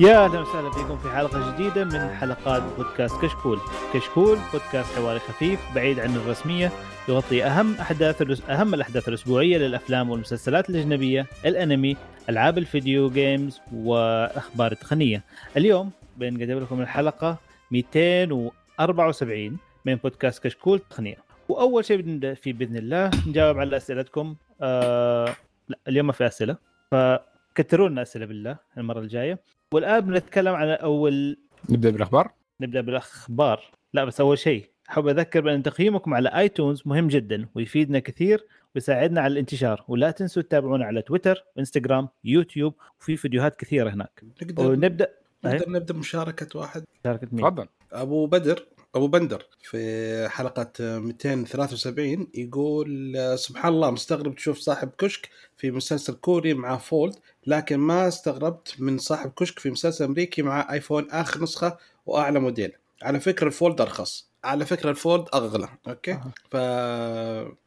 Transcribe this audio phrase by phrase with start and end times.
[0.00, 3.58] يا أهلا وسهلا فيكم في حلقة جديدة من حلقات بودكاست كشكول.
[3.94, 6.72] كشكول بودكاست حواري خفيف بعيد عن الرسمية
[7.08, 8.42] يغطي أهم أحداث.
[8.50, 11.96] أهم الأحداث الأسبوعية للأفلام والمسلسلات الأجنبية، الأنمي،
[12.28, 15.24] ألعاب الفيديو جيمز وأخبار التقنيه.
[15.56, 17.36] اليوم بنقدم لكم الحلقة
[17.70, 21.16] 274 من بودكاست كشكول تقنية.
[21.48, 24.36] وأول شيء فيه بإذن الله نجاوب على أسئلتكم.
[24.62, 25.34] آه...
[25.68, 26.56] لا اليوم ما في أسئلة
[26.90, 29.38] فكتروا لنا أسئلة بالله المرة الجاية.
[29.74, 31.36] والآن بنتكلم على اول
[31.70, 33.70] نبدأ بالأخبار؟ نبدأ بالأخبار.
[33.94, 39.20] لا بس أول شيء أحب أذكر بأن تقييمكم على آيتونز مهم جدا ويفيدنا كثير ويساعدنا
[39.20, 39.84] على الانتشار.
[39.88, 44.24] ولا تنسوا تتابعونا على تويتر إنستغرام يوتيوب وفي فيديوهات كثيرة هناك.
[44.42, 45.08] نقدر ونبدا
[45.44, 46.84] نقدر نبدأ بمشاركه واحد.
[47.04, 47.66] شاركة مين؟ تفضل.
[47.92, 48.66] أبو بدر.
[48.94, 56.54] أبو بندر في حلقة 273 يقول سبحان الله مستغرب تشوف صاحب كشك في مسلسل كوري
[56.54, 57.14] مع Fold
[57.46, 62.72] لكن ما استغربت من صاحب كشك في مسلسل أمريكي مع آيفون آخر نسخة وأعلى موديل.
[63.02, 64.28] على فكرة ال Fold أرخص.
[64.44, 65.68] على فكرة ال Fold أغلى.
[65.88, 66.32] Okay؟ أها.
[66.50, 66.56] ف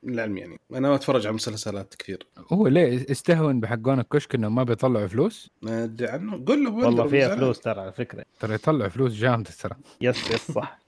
[0.03, 0.59] للعلم يعني.
[0.73, 2.27] أنا ما أتفرج على مسلسلات كثير.
[2.53, 6.45] هو ليه استهون بحقون الكشك انهم ما بيطلعوا فلوس؟ ما أدري عنه.
[6.47, 8.25] قول له والله فيها فلوس ترى على فكرة.
[8.39, 9.75] ترى يطلعوا فلوس جامده ترى.
[10.01, 10.80] Yes yes صح.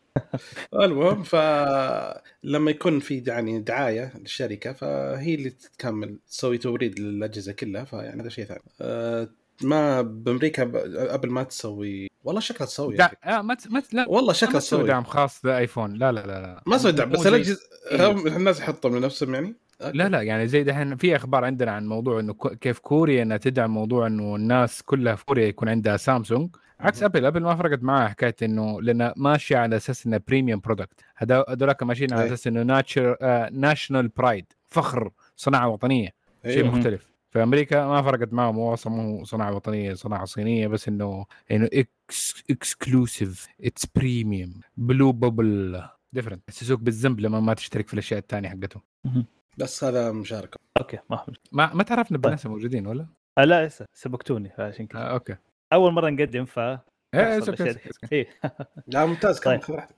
[0.74, 8.22] المهم فلما يكون في يعني دعاية للشركة فهي اللي تكمل تسوي توريد للأجهزة كلها فيعني
[8.22, 8.64] هذا شيء ثاني.
[8.82, 9.30] أه
[9.62, 10.72] ما بأمريكا
[11.14, 13.00] ابل ما تسوي والله شكلها تسوي.
[13.00, 13.16] أخي.
[13.24, 13.72] آه ما ت...
[13.72, 13.94] ما ت...
[13.94, 15.94] لا والله شكلها تسوي دعم خاص لأيفون.
[15.94, 16.64] لا لا لا لا.
[16.68, 17.60] ما تسوي دعم بس الاجهزه
[18.28, 19.56] الناس يحطهم لنفسهم يعني.
[19.82, 23.74] لا لا يعني زي دحين في أخبار عندنا عن موضوع إنه كيف كوريا إنها تدعم
[23.74, 26.50] موضوع إنه الناس كلها في كوريا يكون عندها سامسونج.
[26.80, 27.04] عكس.
[27.04, 31.84] أبل أبل ما فرقت معها حكاية إنه لأن ماشية على أساس إنها premium product هذولاك
[31.84, 32.28] ماشيين على أي.
[32.28, 33.18] أساس إنه nature
[33.52, 36.10] national pride فخر صناعة وطنية.
[36.46, 36.76] شيء أيوه.
[36.78, 37.14] مختلف.
[37.32, 41.70] في أمريكا ما فرقت معهم هو أصلا مو صناعة وطنية صناعة صينية بس إنه إنه
[41.74, 45.82] ex exclusive it's premium blue bubble
[46.14, 48.82] different يحسسوك بالذنب لما ما تشترك في الأشياء الثانية حقتهم.
[49.58, 50.60] بس هذا مشاركة.
[50.78, 51.26] Okay ما.
[51.52, 55.36] ما ما تعرفنا بالناس الموجودين ولا؟ آه لا لسه سبقتوني عشان آه كذا okay.
[55.74, 57.78] أول مرة نقدم ف إيه okay.
[58.12, 58.28] إيه.
[58.94, 59.62] لا ممتاز كمل طيب.
[59.62, 59.96] خذ راحتك.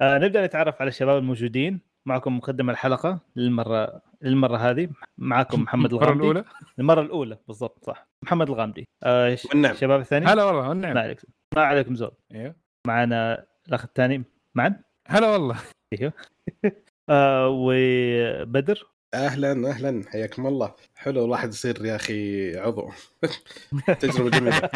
[0.00, 1.80] آه نبدأ نتعرف على الشباب الموجودين.
[2.06, 4.88] معكم مقدم الحلقة للمره للمرة هذه.
[5.18, 6.22] معكم محمد المرة الغامدي.
[6.22, 6.44] الأولى؟
[6.78, 8.08] المرة الأولى بالضبط صح.
[8.22, 8.88] محمد الغامدي.
[9.02, 9.72] آه والنعم.
[9.72, 11.20] الشباب الثاني؟ هلا والله ما والنعم عليك.
[11.56, 12.12] ما عليكم زول.
[12.34, 12.54] أيوه
[12.86, 14.24] معنا الأخ الثاني
[14.54, 15.56] معا هلا والله.
[17.08, 20.02] آه وبدر؟ أهلا أهلا.
[20.08, 20.74] حياكم الله.
[20.94, 22.90] حلو الواحد يصير يا أخي عضو.
[24.00, 24.70] تجربة جميلة.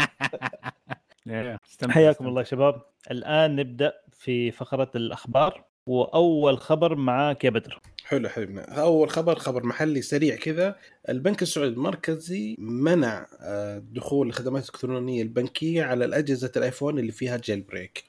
[1.88, 2.27] حياكم.
[2.27, 2.83] الله شباب.
[3.11, 7.81] الآن نبدأ في فقرة الأخبار وأول خبر معاك يا بدر.
[8.05, 10.77] حلو حبيبنا أول خبر خبر محلي سريع كذا.
[11.09, 18.04] البنك السعودي المركزي منع آه، دخول الخدمات الإلكترونية البنكية على الأجهزة الآيفون اللي فيها jailbreak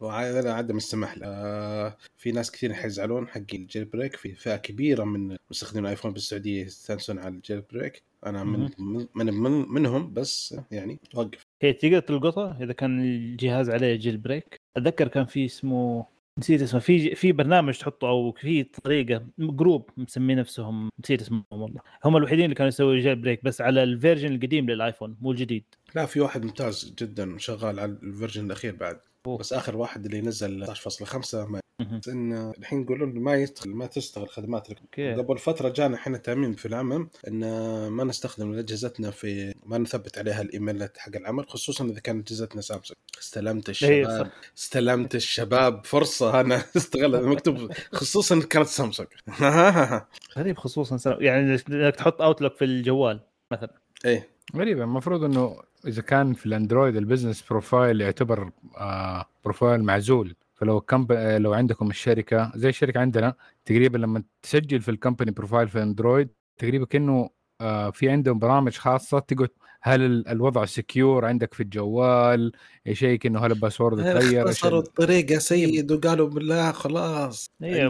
[0.00, 1.26] وهذا عدم السماح له.
[1.26, 6.64] آه، في ناس كثير حيزعلون حق ال jailbreak في فئة كبيرة من مستخدمين الآيفون بالسعودية
[6.64, 11.42] يستانسون على ال jailbreak أنا من من, من, من منهم بس يعني وقف.
[11.62, 16.06] هي تقدر تلقطها إذا كان الجهاز عليه jailbreak أتذكر كان في اسمه
[16.38, 16.80] نسيت اسمه.
[16.80, 20.90] في في برنامج تحطه أو في طريقة group مسمين نفسهم.
[21.04, 21.80] نسيت اسمهم والله.
[22.04, 25.64] هم الوحيدين اللي كانوا يسووا jailbreak بس على ال version القديم للآيفون مو الجديد.
[25.94, 29.00] لا في واحد ممتاز جدا شغال على ال version الأخير بعد.
[29.26, 31.60] بس آخر واحد اللي نزل 16.5 ما.
[31.80, 35.14] بس إن الحين يقولون ما يشتغل ما تشتغل خدمات okay.
[35.14, 37.40] قبل فترة جانا إحنا تعميم في العمل إن
[37.88, 42.96] ما نستخدم أجهزتنا في ما نثبت عليها الإيميلات حق العمل خصوصا إذا كانت أجهزتنا سامسونج
[43.18, 44.30] استلمت إيه، الشباب.
[44.58, 45.84] استلمت الشباب.
[45.86, 49.08] فرصة أنا أستغل مكتوب خصوصا كانت سامسونج.
[50.38, 51.16] غريب خصوصا سنة.
[51.20, 53.20] يعني إنك تحط اوتلوك في الجوال
[53.52, 53.74] مثلا.
[54.04, 54.35] إيه.
[54.56, 54.84] غريبة.
[54.84, 55.56] المفروض إنه
[55.86, 60.36] إذا كان في الأندرويد ال business profile يعتبر آه profile معزول.
[60.54, 61.12] فلو كمب...
[61.12, 63.34] آه، لو عندكم الشركة زي الشركة عندنا
[63.64, 66.28] تقريبا لما تسجل في ال company profile في أندرويد
[66.58, 69.48] تقريبا كأنه آه في عندهم برامج خاصة تقعد
[69.86, 72.52] هل ال- الوضع secure عندك في الجوال؟
[72.86, 77.50] يشيك إنه هل ال password تغير؟ اختصروا ال- الطريق يا سيد وقالوا بالله خلاص.
[77.62, 77.86] إيه،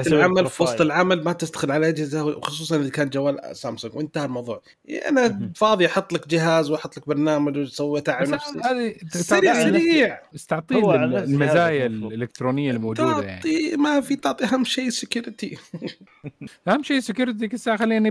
[0.00, 0.80] يسوي العمل في وسط.
[0.80, 3.96] العمل ما تدخل على أجهزة وخصوصا إذا كان جوال سامسونج.
[3.96, 4.62] وانتهى الموضوع.
[5.08, 5.52] أنا مهم.
[5.56, 8.58] فاضي أحط لك جهاز وأحط لك برنامج وسويت على بس نفسي.
[8.64, 10.20] هذه سريع سريع.
[10.34, 11.86] بس تعطيه هو على ال- نفس المزايا.
[11.86, 13.42] الإلكترونية الموجودة يعني.
[13.42, 15.58] تعطي ما في تعطي أهم شيء security
[16.68, 18.10] أهم شيء security كذا خلينا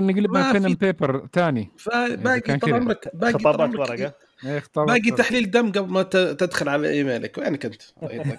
[0.00, 2.40] نقلبها اند بيبر ثاني فباقي
[2.72, 2.80] كذا.
[2.80, 4.12] عمرك باقي خطابات عمرك ورقه
[4.76, 7.38] باقي تحليل دم قبل ما تدخل على إيميلك.
[7.38, 8.38] وينك انت؟ طيب،.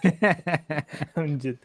[1.18, 1.58] من جد.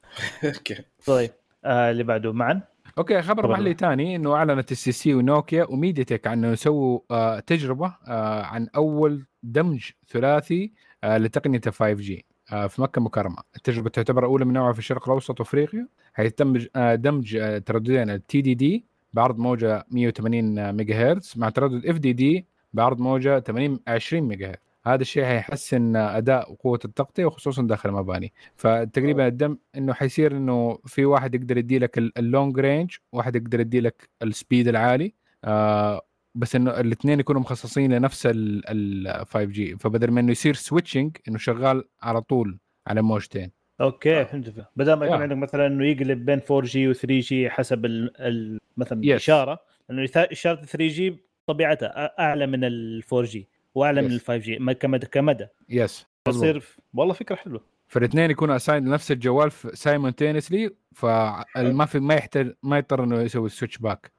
[0.44, 0.76] okay.
[1.06, 1.30] طيب
[1.64, 2.60] آه اللي بعده معا
[2.98, 7.40] okay خبر محلي ثاني إنه أعلنت ال STC ونوكيا وميديا تك عن إنه يسووا آه
[7.40, 10.72] تجربة آه عن أول دمج ثلاثي
[11.04, 15.40] آه لتقنية 5 G في مكة المكرمة، التجربة تعتبر أولى من نوعها في الشرق الأوسط
[15.40, 18.84] وأفريقيا حيتم آه دمج ترددين ال TDD
[19.16, 25.02] بعرض موجة 180 ميجا هرتز مع تردد FDD بعرض موجة 80 20 ميجا هرتز هذا
[25.02, 28.32] الشيء حيحسن أداء وقوة التغطية وخصوصا داخل المباني.
[28.56, 33.60] فتقريبا الدمج إنه حيصير إنه في واحد يقدر يدي لك ال long range واحد يقدر
[33.60, 35.14] يدي لك ال speed العالي.
[35.44, 36.02] آه
[36.34, 41.38] بس إنه الاثنين يكونوا مخصصين لنفس ال 5 G فبدل ما إنه يصير switching إنه
[41.38, 43.55] شغال على طول على موجتين.
[43.80, 44.66] okay فهمت فهمت.
[44.76, 45.20] بدل ما يكون Yeah.
[45.20, 49.04] عندك مثلا إنه يقلب بين 4 G و 3 G حسب ال ال مثلا Yes.
[49.04, 49.58] الاشاره
[49.88, 51.16] لأنه إشارة 3 G
[51.46, 54.12] طبيعتها أعلى من ال 4 G وأعلى من Yes.
[54.12, 56.06] ال 5 G ما- كمدى كمدى yes.
[56.28, 56.62] يصير
[56.94, 63.04] والله فكرة حلوة فالاثنين يكونوا assigned لنفس الجوال simultaneously فما في ما يحتاج ما يضطر
[63.04, 64.12] إنه يسوي switch back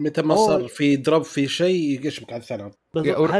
[0.00, 0.34] متى ما.
[0.36, 2.70] صار في drop في شيء يشبك على الثاني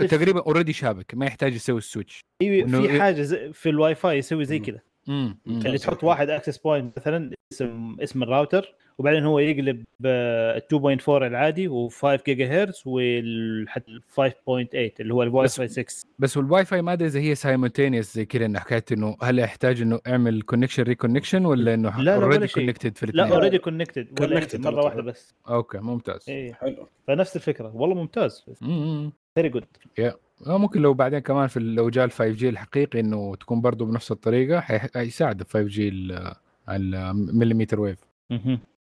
[0.08, 3.94] تقريبا already شابك ما يحتاج يسوي ال switch في إنه في حاجة زي في الواي
[3.94, 4.58] فاي يسوي زي.
[4.58, 10.62] كذا اللي تحط واحد access point مثلا اسم اسم الراوتر وبعدين هو يقلب ال
[11.00, 14.30] 2.4 العادي و5 جيجا هرتز وال 5.8
[15.00, 15.84] اللي هو الواي فاي 6
[16.18, 19.82] بس والواي فاي ما أدري إذا هي simultaneous زي كذا إنه حكايه إنه هل يحتاج
[19.82, 22.48] إنه أعمل connection reconnection ولا إنه لا، لا، ولا already.
[22.48, 25.02] connected في لا الاثنين؟ already connected Connected مرة واحدة.
[25.02, 25.34] بس.
[25.48, 26.24] okay ممتاز.
[26.28, 26.52] إيه.
[26.52, 26.88] حلو.
[27.06, 28.44] فنفس الفكرة والله ممتاز.
[28.62, 29.64] امم very good
[29.98, 30.14] آه،
[30.46, 34.12] ممكن لو بعدين كمان في لو جاء ال 5 G الحقيقي إنه تكون برضه بنفس
[34.12, 35.88] الطريقة حي- حيساعد ال 5 G
[36.68, 37.98] ال millimeter wave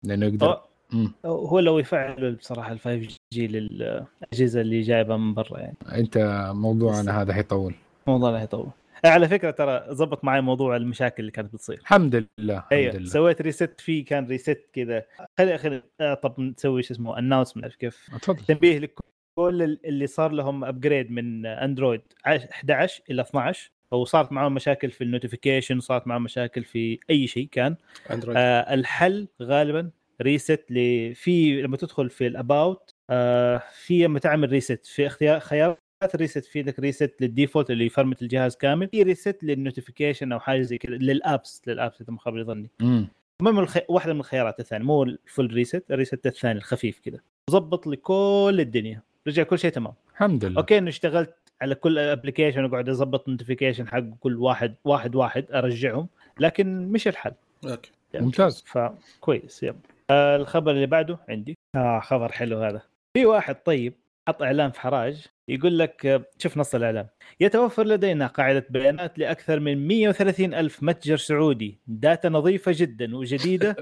[0.03, 0.61] لأنه يقدر
[0.93, 1.11] مم.
[1.25, 5.77] هو لو يفعل بصراحة ال 5 G للأجهزة اللي جايبة من برا يعني.
[5.91, 6.17] أنت
[6.55, 7.75] موضوعنا هذا حيطول.
[8.07, 8.67] الموضوع لا يطول
[9.05, 11.77] على فكرة ترى زبط معي موضوع المشاكل اللي كانت بتصير.
[11.81, 13.09] الحمد لله الحمد أيوه لله.
[13.09, 15.03] سويت reset فيه كان reset كذا.
[15.37, 18.45] خلي خلي آه، طب نسوي شو اسمه announcement كيف؟ تفضل.
[18.45, 19.03] تنبيه لكل
[19.47, 25.09] اللي صار لهم upgrade من اندرويد 11 إلى 12 أو صارت معهم مشاكل في ال
[25.09, 27.75] notification صارت معهم مشاكل في أي شيء كان.
[28.11, 29.89] اندرويد آه الحل غالبا
[30.21, 30.75] reset ل
[31.15, 35.79] في لما تدخل في ال about آه في لما تعمل reset في اختيار خيارات
[36.15, 38.89] ال reset في لك reset لل default اللي ي format الجهاز كامل.
[38.89, 42.43] في reset لل notification أو حاجة زي كذا لل apps لل apps إذا ما خاب
[42.43, 42.69] ظني.
[42.79, 43.07] مم.
[43.41, 43.77] المهم الخ...
[43.89, 47.19] واحدة من الخيارات الثانية مو ال full reset ال reset الثاني الخفيف كذا
[47.51, 49.01] ظبط لي كل الدنيا.
[49.27, 49.93] رجع كل شيء تمام.
[50.13, 50.57] الحمد لله.
[50.59, 56.07] okay إنه اشتغلت على كل application وقاعد اظبط notification حق كل واحد واحد واحد أرجعهم
[56.39, 57.31] لكن مش الحل.
[57.65, 57.91] okay.
[58.15, 58.63] ممتاز.
[58.67, 59.75] فكويس yep
[60.09, 61.57] آه الخبر اللي بعده عندي.
[61.75, 62.81] آه خبر حلو هذا.
[63.13, 63.93] في واحد طيب
[64.27, 67.07] حط إعلان في حراج يقول لك آه، شوف نص الإعلان
[67.39, 73.75] يتوفر لدينا قاعدة بيانات لأكثر من 130 ألف متجر سعودي data نظيفة جدا وجديدة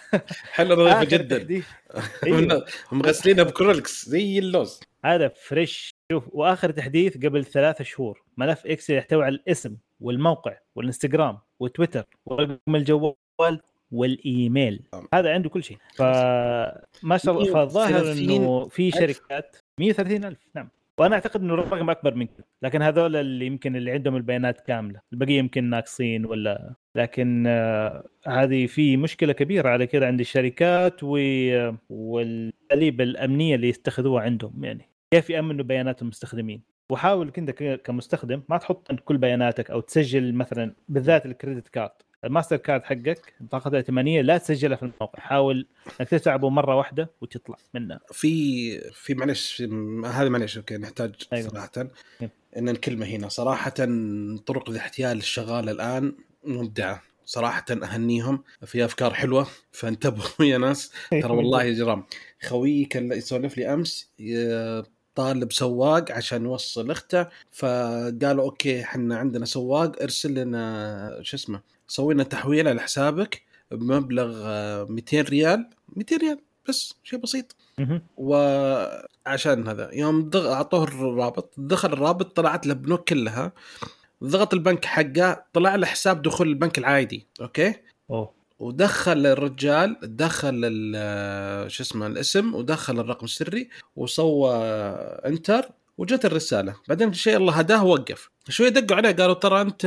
[0.54, 1.62] حلو نظيفة جدا.
[2.26, 2.64] أيوه.
[2.92, 8.94] مغسلينها ب Clorox زي اللوز هذا fresh شوف وآخر تحديث قبل ثلاثة شهور ملف Excel
[8.94, 13.60] يحتوي على الاسم والموقع والإنستغرام وتويتر ورقم الجوال
[13.92, 15.08] والإيميل تمام.
[15.14, 18.90] هذا عنده كل شيء فما شاء الله فالظاهر 130 إنه في.
[18.90, 20.68] شركات 130 ألف نعم.
[20.98, 25.00] وأنا أعتقد إنه الرقم أكبر من كذا لكن هذول اللي يمكن اللي عندهم البيانات كاملة.
[25.12, 26.74] البقية يمكن ناقصين ولا.
[26.94, 31.18] لكن آه هذه في مشكلة كبيرة على كذا عند الشركات و...
[31.90, 34.88] والاساليب الأمنية اللي يتخذوها عندهم يعني.
[35.10, 37.50] كيف يأمنوا بيانات المستخدمين؟ وحاول كنت
[37.84, 41.90] كمستخدم ما تحط كل بياناتك أو تسجل مثلا بالذات ال credit card.
[42.24, 45.18] الماستر كارد حقك بطاقة الائتمانيه لا تسجلها في الموقع.
[45.20, 45.66] حاول
[46.00, 49.62] إنك تتعبه مرة واحدة وتطلع منها في في معلش
[50.06, 51.48] هذا معلش okay نحتاج أيوة.
[51.48, 51.70] صراحة.
[52.20, 52.30] yep.
[52.56, 53.70] إن الكلمة هنا صراحة
[54.46, 57.02] طرق الاحتيال الشغالة الآن مبدعة.
[57.24, 60.92] صراحة أهنيهم في أفكار حلوة فانتبهوا يا ناس.
[61.10, 62.04] ترى والله يا جرام
[62.48, 64.82] خويي كان يسولف لي أمس ي-
[65.14, 72.14] طالب سواق عشان يوصل أخته فقالوا okay إحنا عندنا سواق ارسل لنا شو اسمه سوي
[72.14, 75.68] لنا تحويل على حسابك بمبلغ آه، 200 ريال.
[75.96, 77.56] 200 ريال بس شيء بسيط.
[78.16, 80.52] وعشان هذا يوم ضغ...
[80.52, 81.52] أعطوه الرابط.
[81.56, 83.52] دخل الرابط طلعت له بنوك كلها.
[84.24, 87.26] ضغط البنك حقه طلع له حساب دخول البنك العادي.
[87.40, 87.74] okay؟
[88.10, 88.38] أوه.
[88.58, 94.54] ودخل الرجال دخل ال- شو اسمه الاسم ودخل الرقم السري وسوى
[95.26, 95.68] enter
[95.98, 96.74] وجت الرسالة.
[96.88, 98.30] بعدين شيء الله هداه ووقف.
[98.48, 99.86] شوية دقوا عليه قالوا ترى أنت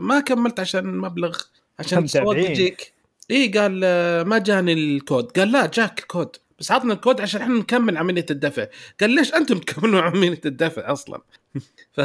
[0.00, 1.38] ما كملت عشان مبلغ
[1.78, 2.50] عشان متابعين.
[2.50, 2.92] يجيك.
[3.30, 5.38] إي قال آه، ما جاني الكود.
[5.38, 6.36] قال لا جاك الكود.
[6.58, 8.66] بس عطنا الكود عشان إحنا نكمل عملية الدفع.
[9.00, 11.20] قال ليش أنتم تكملون عملية الدفع أصلا؟
[11.96, 12.00] ف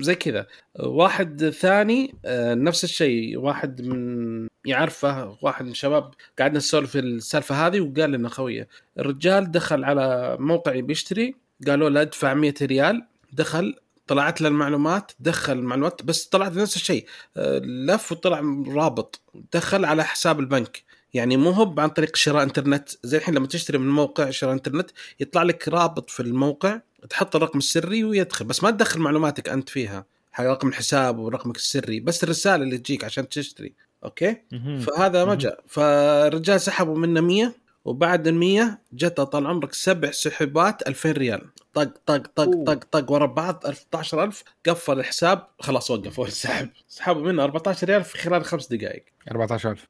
[0.00, 0.46] زي كذا.
[0.78, 3.38] واحد ثاني آه، نفس الشيء.
[3.38, 8.68] واحد من يعرفه واحد من الشباب قعدنا نسولف في السالفة هذه وقال لنا خويه
[8.98, 11.34] الرجال دخل على موقع بيشتري
[11.68, 13.74] قالوا له ادفع 100 ريال دخل
[14.06, 17.06] طلعت له المعلومات دخل المعلومات بس طلعت نفس الشيء.
[17.36, 19.20] آه، لف وطلع رابط.
[19.52, 20.82] دخل على حساب البنك.
[21.14, 22.88] يعني مو هو عن طريق شراء انترنت.
[23.02, 24.90] زي الحين لما تشتري من موقع شراء انترنت
[25.20, 28.44] يطلع لك رابط في الموقع تحط الرقم السري ويدخل.
[28.44, 30.06] بس ما تدخل معلوماتك أنت فيها.
[30.32, 33.72] حق رقم الحساب ورقمك السري بس الرسالة اللي تجيك عشان تشتري.
[34.04, 34.36] أوكي.
[34.80, 35.34] فهذا ما.
[35.34, 35.64] جاء.
[35.66, 41.50] فالرجال سحبوا منه 100 وبعد ال 100 جته طال عمرك سبع سحبات 2000 ريال.
[41.74, 42.64] طق طق طق.
[42.66, 46.68] طق طق ورا بعض 14000 قفل الحساب خلاص وقف هو السحب.
[46.88, 49.04] سحبوا منه 14 ريال في خلال خمس دقائق.
[49.30, 49.88] 14000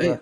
[0.00, 0.20] إيه.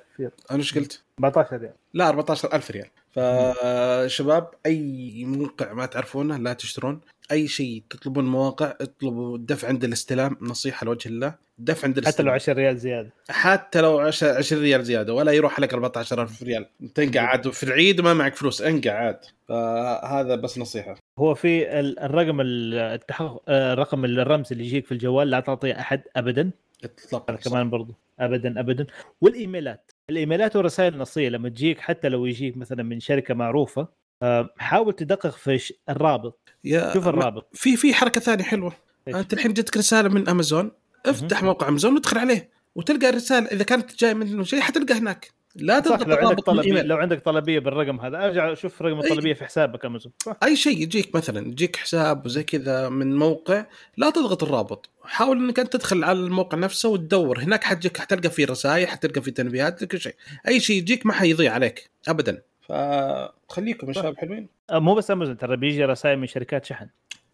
[0.50, 1.72] أنا إيش قلت؟ 14 ريال.
[1.94, 2.86] لا 14000 ريال.
[3.10, 7.00] فشباب أي موقع ما تعرفونه لا تشترون.
[7.32, 12.28] أي شيء تطلبون مواقع اطلبوا الدفع عند الاستلام نصيحة لوجه الله دفع عند حتى الاستلام.
[12.28, 13.10] لو 10 ريال زيادة.
[13.30, 16.66] حتى لو 10 20 ريال زيادة ولا يروح لك 14000 ريال.
[16.94, 19.18] تنقع عاد في العيد وما معك فلوس انقع عاد.
[19.48, 20.96] فهذا بس نصيحة.
[21.18, 25.80] هو في ال- الرقم ال- التحقق آه، الرقم الرمز اللي يجيك في الجوال لا تعطيه
[25.80, 26.50] أحد ابدا.
[26.84, 27.94] اطلاقا كمان برضو.
[28.20, 28.86] ابدا ابدا.
[29.20, 29.92] والإيميلات.
[30.10, 33.88] الإيميلات والرسائل النصية لما تجيك حتى لو يجيك مثلا من شركة معروفة
[34.22, 36.40] آه، حاول تدقق في الرابط.
[36.64, 37.48] يا شوف الرابط.
[37.52, 38.72] في في حركة ثانية حلوة.
[39.08, 40.70] إيش؟ أنت الحين جتك رسالة من امازون
[41.06, 42.50] افتح موقع امازون وادخل عليه.
[42.74, 45.30] وتلقى الرسالة إذا كانت جاي منه شيء حتلقى هناك.
[45.56, 49.10] لا تضغط لو عندك الرابط طلبية لو عندك طلبية بالرقم هذا أرجع شوف رقم أي.
[49.10, 53.66] الطلبية في حسابك أمازون أي شيء يجيك مثلا يجيك حساب وزي كذا من موقع
[53.96, 54.90] لا تضغط الرابط.
[55.04, 57.38] حاول إنك أنت تدخل على الموقع نفسه وتدور.
[57.38, 60.14] هناك حتجيك حتلقى فيه رسائل حتلقى فيه تنبيهات كل شيء.
[60.48, 62.42] أي شيء يجيك ما حيضيع عليك ابدا.
[62.68, 64.48] فخليكم يا شباب حلوين.
[64.70, 66.86] آه، مو بس أمازون ترى بيجي رسائل من شركات شحن.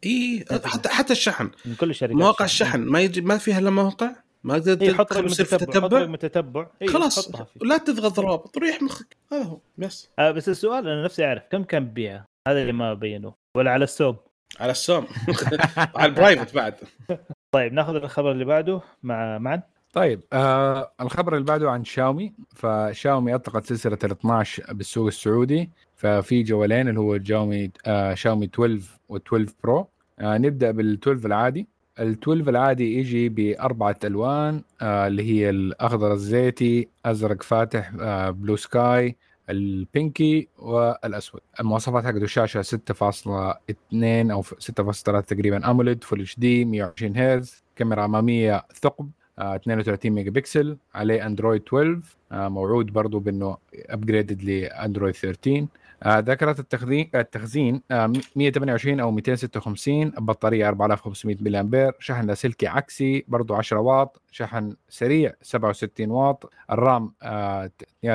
[0.06, 1.50] اي حتى حتى الشحن.
[1.64, 2.80] من كل الشركات مواقع الشحن.
[2.80, 4.12] ما يجي ما فيها إلا موقع
[4.46, 5.98] ما تقدر اي حط تدخل رقم وتصير التتبع حط تتبع.
[5.98, 7.46] رقم التتبع إي، خلاص حطها.
[7.62, 9.16] لا تضغط الرابط ريح مخك.
[9.32, 10.08] هذا هو بس.
[10.18, 13.84] آه بس السؤال أنا نفسي أعرف كم كان بيعها هذا اللي ما بينوه ولا على
[13.84, 14.16] السوم
[14.60, 15.06] على السوم
[15.96, 16.74] على ال private بعد.
[17.54, 19.62] طيب ناخذ الخبر اللي بعده مع معا
[19.92, 22.32] طيب آه الخبر اللي بعده عن شاومي.
[22.54, 25.70] فشاومي أطلقت سلسلة ال 12 بالسوق السعودي.
[25.96, 28.80] ففي جوالين اللي هو الشاومي آه شاومي 12
[29.12, 31.66] و12 Pro آه نبدأ بال 12 العادي.
[32.00, 38.56] ال 12 العادي يجي بأربعة ألوان آه اللي هي الأخضر الزيتي أزرق فاتح آه blue
[38.56, 39.16] sky
[39.50, 41.40] ال pinky والأسود.
[41.60, 49.10] المواصفات حقته الشاشة 6.2 أو 6.3 تقريبا AMOLED full HD 120 هرتز كاميرا أمامية ثقب
[49.38, 52.00] آه، 32 ميجا بكسل عليه اندرويد 12
[52.32, 55.66] آه، موعود برضو بإنه upgraded لأندرويد 13 آه،
[56.06, 63.54] ذاكرة التخزين التخزين آه، 128 أو 256 بطارية 4500 ملي أمبير شحن لاسلكي عكسي برضو
[63.54, 67.70] 10 واط شحن سريع 67 واط ال RAM آه،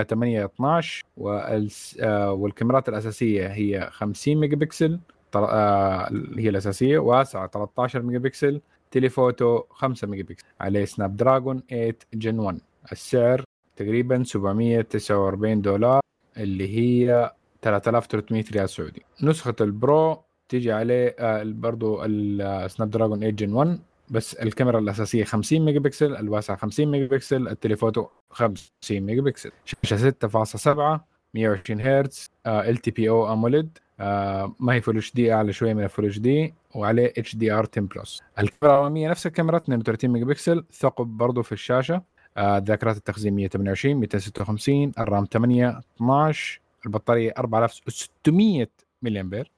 [0.09, 4.99] 8 12 والس- آه، والكاميرات الأساسية هي 50 ميجا بكسل
[5.35, 8.61] آه، هي الأساسية واسعة 13 ميجا بكسل
[8.91, 12.59] telephoto 5 ميجا بكسل عليه Snapdragon 8 Gen 1
[12.91, 13.43] السعر
[13.75, 16.01] تقريبا 749 دولار
[16.37, 17.31] اللي هي
[17.61, 19.01] 3300 ريال سعودي.
[19.23, 25.23] نسخة ال Pro تيجي عليه آه، برضو ال Snapdragon 8 Gen 1 بس الكاميرا الأساسية
[25.23, 30.99] 50 ميجا بكسل الواسعة 50 ميجا بكسل ال telephoto 50 ميجا بكسل شاشة 6.7
[31.33, 33.77] 120 هرتز LTPO AMOLED
[34.59, 38.21] ما هي full HD أعلى شوية من ال full HD وعليه HDR 10 plus.
[38.39, 42.01] الكاميرا الاماميه نفس الكاميرا 32 ميجا بكسل ثقب برضو في الشاشة
[42.37, 48.67] آه، ذاكرات التخزين 128 256 ال RAM 8 12 البطارية 4600
[49.01, 49.51] ملي امبير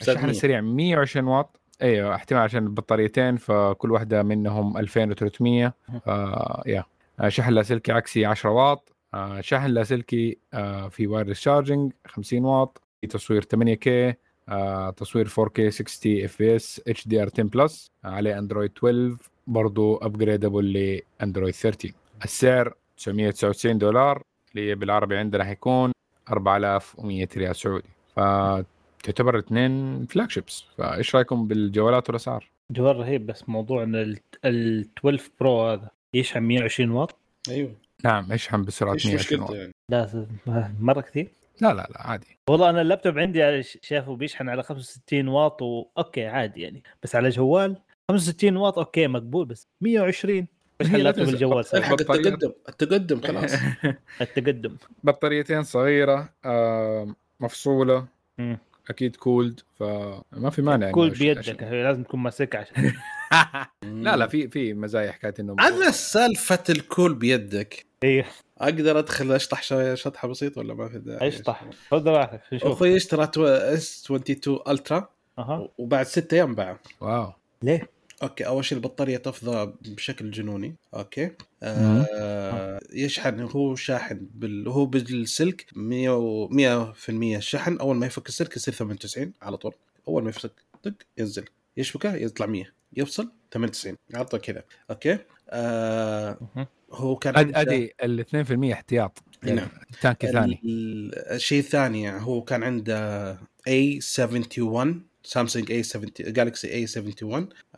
[0.00, 1.60] الشحن السريع 120 واط.
[1.82, 5.74] أيوه أحتمال عشان البطاريتين فكل واحدة منهم 2300
[6.06, 6.84] آه yeah.
[7.20, 8.92] آه، شحن لاسلكي عكسي 10 واط.
[9.14, 12.80] آه شحن لاسلكي آه في wireless charging 50 واط.
[13.00, 14.14] في تصوير 8K
[14.48, 19.16] آه تصوير 4K 60 FPS HDR 10 plus عليه اندرويد 12
[19.46, 20.72] برضو upgradable
[21.20, 21.94] لاندرويد 13
[22.24, 24.22] السعر 999 دولار.
[24.54, 25.92] اللي بالعربي عندنا حيكون
[26.30, 27.88] 4100 ريال سعودي.
[28.16, 35.30] فتعتبر اثنين flagships فإيش رأيكم بالجوالات والأسعار؟ جوال رهيب بس موضوع إن ال ال 12
[35.40, 37.16] Pro هذا يشحن 120 واط؟
[37.48, 37.72] أيوه.
[38.04, 39.50] نعم يشحن بسرعة إيش 120 واط.
[39.54, 40.28] يعني؟ لا
[40.80, 41.28] مرة كثير؟
[41.60, 42.38] لا لا لا عادي.
[42.50, 46.82] والله أنا اللابتوب عندي على- شافه بيشحن على 65 واط واوكي عادي يعني.
[47.02, 47.76] بس على جوال
[48.10, 50.46] 65 واط أوكي مقبول بس 120
[50.80, 51.34] بشحن هي لا لابتوب تنسى.
[51.34, 51.78] الجوال سوا.
[51.78, 52.52] الحق البطارية- التقدم.
[52.68, 53.52] التقدم خلاص.
[54.20, 54.76] التقدم.
[55.04, 58.06] بطاريتين صغيرة آه مفصولة.
[58.90, 62.92] أكيد كولد فما في مانع إيش- بيدك إيش- لازم تكون ماسكها عشان
[64.04, 67.86] لا لا في في مزايا حكاية انه على سالفة ال cool بيدك.
[68.04, 68.26] إيه.
[68.58, 71.64] أقدر أدخل أشطح شوية شطحة بسيطه ولا ما في داعي؟ أشطح.
[71.90, 75.68] خذ راحتك أخوي اشترى S 22 Ultra أها.
[75.78, 76.78] وبعد ستة أيام باع.
[77.00, 77.32] wow.
[77.62, 77.88] ليه؟
[78.24, 80.74] okay أول شيء البطارية تفضى بشكل جنوني.
[80.94, 81.30] okay.
[81.62, 83.40] آه يشحن.
[83.40, 84.68] هو شاحن بال...
[84.68, 86.48] هو بالسلك 100 و...
[86.94, 87.76] 100% شحن.
[87.78, 89.72] أول ما يفك السلك يصير 98 على طول.
[90.08, 90.50] أول ما يفك
[90.82, 91.44] طق ينزل.
[91.76, 92.64] يشبكه يطلع 100
[92.96, 94.62] يفصل 98 على طول كذا.
[94.90, 95.18] okay.
[95.50, 96.38] آه.
[96.92, 98.24] هو كان ادي ال
[98.70, 99.18] 2% احتياط.
[99.42, 99.68] نعم.
[100.02, 100.60] tank ثاني.
[100.64, 103.34] ال- الشيء الثاني يعني هو كان عنده
[103.68, 104.88] A71
[105.24, 107.24] سامسونج A70 Galaxy A71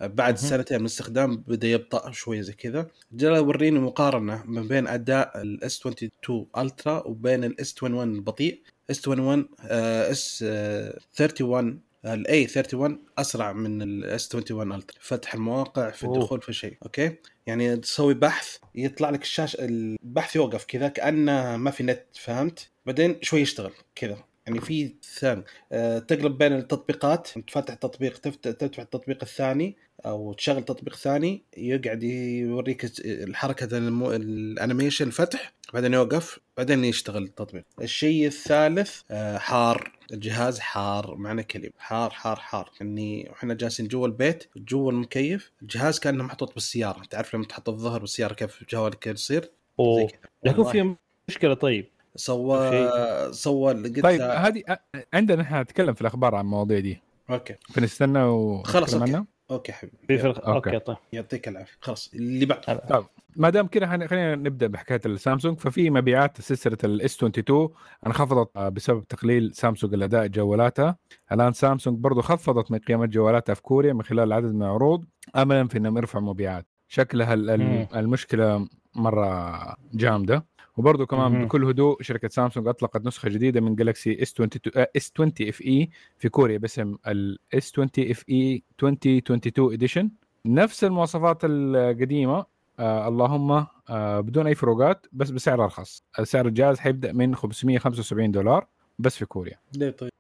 [0.01, 0.37] بعد مهم.
[0.37, 2.87] سنتين من الاستخدام بدا يبطأ شوي زي كذا.
[3.13, 8.63] جاء يوريني مقارنة ما بين أداء ال S 22 Ultra وبين ال S 21 البطيء.
[8.91, 16.15] اس 21 اس 31 الاي 31 أسرع من الاس 21 الترا فتح المواقع في أوه.
[16.15, 17.13] الدخول في شيء أوكي؟
[17.47, 23.17] يعني تسوي بحث يطلع لك الشاشة البحث يوقف كذا كأنه ما في نت فهمت؟ بعدين
[23.23, 24.25] شوي يشتغل كذا.
[24.47, 29.77] يعني في ثاني أه تقلب بين التطبيقات تفتح تطبيق تفتح التطبيق الثاني
[30.07, 34.13] أو تشغل تطبيق ثاني يقعد يوريك الحركة المو...
[34.13, 37.65] الأنيميشن فتح بعدين يوقف بعدين يشتغل التطبيق.
[37.83, 44.07] الشيء الثالث أه حار الجهاز حار معنى كلمة حار حار حار اني إحنا جالسين جوا
[44.07, 49.51] البيت جوا المكيف الجهاز كأنه محطوط بالسيارة تعرف لما تحط الظهر بالسيارة كيف جوالك يصير؟
[49.81, 50.09] أوه.
[50.45, 50.73] والله.
[50.73, 50.97] في
[51.29, 51.87] مشكلة طيب.
[52.17, 52.89] سوى.
[53.33, 54.63] سوى قلت طيب هذه
[55.15, 57.03] عندنا إحنا نتكلم في الأخبار عن المواضيع دي.
[57.31, 57.55] okay.
[57.75, 58.95] فنستنى و خلاص،.
[58.95, 60.19] عنها؟ okay حبيبي.
[60.19, 60.39] في الخ...
[60.39, 60.71] أوكي.
[60.71, 60.79] أوكي.
[60.79, 60.97] طيب.
[61.13, 61.77] يعطيك العافية.
[61.81, 62.61] خلاص اللي بعد.
[62.89, 63.05] طيب
[63.37, 65.59] ما دام كده خلينا- نبدأ بحكاية السامسونج.
[65.59, 67.69] ففي مبيعات سلسلة ال S 22
[68.07, 70.97] انخفضت بسبب تقليل سامسونج الأداء جوالاتها.
[71.33, 75.05] الآن سامسونج برضو خفضت من قيمة جوالاتها في كوريا من خلال عدد من العروض.
[75.37, 76.67] املا في إنهم يرفعوا مبيعات.
[76.89, 77.35] شكلها.
[77.95, 80.47] المشكلة مرة جامدة.
[80.77, 81.45] وبرضه كمان.
[81.45, 86.29] بكل هدوء شركة سامسونج أطلقت نسخة جديدة من جالكسي S 22 S 20 FE في
[86.29, 90.11] كوريا باسم ال S 20 FE 2022 edition
[90.47, 92.47] نفس المواصفات القديمة
[92.79, 98.67] آه اللهم آه بدون أي فروقات بس بسعر أرخص سعر الجهاز حيبدأ من 575 دولار
[98.99, 100.11] بس في كوريا ليه طيب؟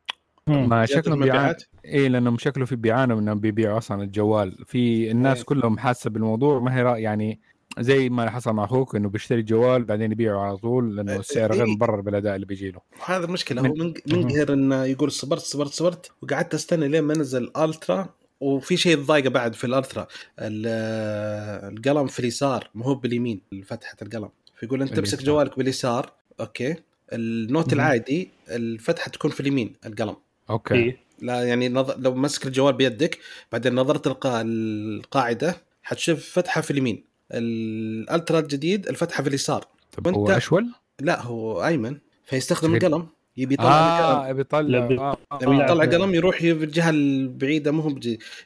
[0.49, 5.45] ما شكلهم بيعانوا؟ إيه لأنهم شكله في بيعانوا إنهم بيبيعوا أصلا الجوال في الناس إيه.
[5.45, 7.40] كلهم حاسة بالموضوع ما هي يعني
[7.79, 11.18] زي ما حصل مع أخوك إنه بيشتري جوال بعدين يبيعه على طول لأنه إيه.
[11.18, 13.62] السعر غير مبرر بالاداء اللي بيجي له هذا المشكلة.
[13.62, 18.09] من- هو من- منقهر إنه يقول صبرت صبرت صبرت وقعدت أستنى لين ما نزل الالترا
[18.40, 20.07] وفي شيء ضايقة بعد في الألترا.
[20.38, 24.29] ال- القلم في اليسار مو هو باليمين فتحة القلم.
[24.61, 25.22] فيقول أنت تمسك.
[25.22, 26.75] جوالك باليسار okay.
[27.12, 27.72] النوت.
[27.72, 30.16] العادي الفتحة تكون في اليمين القلم.
[30.51, 30.75] okay.
[30.74, 30.98] إيه.
[31.22, 31.90] لا يعني نظ...
[31.98, 33.18] لو مسك الجوال بيدك
[33.52, 34.40] بعدين نظرت القا...
[34.42, 37.05] القاعدة حتشوف فتحة في اليمين.
[37.33, 39.65] ال Ultra الجديد الفتحة في اليسار.
[39.97, 40.67] طب هو أشول؟
[41.01, 41.99] لا هو أيمن.
[42.25, 43.67] فيستخدم شكل- القلم يبي يطلع
[43.99, 44.29] القلم.
[44.29, 45.65] آه بيطلع لا، بي- آه آه لما آه.
[45.65, 45.85] يطلع.
[45.85, 48.01] قلم يروح في الجهة البعيدة مو.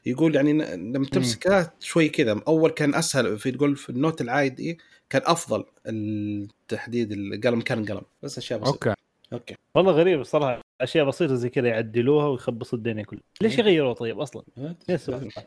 [0.07, 2.41] يقول يعني ن- لما تمسكه شوي كذا.
[2.49, 4.79] أول كان أسهل في تقول في النوت العادي
[5.11, 8.03] كان أفضل التحديد القلم كان قلم.
[8.23, 8.75] بس أشياء بسيطة.
[8.75, 8.95] okay.
[9.33, 9.55] okay.
[9.75, 10.61] والله غريب الصراحة.
[10.81, 13.23] أشياء بسيطة زي كذا يعدلوها ويخبصوا الدنيا كلها.
[13.43, 14.43] ليش يغيروا طيب أصلا؟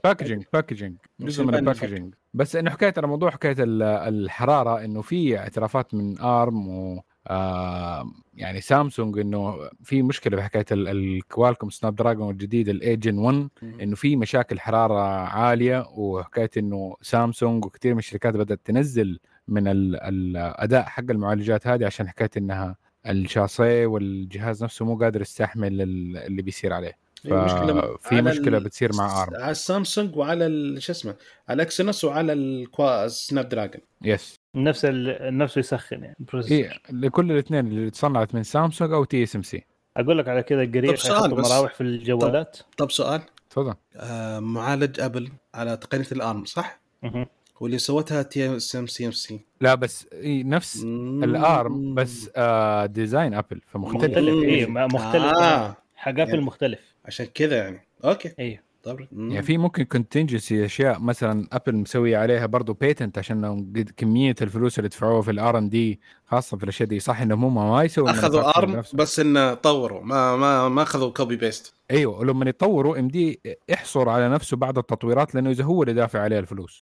[0.03, 5.01] packaging packaging جزء من ال packaging بس إنه حكاية على موضوع حكاية ال- الحرارة إنه
[5.01, 11.95] في اعترافات من ARM و آه يعني سامسونج إنه في مشكلة بحكاية ال- ال Qualcomm
[11.95, 13.49] Snapdragon الجديد ال 8 Gen 1
[13.81, 19.95] إنه في مشاكل حرارة عالية وحكاية إنه سامسونج وكثير من الشركات بدأت تنزل من ال-
[20.01, 22.75] الاداء حق المعالجات هذه عشان حكاية إنها
[23.07, 29.23] الشاصيه والجهاز نفسه مو قادر يستحمل ال- اللي بيصير عليه ففي على مشكلة بتصير مع
[29.23, 31.15] ARM على السامسونج وعلى ال- شو اسمه
[31.49, 35.37] على ال Exynos وعلى الكوا ال Snapdragon يس نفس ال...
[35.37, 36.15] نفسه يسخن يعني.
[36.51, 39.65] إيه لكل الاثنين اللي تصنعت من سامسونج أو TSMC
[39.97, 40.95] أقول لك على كذا قريب
[41.29, 41.39] طب.
[41.51, 47.25] مراوح في الجوالات طب سؤال تفضل آه معالج أبل على تقنية ال ARM صح؟ مهم.
[47.59, 49.39] واللي سوتها تي اس إم سي إم سي.
[49.61, 50.83] لا بس إيه نفس
[51.23, 54.03] ال ARM بس آه design Apple فمختلف.
[54.17, 54.73] مختلف مم.
[54.73, 55.23] ما- مختلف.
[55.23, 55.75] آه.
[55.95, 56.41] حق Apple يعني.
[56.41, 57.87] مختلف عشان كذا يعني.
[58.05, 58.59] okay.
[58.83, 58.99] طب.
[59.11, 64.89] يعني في ممكن contingency أشياء مثلا Apple مسوي عليها برضه patent عشان كمية الفلوس اللي
[64.89, 66.99] دفعوها في ال R and D خاصة في الأشياء دي.
[66.99, 68.83] صح انهم هم ما يسووا أخذوا ARM.
[68.93, 70.01] بس إنه طوروا.
[70.03, 73.39] ما ما ما أخذوا copy paste أيوه ولما يتطوروا إم دي
[73.69, 76.83] يحصر على نفسه بعض التطويرات لأنه إذا هو اللي دافع عليها الفلوس.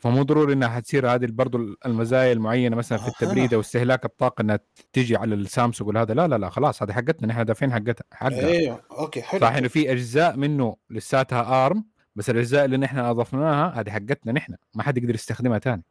[0.00, 3.08] فمو ضروري إنها حتصير هذه برضو المزايا المعينة مثلا في.
[3.08, 4.60] التبريد أو استهلاك الطاقة إنها
[4.92, 7.26] تيجي على السامسونج وهذا لا لا لا خلاص هذه حقتنا.
[7.26, 8.46] نحن دافعين حقتها حقها.
[8.48, 8.80] أيوه.
[8.90, 9.40] okay حلو.
[9.40, 11.84] صح انه في أجزاء منه لساتها ARM
[12.16, 14.54] بس الأجزاء اللي نحن أضفناها هذه حقتنا نحن.
[14.74, 15.84] ما حد يقدر يستخدمها ثاني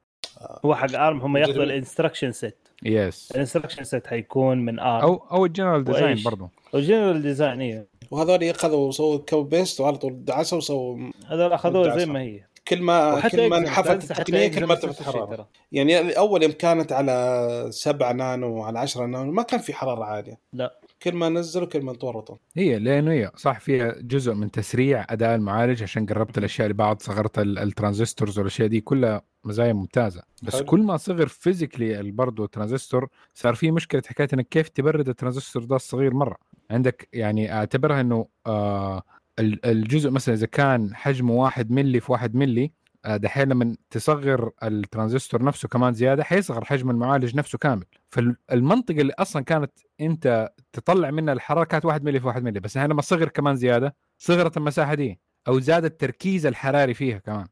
[0.65, 1.63] هو حق ARM هم ياخذوا.
[1.63, 5.01] ال instruction set yes ال instruction set حيكون من ARM.
[5.01, 7.87] أو أو ال general design؟ برضه وال general design إيه.
[8.11, 12.48] وهذول اخذوا وسووا copy paste وعلى طول دعسوا وسووا هذول أخذوها زي ما هي.
[12.69, 15.47] كل ما كل ما انحفت التقنية كل ما ارتفعت الحراره.
[15.71, 20.39] يعني أول يوم كانت على 7 نانو وعلى 10 نانو ما كان في حرارة عالية
[20.53, 20.79] لا.
[21.03, 25.35] كل ما نزلوا كل ما تورطوا هي لأنه هي صح فيها جزء من تسريع أداء
[25.35, 30.55] المعالج عشان قربت الأشياء لبعض صغرت ال- ال transistors والأشياء دي كلها مزايا ممتازة بس
[30.55, 30.65] حلو.
[30.65, 35.75] كل ما صغر physically برضه الترانزستور صار في مشكلة حكاية إنك كيف تبرد الترانزستور ده
[35.75, 36.35] الصغير مرة
[36.71, 39.03] عندك يعني أعتبرها إنه آه
[39.39, 42.71] الجزء مثلا إذا كان حجمه 1 ملي في 1 ملي
[43.05, 47.85] آه، دحين لما تصغر الترانزستور نفسه كمان زيادة حيصغر حجم المعالج نفسه كامل.
[48.09, 49.71] فالمنطقة اللي أصلا كانت
[50.01, 53.55] أنت تطلع منها الحرارة كانت 1 ملي في 1 ملي بس الحين لما صغر كمان
[53.55, 57.45] زيادة صغرت المساحة دي أو زاد التركيز الحراري فيها كمان.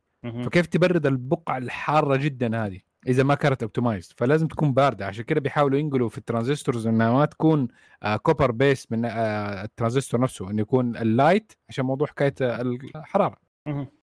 [0.43, 5.05] فكيف تبرد البقعه الحارة جدا هذه؟ إذا ما كانت optimized فلازم تكون باردة.
[5.05, 7.67] عشان كده بيحاولوا ينقلوا في ال transistors إنها ما تكون
[8.03, 10.51] آه copper based من آه الترانزستور نفسه.
[10.51, 13.37] إنه يكون ال light عشان موضوع حكاية آه، الحراره.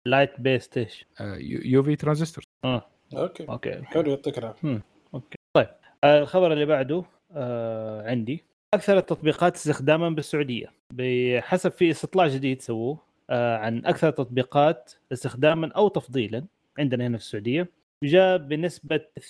[0.06, 2.86] light based إيش؟ آه يو في ترانزستور آه.
[3.16, 3.48] okay.
[3.48, 3.82] okay.
[3.82, 4.82] حلو يعطيك العافية.
[5.14, 5.36] okay.
[5.56, 5.68] طيب
[6.04, 8.44] آه، الخبر اللي بعده آه عندي.
[8.74, 10.72] أكثر التطبيقات استخداما بالسعودية.
[10.94, 12.98] بحسب في استطلاع جديد سووه
[13.30, 16.44] آه عن أكثر التطبيقات استخداما أو تفضيلا
[16.78, 17.68] عندنا هنا في السعودية.
[18.02, 19.22] جاء بنسبة 32%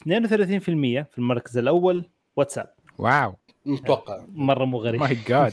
[1.05, 2.05] في المركز الأول
[2.37, 2.75] واتساب.
[2.99, 3.35] wow.
[3.67, 4.25] متوقع.
[4.33, 5.01] مرة مو غريب.
[5.01, 5.53] my God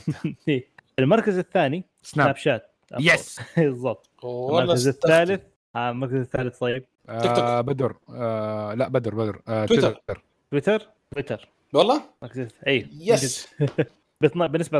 [0.99, 4.09] المركز الثاني سناب شات yes بالضبط.
[4.23, 4.87] المركز.
[4.87, 5.41] الثالث.
[5.75, 6.83] آه المركز الثالث طيب.
[7.07, 7.39] تيك توك.
[7.39, 7.95] آه بدر.
[8.09, 9.41] آه لا بدر بدر.
[9.47, 10.01] آه تويتر.
[10.51, 10.89] تويتر.
[11.11, 12.01] تويتر؟ والله؟
[12.67, 13.47] اي yes
[14.21, 14.79] بنسبة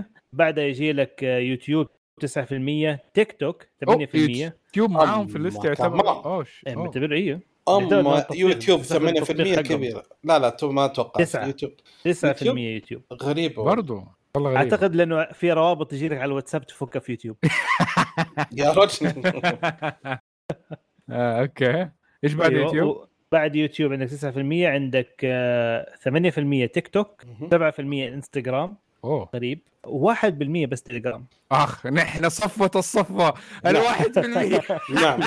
[0.00, 1.86] 12% بعدها يجي لك يوتيوب.
[2.26, 6.08] 9% تيك توك 8% أوه، يوتيوب معاهم في ال list يعتبر.
[6.24, 6.64] أوش.
[6.68, 9.76] معتبر إيه اما التطبيق- يوتيوب بتستخدم 8% التطبيق حقهم.
[9.76, 11.24] كبيره لا لا تو ما أتوقع.
[11.24, 11.46] تسعة.
[11.46, 11.72] يوتيوب.
[12.04, 13.74] 9% يوتيوب؟ غريبه والله.
[13.74, 14.04] برضو.
[14.34, 14.72] والله غريب.
[14.72, 17.36] أعتقد لأنه في روابط تجي لك على الواتساب تفكها في يوتيوب.
[18.58, 19.06] يا رجل.
[21.10, 21.88] آه okay.
[22.24, 28.76] إيش بعد أيوة، يوتيوب؟ بعد يوتيوب عندك 9% عندك آه، 8% تيك توك 7% إنستغرام
[29.04, 29.28] أوه.
[29.34, 31.26] غريب و1% بس تليجرام.
[31.52, 33.34] أخ نحن صفوة الصفوة.
[33.66, 34.60] الواحد في المية
[35.02, 35.20] نعم.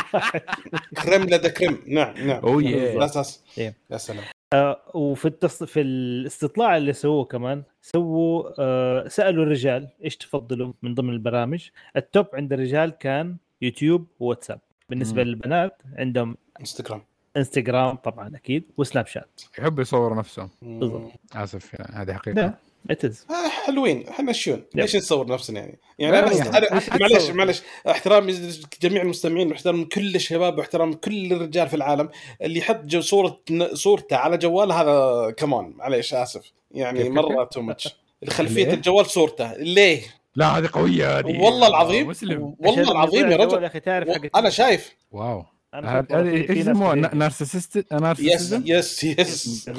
[1.04, 1.84] كريم لدى كريم.
[1.88, 2.42] نعم نعم.
[2.44, 3.20] أوه يا
[3.58, 3.76] إيه.
[3.92, 4.24] يا سلام.
[4.54, 5.64] آه، وفي التص...
[5.64, 11.70] في الاستطلاع اللي سووه كمان سووا آه، سألوا الرجال إيش تفضلوا من ضمن البرامج.
[11.98, 14.60] التوب عند الرجال كان يوتيوب وواتساب.
[14.90, 15.30] بالنسبة مم.
[15.30, 17.02] للبنات عندهم انستغرام
[17.38, 19.42] انستغرام طبعا أكيد وسناب شات.
[19.60, 20.50] يحب يصور نفسه.
[20.62, 21.12] بالضبط.
[21.36, 22.36] آسف يعني هذه حقيقة.
[22.42, 22.54] لا
[22.90, 24.08] اتز آه، حلوين.
[24.08, 28.40] إحنا شون ليش نصور نفسنا يعني؟ يعني أنا أنا- معلش؟ معلش احترامي
[28.82, 32.10] جميع المستمعين واحترام كل الشباب واحترام كل الرجال في العالم.
[32.42, 33.40] اللي يحط جو صورة
[33.74, 36.52] صورته على جواله هذا كمان معلش آسف.
[36.72, 37.96] يعني مرة too much
[38.30, 39.54] خلفيه ليه؟ الجوال صورته.
[39.54, 40.02] ليه؟
[40.36, 41.42] لا هذه قوية هذه.
[41.42, 42.56] والله العظيم مسلم.
[42.60, 44.96] والله العظيم يا رجل يا أخي تعرف أنا شايف.
[45.12, 45.46] wow.
[45.72, 47.86] في إيش كثير- نارسست
[48.20, 49.70] يس يس يس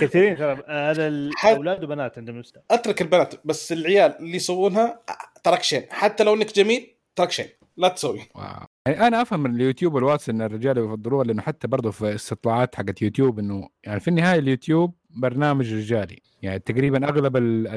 [0.00, 0.62] كثيرين ترى.
[0.68, 5.00] هذا الاولاد وبنات عندهم مستوى أترك البنات بس العيال اللي يسوونها
[5.44, 8.20] تراك شين حتى لو إنك جميل تراك شين لا تسوي.
[8.34, 8.66] wow.
[8.86, 13.02] يعني أنا أفهم من اليوتيوب والواتس إن الرجال يفضلوها لأنه حتى برضه في استطلاعات حقت
[13.02, 16.18] يوتيوب إنه يعني في النهاية اليوتيوب برنامج رجالي.
[16.42, 17.68] يعني تقريبا أغلب ال-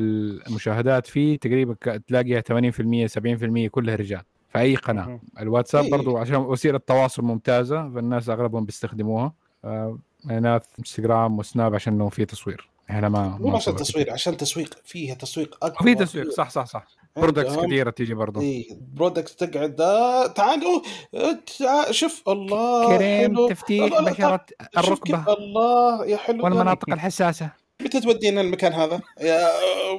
[0.47, 1.73] المشاهدات فيه تقريبا
[2.07, 4.21] تلاقيها 80% 70% كلها رجال.
[4.55, 5.19] في أي قناة.
[5.39, 5.91] الواتساب إيه.
[5.91, 9.33] برضو عشان وسيلة تواصل ممتازة فالناس أغلبهم بيستخدموها.
[9.65, 9.97] آه،
[10.31, 12.69] إنستغرام وسناب عشان إنه في تصوير.
[12.89, 14.11] إحنا ما مو عشان تصوير.
[14.13, 16.87] عشان تسويق فيها تسويق أكبر في تسويق صح صح صح.
[17.15, 18.41] products عندهم- كثيره تيجي برضو.
[18.41, 20.81] اي product تقعد آه، تعالوا
[21.15, 23.49] آه، تع- شوف الله كريم حلو.
[23.49, 24.45] تفتيح الله، لا، بشرة
[24.77, 25.33] الركبة.
[25.33, 27.49] الله يا حلو والمناطق الحساسة.
[27.81, 29.01] متى تودينا المكان هذا؟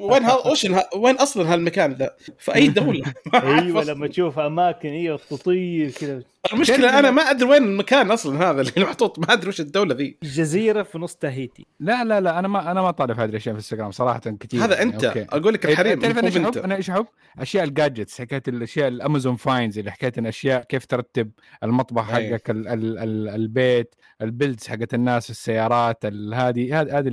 [0.01, 3.03] وين ها وش الها- وين أصلا هالمكان ذا؟ في أي دولة؟
[3.35, 3.85] أيوه.
[3.85, 8.73] لما تشوف أماكن أيوه تطير كذا المشكلة أنا ما أدري وين المكان أصلا هذا اللي
[8.85, 12.71] محطوط ما أدري وش الدولة ذي جزيره في نص تاهيتي لا لا لا أنا ما
[12.71, 15.27] أنا ما طالب هذه الأشياء في انستغرام صراحة كثير هذا يعني، أنت okay.
[15.31, 17.07] أقول لك الحريم تعرف أنا إيش أحب؟ أنا إيش أحب؟
[17.39, 21.31] أشياء ال gadgets حكاية الأشياء ال Amazon finds اللي حكايه الاشياء كيف ترتب
[21.63, 22.39] المطبخ أيوه.
[22.39, 27.09] حقك ال ال ال البيت ال builds حقت الناس السيارات ال- هذه هذه.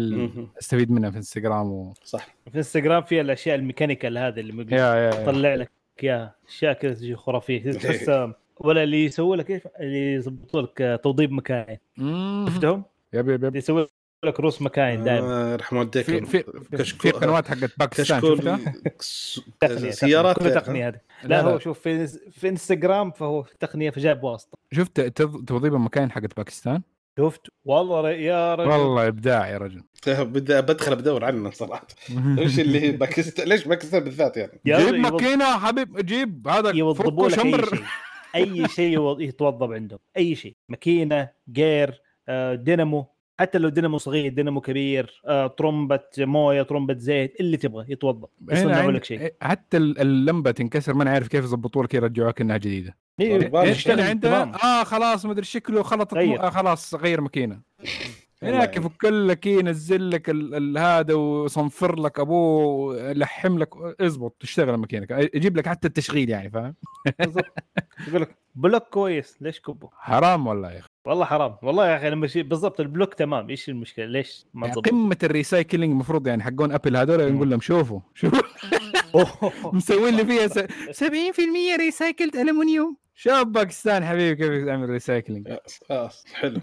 [0.60, 1.94] استفيد منها في انستغرام و...
[2.04, 2.28] صح.
[2.52, 5.22] في انستغرام في الأشياء ال mechanical هذه اللي ممكن يا يا يا.
[5.22, 5.72] يطلع لك
[6.04, 6.36] إياها.
[6.48, 7.72] أشياء كذا تجي خرافية.
[7.82, 12.46] تحس ولا اللي يسوي لك كيف اللي يضبطوا لك توضيب مكان مم.
[12.50, 13.56] شفتهم؟ yep yep yep.
[13.56, 13.88] يسوي
[14.24, 15.28] لك روس مكاين دائما.
[15.54, 18.38] آه، راح موديك في في كشكول- في قنوات حقت باكستان كشكول
[19.02, 20.40] شفتها؟ سيارات.
[20.40, 21.00] كل تقنية هذه.
[21.24, 24.58] لا, هو شوف في في إنستغرام فهو تقنية فجاب واسطة.
[24.72, 26.82] شفت تض- توظيف المكاين حقت باكستان؟
[27.20, 28.70] شفت؟ والله يا رجل.
[28.70, 29.84] والله إبداع يا رجل.
[30.34, 31.88] بدي بدخل بدور عنه صراحة.
[32.40, 36.80] إيش اللي باكستان ليش باكستان بالذات يعني؟ يا جيب ماكينة حبيب جيب هذا أي
[37.30, 37.66] شمر.
[37.66, 37.84] شيء.
[38.36, 40.00] أي شيء يوض- يتوظب عندهم.
[40.18, 40.56] أي شيء.
[40.70, 43.13] ماكينة gear آه، دينامو.
[43.40, 47.86] حتى لو دينامو صغير دينامو كبير آه، طرمبه مويه طرمبه زيت اللي تبغى
[48.50, 49.34] هنا يصنعوا عند- لك شيء.
[49.42, 52.98] حتى ال- اللمبة تنكسر ما نعرف كيف يظبطوا لك يرجعوها كانها جديدة.
[53.20, 55.84] إيه، إيش عنده؟ آه خلاص ما أدري شكله.
[56.28, 56.36] مو...
[56.36, 57.62] آه خلاص غير ماكينة.
[58.50, 58.78] هناك.
[58.78, 60.30] يفك لك ينزل لك
[60.78, 63.70] هذا ويصنفر لك أبوه يلحم لك
[64.02, 66.76] اضبط تشتغل ماكينك يجيب لك حتى التشغيل يعني فاهم
[68.08, 72.10] يقول لك block كويس ليش كبه؟ حرام والله يا أخي والله حرام والله يا أخي
[72.10, 76.44] لما بالضبط ال block تمام إيش المشكلة ليش ما يعني؟ قمة ال recycling المفروض يعني
[76.44, 77.34] حقون أبل هذول.
[77.34, 78.42] نقول لهم شوفوا شوفوا.
[79.74, 81.06] مسوين لي فيها س- 70%
[81.80, 85.58] recycled aluminum شوف باكستان حبيبي كيف يعمل recycling
[85.90, 86.62] خلاص حلو.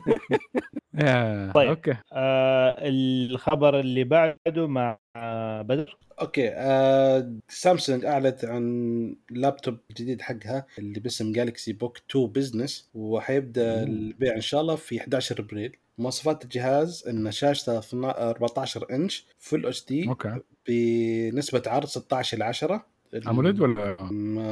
[0.94, 1.68] يا طيب.
[1.68, 1.96] okay.
[2.12, 10.66] آه الخبر اللي بعده مع آه بدر؟ okay آه سامسونج أعلنت عن لابتوب جديد حقها
[10.78, 15.76] اللي باسم Galaxy Book 2 Business وحيبدأ البيع إن شاء الله في 11 إبريل.
[15.98, 20.36] مواصفات الجهاز إن شاشته 12 14 inch full HD okay.
[20.68, 22.86] بنسبة عرض 16 ل 10
[23.26, 23.96] AMOLED ولا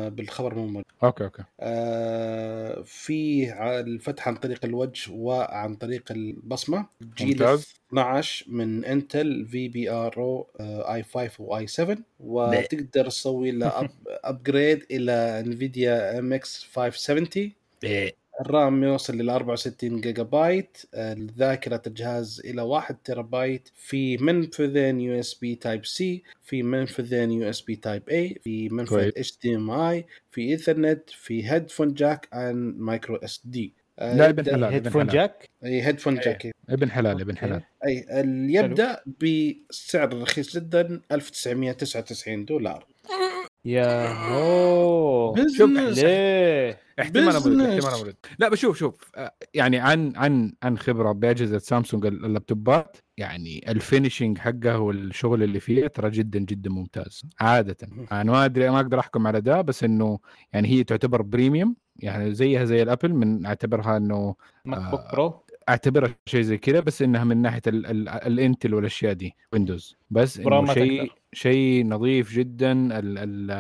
[0.08, 0.84] بالخبر مو موجود.
[1.02, 7.74] okay okay آه في الفتح عن طريق الوجه وعن طريق البصمة جيل ممتاز.
[7.88, 14.86] 12 من إنتل في بي ار أو اي 5 واي 7 وتقدر تسوي له upgrade
[14.90, 17.52] إلى NVIDIA MX 570
[18.40, 20.78] ال RAM يوصل إلى 64 جيجا بايت
[21.38, 28.08] ذاكرة الجهاز إلى 1 تيرا بايت في منفذين USB Type C في منفذين USB Type
[28.08, 28.98] A في منفذ.
[28.98, 35.82] HDMI في إيثرنت في headphone jack عن micro SD لا ابن حلال headphone jack إي
[35.82, 36.24] headphone إيه.
[36.24, 37.62] jack ابن حلال ابن حلال.
[37.86, 38.06] إي
[38.54, 42.86] يبدأ بسعر رخيص جدا 1999 دولار.
[43.64, 47.46] يا هو شوف، ليه احتمال Business.
[47.46, 52.96] احتمال AMOLED لا بشوف شوف آه، يعني عن عن عن خبرة بأجهزة سامسونج ال- اللابتوبات
[53.16, 57.76] يعني ال finishing حقه والشغل اللي فيه ترى جدا جدا ممتاز عادة.
[58.12, 60.18] أنا ما أدري ما أقدر أحكم على ده بس إنه
[60.52, 65.00] يعني هي تعتبر premium يعني زيها زي الأبل من أعتبرها إنه MacBook.
[65.12, 69.96] Pro أعتبرها شيء زي كذا بس إنها من ناحية ال- ال- الإنتل والأشياء دي ويندوز
[70.10, 71.12] بس إنه شيء.
[71.32, 73.50] شيء نظيف جدا ال ال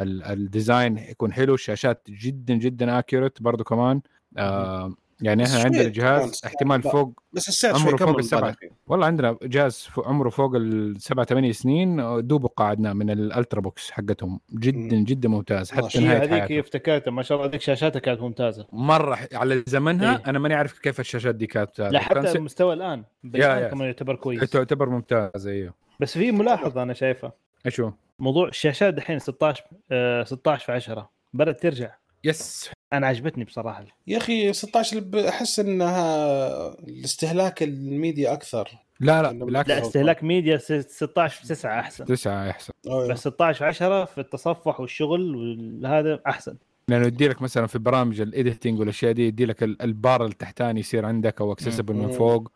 [0.00, 4.00] ال ال design يكون حلو الشاشات جدا جدا accurate برضو كمان.
[4.36, 6.82] آه يعني إحنا عندنا جهاز احتمال.
[6.82, 8.56] فوق بس السعر عمره فوق السبعة.
[8.86, 14.96] والله عندنا جهاز عمره فوق السبعة ثمانية سنين دوبه قاعدنا من ال ultrabooks حقتهم جدا
[14.96, 15.04] مم.
[15.04, 19.62] جدا ممتاز حتى نهاية هذيك افتكرتها ما شاء الله هذيك شاشاتها كانت ممتازة مرة على
[19.66, 20.22] زمنها إيه.
[20.26, 23.62] أنا ماني عارف كيف الشاشات دي كانت لا حتى كان س- المستوى الان يا- بالآن
[23.62, 23.68] يا.
[23.68, 27.32] كمان يعتبر كويس تعتبر ممتازه أيوه بس في ملاحظة أنا شايفها
[27.66, 32.70] إيش هو؟ موضوع الشاشات دحين 16 آه 16 في 10 بدأت ترجع yes.
[32.92, 33.84] أنا عجبتني بصراحة.
[34.06, 38.70] يا أخي 16 ب- أحس إنها الاستهلاك الميديا أكثر.
[39.00, 39.68] لا لا لا، بالعكس.
[39.68, 42.04] لا استهلاك ميديا س- 16 في 9 أحسن.
[42.04, 42.72] تسعة أحسن.
[42.86, 43.08] أوه.
[43.08, 45.36] بس 16 في 10 في التصفح والشغل
[45.84, 46.56] وهذا أحسن.
[46.88, 50.80] لأنه يدي لك مثلا في برامج ال editing والأشياء دي يدي لك ال- البار التحتاني
[50.80, 52.10] يصير عندك أو accessible من.
[52.10, 52.52] فوق.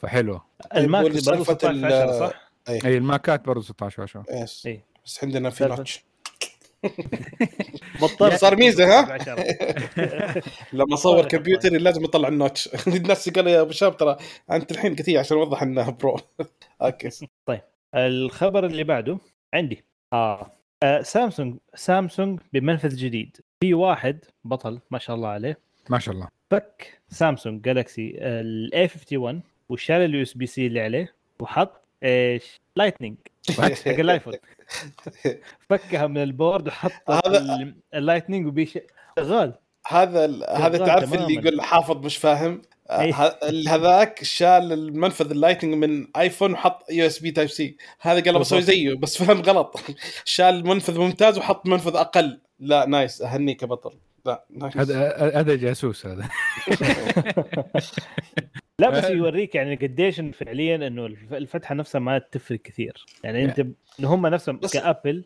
[0.00, 0.40] فحلو.
[0.76, 2.96] الماك برضه والسالفة 16 في ال- 10 صح؟ أي.
[2.98, 4.66] الماكات برضه 16 10 yes.
[4.66, 4.84] إيه.
[5.06, 5.64] بس عندنا في.
[5.64, 6.04] notch
[8.02, 9.44] بطل صار ميزة، ها؟ 10.
[10.72, 11.30] لما اصور طيب.
[11.30, 14.16] كمبيوتري لازم اطلع ال notch الناس قالوا يا أبو شاب ترى
[14.50, 16.16] أنت الحين كثير عشان اوضح انه Pro
[16.82, 17.10] okay
[17.94, 19.18] الخبر اللي بعده
[19.54, 20.52] عندي آه.
[20.82, 25.58] آه سامسونج سامسونج بمنفذ جديد في واحد بطل ما شاء الله عليه
[25.90, 32.60] ما شاء الله فك سامسونج جالكسي الاي 51 وشال ال USB-C اللي عليه وحط إيش
[32.76, 33.16] Lightning
[33.50, 34.34] حق الآيفون.
[35.70, 38.78] فكها من ال board وحط هذا- ال- ال Lightning وبيش
[39.18, 39.54] شغال
[39.86, 41.34] هذا ال- هذا تعرف اللي.
[41.34, 43.12] يقول حافظ مش فاهم؟ أي.
[43.12, 48.62] ه- هذاك شال المنفذ ال Lightning من آيفون وحط USB Type-C هذا قال بسوي.
[48.62, 49.80] زيه بس فهم غلط.
[50.24, 52.40] شال منفذ ممتاز وحط منفذ أقل.
[52.60, 53.22] لا nice.
[53.22, 53.98] أهنيك يا بطل.
[54.26, 54.76] لا nice.
[54.76, 56.28] هذا هذا جاسوس هذا.
[58.80, 63.04] لا بس يوريك يعني قديش إن فعليا إنه الف- الفتحة نفسها ما تفرق كثير.
[63.24, 63.66] يعني أنت
[64.00, 65.24] هم نفسهم بس- ك Apple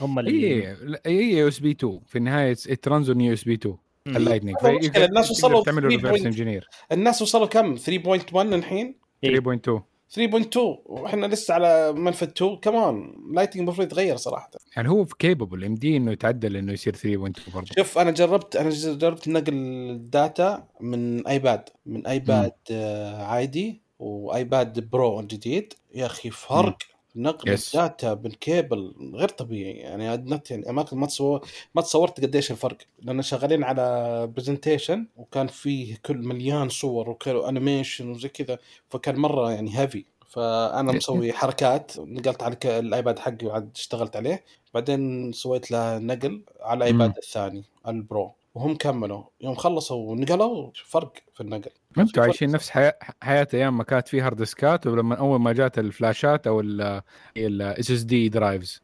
[0.00, 4.16] هم اللي هي هي USB 2 في النهاية it runs on USB 2 مم.
[4.16, 6.04] ال Lightning هذا المشكلة، الناس وصلوا تعملوا 3.0.
[6.04, 8.94] reverse engineer الناس وصلوا كم؟ 3.1 الحين؟
[9.26, 9.80] 3.2
[10.12, 14.50] 3.2 وإحنا لسه على منفذ 2 كمان Lightning المفروض يتغير صراحة.
[14.76, 17.66] يعني هو كيبل ام دي إنه يتعدل إنه يصير 3.2 برضه.
[17.78, 19.54] شوف أنا جربت أنا جربت نقل
[19.90, 26.76] ال data من آيباد من آيباد آه، عادي وآيباد Pro الجديد يا أخي فرق
[27.16, 27.66] نقل Yes.
[27.74, 32.50] ال data بال cable غير طبيعي يعني النت يعني أماكن ما تصور ما تصورت قديش
[32.50, 32.76] الفرق.
[33.02, 39.52] لأن شغالين على presentation وكان فيه كل مليان صور و animation وزي كذا فكان مرة
[39.52, 44.44] يعني heavy فأنا مسوي حركات نقلت على الآيباد حقي وعاد اشتغلت عليه.
[44.74, 47.14] بعدين سويت له نقل على الآيباد مم.
[47.18, 48.32] الثاني ال Pro.
[48.54, 49.22] وهم كملوا.
[49.40, 51.70] يوم خلصوا ونقلوا فرق في النقل.
[51.96, 52.18] ما فرق.
[52.18, 56.46] عايشين نفس حياه حياة أيام ما كانت في هارد ديسكات ولما أول ما جات الفلاشات
[56.46, 56.60] أو
[57.36, 58.82] الاس اس دي درايفز.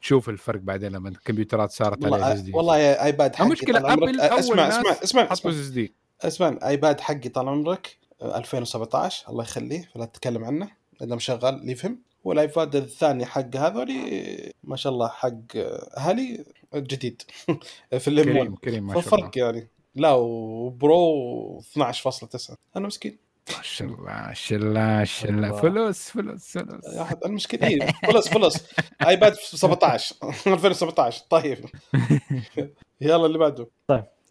[0.00, 4.20] تشوف الفرق بعدين لما الكمبيوترات صارت على اس اس دي والله ايباد حقي المشكلة ابل
[4.20, 9.28] أول اسمع اسمع اسمع اسمع, اس اس دي اسمع ايباد حقي طال عمرك آه، 2017
[9.28, 12.02] الله يخليه فلا تتكلم عنه لأنه مشغل اللي يفهم.
[12.28, 15.56] والايباد الثاني حق هذولي ما شاء الله حق
[15.96, 17.22] أهلي جديد.
[17.98, 19.28] في الام كريم كريم ما شاء الله.
[19.30, 19.68] ففرق يعني.
[19.94, 23.18] لا وبرو 12.9 أنا مسكين.
[23.56, 25.52] ما شاء الله ما شاء الله ما شاء الله.
[25.52, 26.84] فلوس فلوس فلوس.
[27.26, 27.64] مسكين.
[27.64, 28.56] إيه، فلوس فلوس.
[29.08, 31.64] آيباد 17 2017 طيب.
[33.00, 33.66] يلا اللي بعده.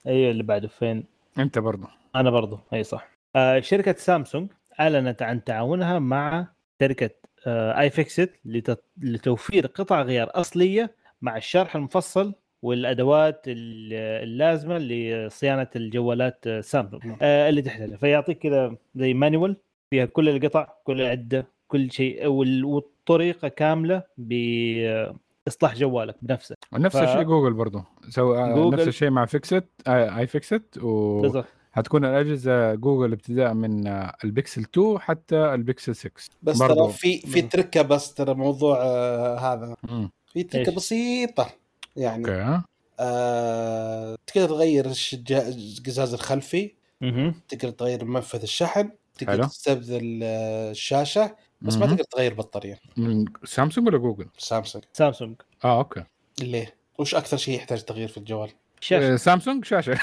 [0.08, 0.68] أيوه اللي بعده.
[0.68, 1.04] فين؟
[1.38, 2.60] أنت برضه أنا برضو.
[2.74, 3.10] أي صح.
[3.36, 6.48] آه شركة سامسونج أعلنت عن تعاونها مع
[6.82, 7.10] شركة
[7.48, 16.62] iFixit لت- لتوفير قطع غيار أصلية مع الشرح المفصل والأدوات ال- اللازمة لصيانة الجوالات آه،
[16.62, 17.98] سامسونج آه اللي تحتاجها.
[17.98, 19.56] فيعطيك كذا زي manual
[19.90, 26.56] فيها كل القطع كل العده كل شيء وال- والطريقة كاملة باصلاح جوالك بنفسه.
[26.74, 27.84] ونفس ف- الشيء جوجل برضه
[28.18, 31.46] آه، جوجل- نفس الشيء مع Fixit آي iFixit و بالضبط.
[31.78, 36.12] حتكون الأجهزة جوجل ابتداء من آه، البيكسل 2 حتى البيكسل 6
[36.44, 36.60] بس.
[36.60, 40.12] ترى في في تركة بس ترى موضوع آه هذا مم.
[40.34, 41.50] في تركة إيش؟ بسيطة
[41.96, 42.62] يعني okay
[43.00, 44.86] آه تقدر تغير
[45.32, 47.34] القزاز الخلفي مهم.
[47.50, 49.44] تقدر تغير منفذ الشحن تقدر.
[49.44, 51.96] تستبدل آه، الشاشة بس ما مهم.
[51.96, 55.36] تقدر تغير بطارية من سامسونج ولا جوجل؟ سامسونج سامسونج
[55.66, 56.04] آه okay
[56.42, 58.50] ليه؟ وش أكثر شيء يحتاج تغيير في الجوال؟
[58.82, 59.14] شاشه.
[59.14, 59.98] آه، سامسونج شاشه.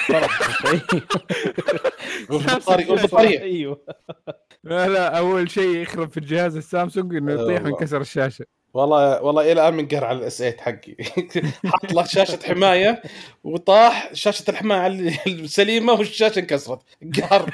[3.19, 3.81] أيوه.
[4.65, 7.63] لا لا أول شيء يخرب في الجهاز السامسونج إنه آه، يطيح.
[7.65, 8.45] وينكسر الشاشة.
[8.75, 10.97] والله والله إلى الآن منقهر على ال S8 حقي.
[11.73, 13.03] حط له شاشة حماية
[13.45, 14.89] وطاح شاشة الحماية
[15.27, 16.81] السليمة والشاشة انكسرت.
[17.21, 17.53] قهرت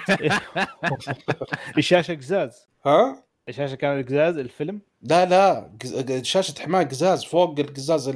[1.78, 2.66] الشاشه قزاز.
[2.87, 5.70] ها؟ الشاشه كانت قزاز الفيلم؟ لا لا
[6.22, 8.09] شاشة حماية قزاز فوق القزاز.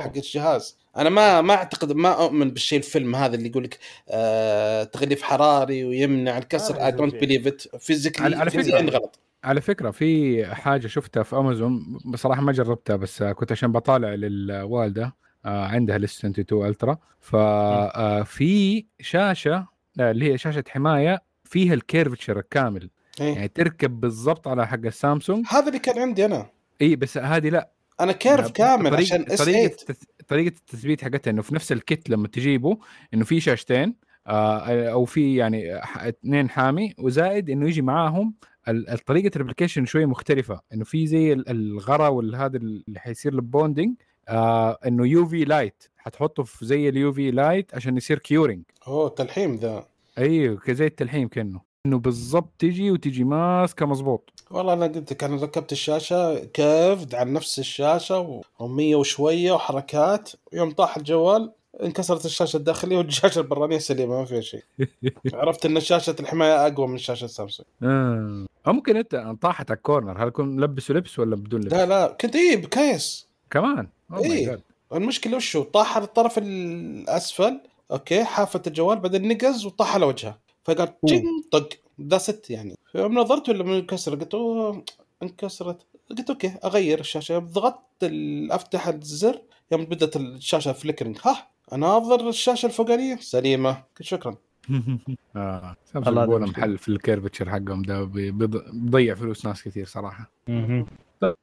[0.00, 0.76] حق الجهاز.
[0.96, 3.78] أنا ما ما اعتقد ما أؤمن بالشيء الفيلم هذا اللي يقول لك
[4.08, 6.86] آه تغليف حراري ويمنع الكسر.
[6.86, 9.18] I don't believe it physically على غلط.
[9.44, 14.14] على فكرة في حاجة شفتها في امازون بصراحة ما جربتها بس آه، كنت عشان بطالع
[14.14, 19.66] للوالدة آه، عندها ال S22 Ultra ففي شاشة
[20.00, 22.90] آه، اللي هي شاشة حماية فيها ال curvature الكامل.
[23.20, 23.34] إيه.
[23.34, 25.46] يعني تركب بالضبط على حق السامسونج.
[25.48, 26.46] هذا اللي كان عندي أنا.
[26.82, 27.70] اي بس هذه لا.
[28.00, 31.72] أنا curve كامل طريقة- عشان S طريقة 8 التث- طريقة التثبيت حقتها إنه في نفس
[31.72, 32.78] ال kit لما تجيبه
[33.14, 33.94] إنه في شاشتين
[34.26, 38.34] آه، أو في يعني اثنين حامي وزائد إنه يجي معاهم
[39.06, 40.60] طريقة ال application شوية مختلفة.
[40.74, 43.94] إنه في زي ال- الغرا والهذا اللي حيصير ال bonding
[44.28, 49.54] آه إنه UV light حتحطه في زي ال UV light عشان يصير curing أوه تلحيم
[49.54, 49.86] ذا.
[50.18, 51.60] أيوه زي التلحيم كأنه.
[51.86, 54.32] إنه بالضبط تجي وتجي ماسكة مظبوط.
[54.50, 60.30] والله أنا قلت لك أنا ركبت الشاشة curved عن نفس الشاشة و100 وشوية وحركات.
[60.52, 64.62] يوم طاح الجوال انكسرت الشاشة الداخلية والشاشة البرانية سليمه ما فيها شيء.
[65.34, 67.68] عرفت إن شاشه الحماية أقوى من شاشة سامسونج.
[67.82, 68.46] آه.
[68.66, 70.24] ممكن أنت طاحت على ال corner.
[70.24, 72.16] هل كنت ملبس لبس ولا بدون لبس؟ لا لا.
[72.20, 73.26] كنت إيه بكيس.
[73.50, 74.16] كمان؟ Oh.
[74.16, 74.60] God.
[74.92, 80.38] المشكلة وشو؟ طاح على الطرف الأسفل okay حافه الجوال بعدين نقز وطاح على وجهه.
[80.66, 80.88] فقال
[81.52, 81.68] طق.
[82.00, 82.74] that's it يعني.
[82.92, 84.84] فيوم نظرت ولا منكسر قلت أوه
[85.22, 85.86] انكسرت.
[86.10, 87.38] قلت okay أغير الشاشة.
[87.38, 88.10] ضغطت
[88.50, 89.40] افتح الزر
[89.72, 93.16] يوم بدأت الشاشة flickering ها أناظر الشاشة الفوقانية.
[93.16, 93.70] سليمة.
[93.72, 94.36] قلت شكرا.
[95.36, 95.76] آه.
[95.96, 96.48] الله سامسونج.
[96.48, 100.30] محل في ال curvature حقهم ده بي- بيض- بيضيع فلوس ناس كثير صراحة.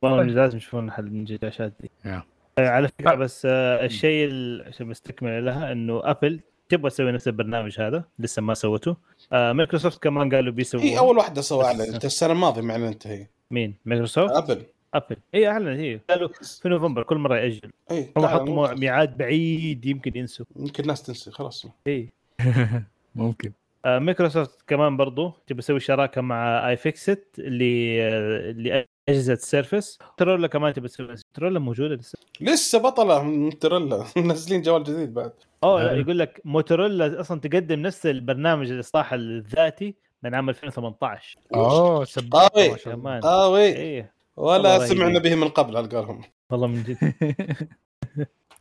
[0.01, 1.91] والله لازم يشوفون حل من الشاشات دي.
[2.05, 2.23] يا.
[2.57, 6.39] آه، على فكرة بس آه، الشيء ال- عشان مستكمل لها إنه ابل
[6.69, 8.95] تبغى تسوي نفس البرنامج هذا؟ لسه ما سوته
[9.33, 13.27] آه، مايكروسوفت كمان قالوا بيسووا هي أول واحدة سوى اعلنت السنة الماضية ما اعلنت هي
[13.51, 16.29] مين؟ مايكروسوفت ابل ابل اي اعلنت هي قالوا
[16.61, 17.71] في نوفمبر كل مرة يأجل.
[17.91, 20.45] اي هم حطوا ميعاد بعيد يمكن ينسوا.
[20.55, 21.65] يمكن الناس تنسي خلاص.
[21.87, 22.09] اي
[23.15, 23.51] ممكن.
[23.85, 26.77] آه، مايكروسوفت كمان برضو تبي تسوي شراكة مع اي
[27.39, 31.15] اللي آه، لاجهزه سيرفس موتورولا كمان تبي تسوي.
[31.33, 32.17] موتورولا موجودة لسه.
[32.41, 35.31] لسه بطلة موتورولا منزلين جوال جديد بعد.
[35.63, 35.91] أوه لا.
[35.91, 43.19] يقول لك موتورولا أصلا تقدم نفس البرنامج الاصلاح الذاتي من عام 2018 أوه سباق قوي.
[43.19, 44.05] قوي
[44.37, 44.85] ولا.
[44.85, 46.21] سمعنا به من قبل على قولهم.
[46.49, 46.97] والله من جد.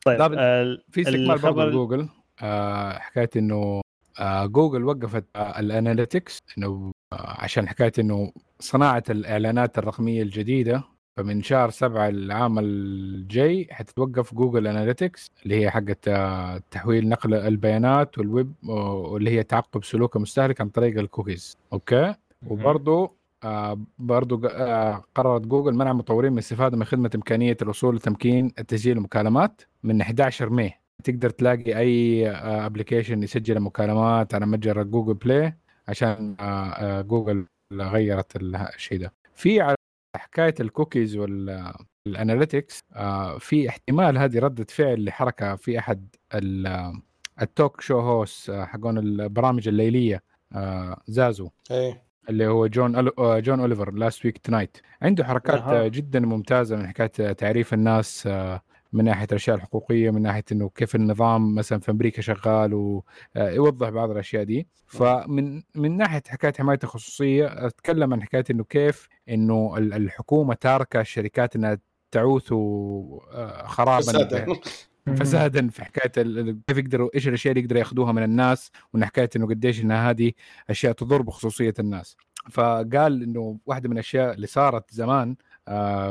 [0.04, 2.08] طيب طيب، في استكمال برضه جوجل
[2.42, 3.80] آه حكاية إنه
[4.20, 10.84] آه جوجل وقفت آه ال analytics إنه آه عشان حكاية إنه صناعة الإعلانات الرقمية الجديدة
[11.16, 18.18] فمن شهر سبعة العام الجاي حتتوقف جوجل analytics اللي هي حقت آه، تحويل نقل البيانات
[18.18, 21.56] والويب واللي هي تعقب سلوك المستهلك عن طريق ال cookies.
[21.72, 22.14] okay؟
[22.46, 23.10] وبرضه
[23.44, 28.96] آه برضو آه قررت جوجل منع المطورين من الاستفاده من خدمة إمكانية الوصول لتمكين تسجيل
[28.96, 30.72] المكالمات من 11 ماي
[31.04, 35.56] تقدر تلاقي أي application يسجل المكالمات على متجر جوجل بلاي
[35.88, 39.12] عشان آه آه جوجل غيرت ال- الشيء ده.
[39.34, 39.76] في على
[40.16, 47.00] حكاية ال cookies وال analytics آه في احتمال هذه ردة فعل لحركة في أحد ال-
[47.42, 51.50] ال talk show host آه، حقون البرامج الليلية آه زازو.
[51.70, 52.02] إيه.
[52.28, 53.12] اللي هو جون ألو...
[53.18, 55.60] آه، جون أوليفر Last Week Tonight عنده حركات.
[55.60, 58.62] آه، جدا ممتازة من حكاية تعريف الناس آه،
[58.92, 64.10] من ناحية الأشياء الحقوقية من ناحية إنه كيف النظام مثلا في أمريكا شغال ويوضح بعض
[64.10, 64.66] الأشياء دي.
[64.86, 71.00] فمن من ناحية حكاية حماية الخصوصية أتكلم عن حكاية إنه كيف إنه ال- الحكومة تاركة
[71.00, 71.78] الشركات إنها
[72.10, 75.68] تعوث آه، خرابا فسادا.
[75.70, 76.24] في حكاية
[76.66, 80.32] كيف يقدروا إيش الأشياء اللي يقدروا يأخذوها من الناس وإن حكاية إنه قديش إنها هذه
[80.70, 82.16] أشياء تضر بخصوصية الناس.
[82.50, 85.51] فقال إنه واحدة من الأشياء اللي صارت زمان آه،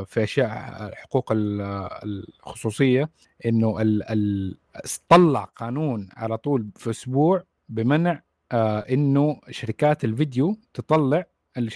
[0.06, 0.48] في أشياء
[0.96, 1.62] حقوق ال-
[2.40, 3.10] الخصوصية
[3.46, 4.58] إنه ال- ال-
[5.10, 8.22] طلع قانون على طول في أسبوع بمنع
[8.52, 11.26] آه، إنه شركات الفيديو تطلع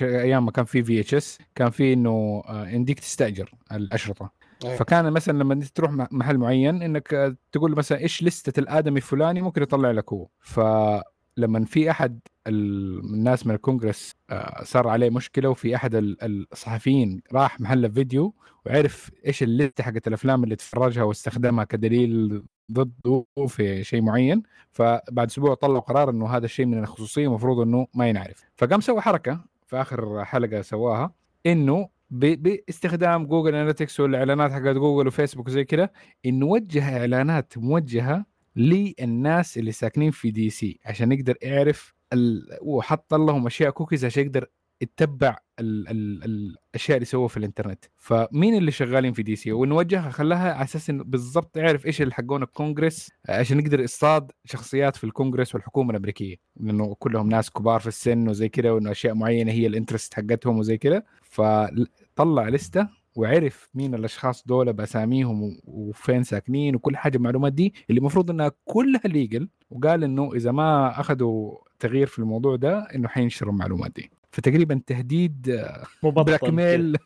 [0.02, 4.32] أيام ما كان في VHS كان في إنه آه، يمديك تستأجر الأشرطة
[4.66, 4.76] إيه.
[4.76, 9.42] فكان مثلا لما أنت تروح محل معين إنك آه، تقول مثلا إيش لستة الآدمي الفلاني
[9.42, 15.76] ممكن يطلع لك هو فلما في أحد الناس من الكونغرس آه، صار عليه مشكلة وفي
[15.76, 18.34] أحد ال- الصحفيين راح محل فيديو
[18.66, 24.44] وعرف إيش الليسته حقت الأفلام اللي تفرجها واستخدمها كدليل ضده في شيء معين.
[24.72, 28.44] فبعد أسبوع طلعوا قرار إنه هذا الشيء من الخصوصية المفروض إنه ما ينعرف.
[28.56, 31.14] فقام سوى حركة في آخر حلقة سواها
[31.46, 35.94] إنه باستخدام جوجل analytics والإعلانات حقت جوجل وفيسبوك زي كده
[36.26, 38.26] إنه وجه إعلانات موجهة
[38.56, 42.58] للناس اللي ساكنين في دي سي عشان يقدر يعرف ال...
[42.62, 44.48] وحط لهم أشياء كوكيز عشان يقدر
[44.82, 45.88] يتبع ال...
[45.90, 46.24] ال...
[46.24, 47.86] الأشياء اللي سووها في الإنترنت.
[47.98, 52.14] فمين اللي شغالين في دي سي ونوجهها خلاها على أساس إنه بالضبط يعرف إيش اللي
[52.14, 56.36] حقون الكونغرس عشان يقدر يصطاد شخصيات في الكونغرس والحكومة الأمريكية.
[56.60, 60.58] لأنه كلهم ناس كبار في السن وزي كده وإنه أشياء معينة هي ال interest حقتهم
[60.60, 61.06] وزي كده.
[61.24, 68.32] فطلع لستة وعرف مين الأشخاص دول بأساميهم وفين ساكنين وكل حاجة المعلومات دي اللي المفروض
[68.32, 73.92] إنها كلها legal وقال إنه إذا ما أخذوا تغيير في الموضوع ده إنه حينشروا المعلومات
[73.92, 74.12] دي.
[74.32, 75.66] فتقريبا تهديد
[76.04, 76.24] مبطن.
[76.24, 76.98] blackmail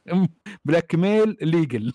[0.65, 1.93] blackmail legal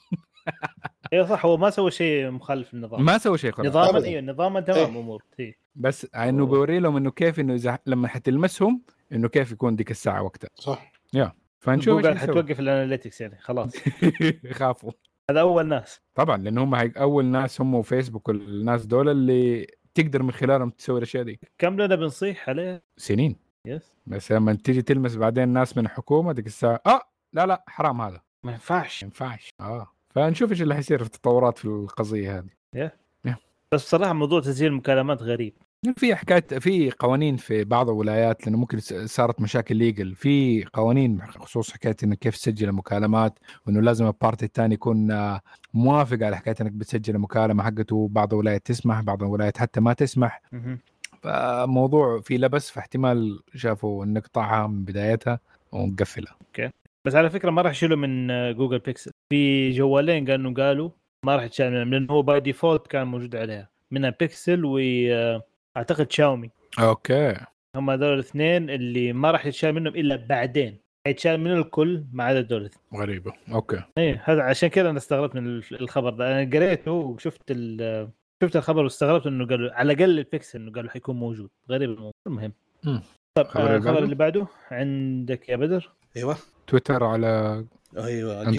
[1.13, 3.05] اي صح هو ما سوى شيء مخالف للنظام.
[3.05, 4.05] ما سوى شيء خلاص نظاما.
[4.05, 4.87] أيوه نظاما تمام إيه.
[4.87, 5.57] امور إيه.
[5.77, 10.23] بس إنه بوري لهم إنه كيف إنه إذا لما حتلمسهم إنه كيف يكون ديك الساعة
[10.23, 10.51] وقتها.
[10.55, 10.93] صح.
[11.59, 12.19] فنشوف جوجل.
[12.19, 13.75] حتوقف ال analytics يعني خلاص.
[14.45, 14.93] يخافوا
[15.31, 16.01] هذا أول ناس.
[16.15, 21.23] طبعا لأن هم أول ناس هم وفيسبوك والناس دول اللي تقدر من خلالهم تسوي الأشياء
[21.25, 21.41] دي.
[21.59, 23.37] كم لنا بنصيح عليه؟ سنين.
[23.67, 27.01] yes بس لما تيجي تلمس بعدين ناس من الحكومة ديك الساعة آه
[27.33, 28.21] لا لا حرام هذا.
[28.45, 29.05] ما ينفعش.
[29.05, 29.51] ما ينفعش.
[29.61, 29.87] آه.
[30.11, 32.91] فنشوف إيش اللي حيصير في التطورات في القضية هذه.
[33.73, 35.55] بس بصراحة موضوع تسجيل المكالمات غريب.
[35.93, 41.73] في حكاية في قوانين في بعض الولايات لأنه ممكن صارت مشاكل legal في قوانين بخصوص
[41.73, 45.41] حكاية إنك كيف تسجل المكالمات وإنه لازم ال party الثاني يكون آه،
[45.75, 48.09] موافق على حكاية إنك بتسجل المكالمة حقته.
[48.13, 50.43] بعض الولايات تسمح بعض الولايات حتى ما تسمح.
[51.23, 55.41] فموضوع في لبس فاحتمال شافوا نقطعها من بدايتها
[55.73, 56.37] ونقفلها.
[57.05, 60.91] بس على فكرة ما راح يشيلوا من آه، جوجل بيكسل في جوالين كانوا قالوا
[61.27, 63.69] ما راح يتشال منهم لأنه هو by default كان موجود عليها.
[63.91, 64.65] منها بيكسل
[65.77, 66.51] واعتقد شاومي.
[66.79, 67.37] okay.
[67.77, 70.79] هم هذول الاثنين اللي ما راح يتشال منهم إلا بعدين.
[71.07, 73.33] حيتشال من الكل ما عدا دول غريبة.
[73.53, 73.83] okay.
[73.99, 76.43] إيه هذا عشان كذا أنا استغربت من الخبر ده.
[76.43, 78.09] أنا قريته وشفت ال-
[78.43, 81.51] شفت الخبر واستغربت إنه قالوا على الأقل البيكسل إنه قالوا حيكون موجود.
[81.71, 82.53] غريب الموضوع المهم.
[82.85, 86.37] طيب الخبر آه، اللي الخبر بعده؟ اللي بعده؟ عندك يا بدر؟ أيوه.
[86.67, 87.65] تويتر على
[87.99, 88.59] أيوه عندي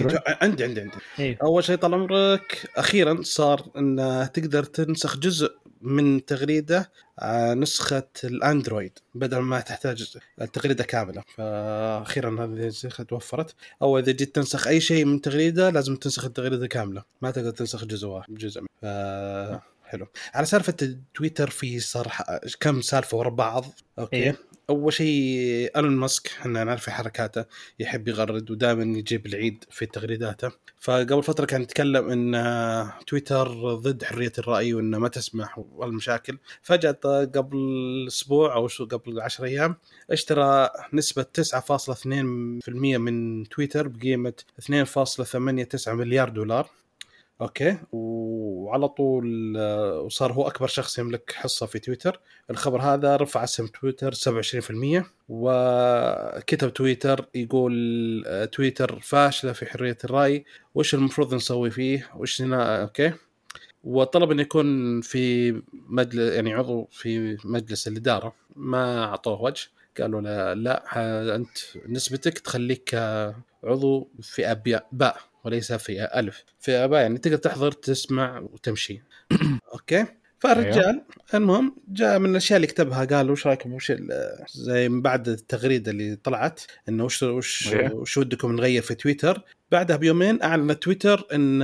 [0.64, 0.96] عندي عندي.
[1.18, 1.38] إيه.
[1.42, 3.96] أول شيء طال عمرك أخيرا صار ان
[4.34, 5.52] تقدر تنسخ جزء
[5.86, 11.22] من تغريدة آه، نسخة الأندرويد بدل ما تحتاج التغريدة كاملة.
[11.36, 13.54] فاخيرا هذه النسخة توفرت.
[13.82, 17.02] أو إذا جيت تنسخ أي شيء من تغريدة لازم تنسخ التغريدة كاملة.
[17.22, 18.60] ما تقدر تنسخ جزء واحد جزء.
[18.82, 18.86] ف
[19.84, 20.06] حلو.
[20.34, 23.64] على سالفة تويتر في صار ح- كم سالفة ورا بعض؟
[23.98, 24.16] أوكي.
[24.16, 24.36] إيه.
[24.70, 27.44] أول شيء إيلون ماسك إحنا نعرف حركاته
[27.78, 30.50] يحب يغرد ودائما يجيب العيد في تغريداته.
[30.78, 36.38] فقبل فترة كان يتكلم إن تويتر ضد حرية الرأي وإنه ما تسمح والمشاكل.
[36.62, 37.58] فجأة قبل
[38.08, 39.76] أسبوع أو شو قبل 10 أيام
[40.10, 46.70] اشترى نسبة 9.2% من تويتر بقيمة 2.89 مليار دولار.
[47.40, 47.78] أوكي.
[47.92, 52.20] وعلى طول آه، وصار هو أكبر شخص يملك حصة في تويتر.
[52.50, 60.44] الخبر هذا رفع اسهم تويتر 27% وكتب تويتر يقول آه، تويتر فاشلة في حرية الرأي.
[60.74, 63.12] وش المفروض نسوي فيه؟ وش هنا؟ أوكي.
[63.84, 68.34] وطلب إنه يكون في مجلس يعني عضو في مجلس الإدارة.
[68.56, 69.68] ما أعطوه وجه.
[70.00, 71.58] قالوا لا, لا أنت
[71.88, 73.34] نسبتك تخليك آه،
[73.64, 75.16] عضو فئه بياء- باء.
[75.46, 76.44] وليس فئه ألف.
[76.60, 79.02] فئه باء يعني تقدر تحضر تسمع وتمشي.
[79.72, 80.06] أوكي؟
[80.38, 81.02] فالرجال
[81.34, 83.92] المهم جاء من الأشياء اللي كتبها قال وش رأيكم؟ وش
[84.54, 87.68] زي من بعد التغريدة اللي طلعت إنه وش وش.
[87.92, 89.42] وش ودكم نغير في تويتر؟
[89.72, 91.62] بعدها بيومين اعلن تويتر إن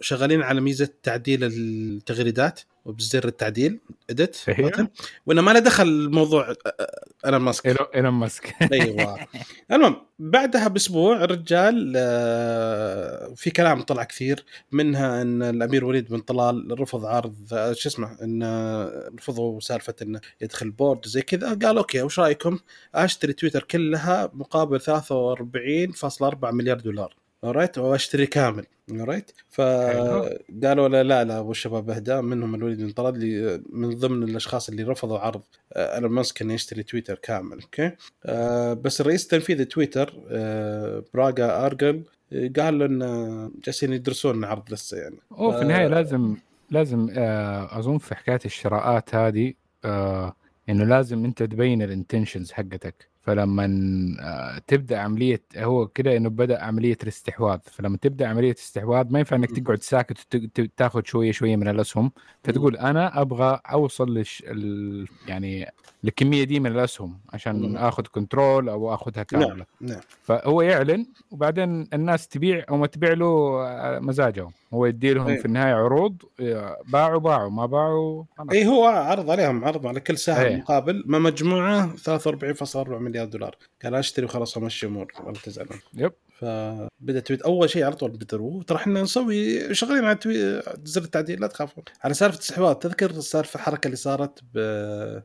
[0.00, 2.60] شغالين على ميزة تعديل التغريدات.
[2.84, 3.80] وبزر التعديل
[4.10, 4.36] اديت.
[5.26, 6.54] وانه ما له دخل الموضوع
[7.24, 8.54] إيلون ماسك؟ إيلون ماسك.
[8.72, 9.18] أيوه.
[9.72, 16.80] المهم بعدها بأسبوع الرجال آه، في كلام طلع كثير منها إن الأمير وليد بن طلال
[16.80, 21.58] رفض عرض آه، شو اسمه إن آه، رفضوا سالفة إنه يدخل board زي كذا.
[21.62, 22.58] قال أوكي وش رأيكم؟
[22.94, 27.21] أشتري تويتر كلها مقابل 43.4 مليار دولار.
[27.44, 28.66] alright واشتري كامل.
[28.90, 32.20] alright فقالوا لا لا لا والشباب أهدى.
[32.20, 36.82] منهم الوليد طلال اللي من ضمن الأشخاص اللي رفضوا عرض آه، إيلون ماسك إنه يشتري
[36.82, 37.60] تويتر كامل.
[37.62, 37.90] أوكي؟
[38.24, 44.96] آه، بس الرئيس التنفيذي تويتر آه، باراغ أغراوال قال له إن جالسين يدرسون عرض لسه
[44.96, 45.16] يعني.
[45.32, 46.36] هو في النهاية لازم
[46.70, 47.08] لازم
[47.70, 49.54] أظن في حكاية الشراءات هذه
[50.68, 53.11] إنه لازم أنت تبين ال intentions حقتك.
[53.22, 53.64] فلما
[54.20, 57.58] آه، تبدأ عملية هو كده إنه بدأ عملية الاستحواذ.
[57.64, 59.50] فلما تبدأ عملية استحواذ ما ينفع إنك.
[59.50, 62.12] تقعد ساكت وتاخذ شوية شوية من الأسهم.
[62.44, 65.08] فتقول أنا أبغى أوصل لل...
[65.28, 65.72] يعني
[66.04, 67.76] الكميه دي من الأسهم عشان م.
[67.76, 73.26] آخذ control أو آخذها كاملة نعم فهو يعلن وبعدين الناس تبيع أو ما تبيع له
[73.26, 75.40] آه، مزاجهم هو يدي لهم أيوة.
[75.40, 78.24] في النهاية عروض آه، باعوا باعوا ما باعوا.
[78.52, 80.56] اي هو عرض عليهم عرض على كل سهم إيه.
[80.56, 87.20] مقابل ما مجموعة 43.4 مليار دولار قال أشتري وخلاص أمشي أمور ولا تزعلون yep فبدا
[87.20, 90.62] تويت أول شيء على طول بدروا ترى إحنا نسوي شغالين على توي...
[90.84, 94.58] زر التعديل لا تخافون على سالفة الاستحواذ تذكر السالفة الحركة اللي صارت ب...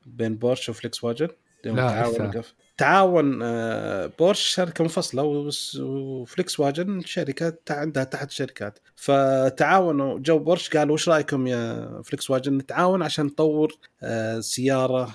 [0.06, 0.67] بين بورش
[1.04, 1.28] واجن
[1.66, 2.42] يوم لا، تعاون.
[2.78, 8.80] تعاون آه، بورش شركة منفصلة وفولكس واجن شركه عندها تحت شركات.
[8.96, 15.12] فتعاونوا جو بورش قالوا وش رأيكم يا فولكس واجن نتعاون عشان نطور آه، سيارة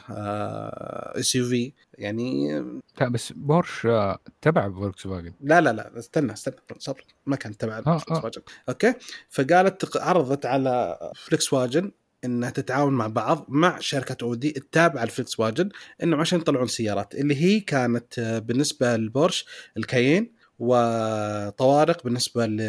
[1.18, 2.59] SUV يعني
[3.00, 7.05] لا بس بورش آه، تبع فولكس فاجن لا لا لا استنى استنى صبر.
[7.26, 8.24] ما كان تبع آه، فولكس آه.
[8.24, 8.94] واجن أوكي؟
[9.30, 11.90] فقالت عرضت على فولكس واجن
[12.24, 15.68] إنها تتعاون مع بعض مع شركة أودي التابعة لفولكس واجن
[16.02, 17.14] إنه عشان يطلعون سيارات.
[17.14, 19.46] اللي هي كانت آه، بالنسبة لبورش
[19.76, 22.60] الكايين وطوارق بالنسبة ل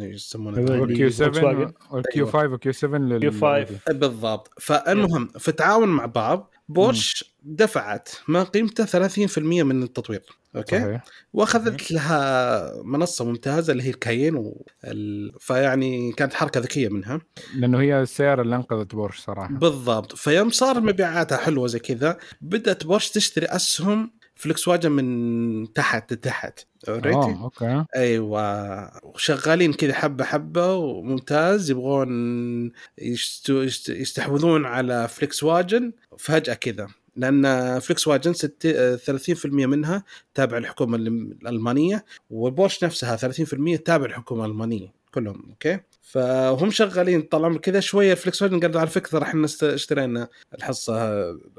[0.00, 1.72] إيش يسمونه؟ وال Q فولكس 7 فاجن.
[1.90, 3.66] وال Q 5 وال Q 7 لل Q 5.
[3.88, 4.50] بالضبط.
[4.60, 6.50] فالمهم في التعاون مع بعض.
[6.68, 10.22] بورش دفعت ما قيمته 30% من التطوير
[10.56, 11.04] أوكي؟ صحيح.
[11.32, 14.66] وأخذت لها منصة ممتازة اللي هي الكاين و...
[14.84, 15.32] ال...
[15.40, 17.20] فيعني كانت حركة ذكية منها.
[17.54, 19.54] لأنه هي السياره اللي أنقذت بورش صراحة.
[19.54, 20.16] بالضبط.
[20.16, 26.60] فيوم صار مبيعاتها حلوة زي كذا بدأت بورش تشتري أسهم فولكس واجن من تحت لتحت
[26.88, 27.84] already آه أوكي.
[27.96, 28.90] أيوه.
[29.02, 36.88] وشغالين كذا حبة حبة وممتاز يبغون يشتو يستحوذون على فولكس واجن فجأة كذا.
[37.16, 40.04] لأن فولكس واجن ست- 30% منها
[40.34, 47.80] تابع للحكومة الألمانية وبورش نفسها 30% تابع للحكومة الألمانية كلهم أوكي؟ فهم شغالين طال كذا
[47.80, 50.94] شوية فولكس واجن قالوا على فكرة إحنا اشترينا الحصة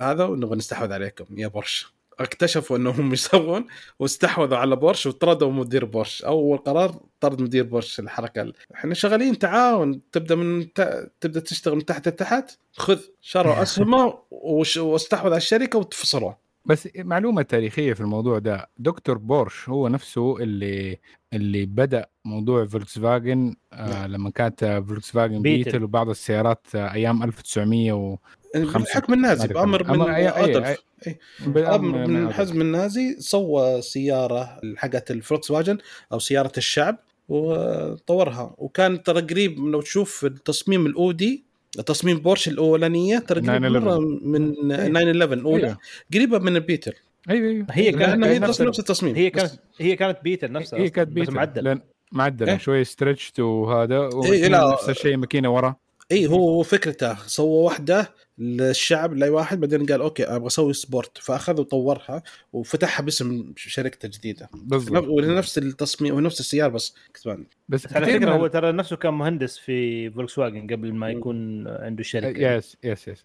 [0.02, 1.95] هذا ونبغى نستحوذ عليكم يا بورش.
[2.20, 3.66] اكتشفوا انهم يسوون
[4.00, 6.24] واستحوذوا على بورش وطردوا مدير بورش.
[6.24, 8.42] أول قرار طرد مدير بورش الحركة.
[8.42, 10.02] ال- إحنا شغالين تعاون.
[10.12, 11.12] تبدأ من ت...
[11.22, 12.52] تبدأ تشتغل من تحت لتحت.
[12.74, 14.78] خذ شروا اسهمه وش...
[14.78, 16.38] واستحوذ على الشركة وتفصلوها.
[16.66, 18.70] بس معلومة تاريخية في الموضوع ده.
[18.78, 21.00] دكتور بورش هو نفسه اللي
[21.34, 24.12] اللي بدأ موضوع فولكس فاجن آه نعم.
[24.12, 25.64] لما كانت فولكس فاجن بيتل.
[25.64, 28.18] بيتل وبعض السيارات آه أيام 1900 و
[28.56, 29.84] الحكم النازي بأمر.
[29.84, 31.76] من أما أي- أي- ادولف إيه.
[31.76, 32.28] أمر من.
[32.28, 35.78] الحزب النازي سوى سيارة حقت الفولكس واجن
[36.14, 36.98] أو سيارة الشعب
[37.30, 41.44] وطورها وكان ترى قريب لو تشوف التصميم الأودي
[41.86, 43.80] تصميم بورش الأولانية ترى قريب 911.
[43.86, 44.88] مره من إيه.
[44.88, 45.78] 911 الاولى.
[46.14, 46.96] قريبة من البيتل
[47.30, 50.90] أيوه أيوه هي كانت هي نفس نفس التصميم هي كانت هي كانت بيتل نفسها هي
[50.90, 51.82] كانت بس بيتل معدل لأن
[52.12, 52.58] معدلة إيه.
[52.58, 54.48] شوي stretched وهذا إيه،.
[54.74, 55.76] نفس الشيء ماكينة ورا
[56.12, 61.60] اي هو فكرته سوى واحدة للشعب لأي واحد بعدين قال أوكي أبغى أسوي sport فأخذ
[61.62, 62.24] وطورها
[62.54, 65.08] وفتحها باسم شركته الجديده بالضبط.
[65.08, 70.10] ونفس التصميم ونفس السيارة بس كتبان بس على فكرة هو ترى نفسه كان مهندس في
[70.10, 72.56] فولكس واجن قبل ما يكون عنده شركة.
[72.56, 73.24] يس يس يس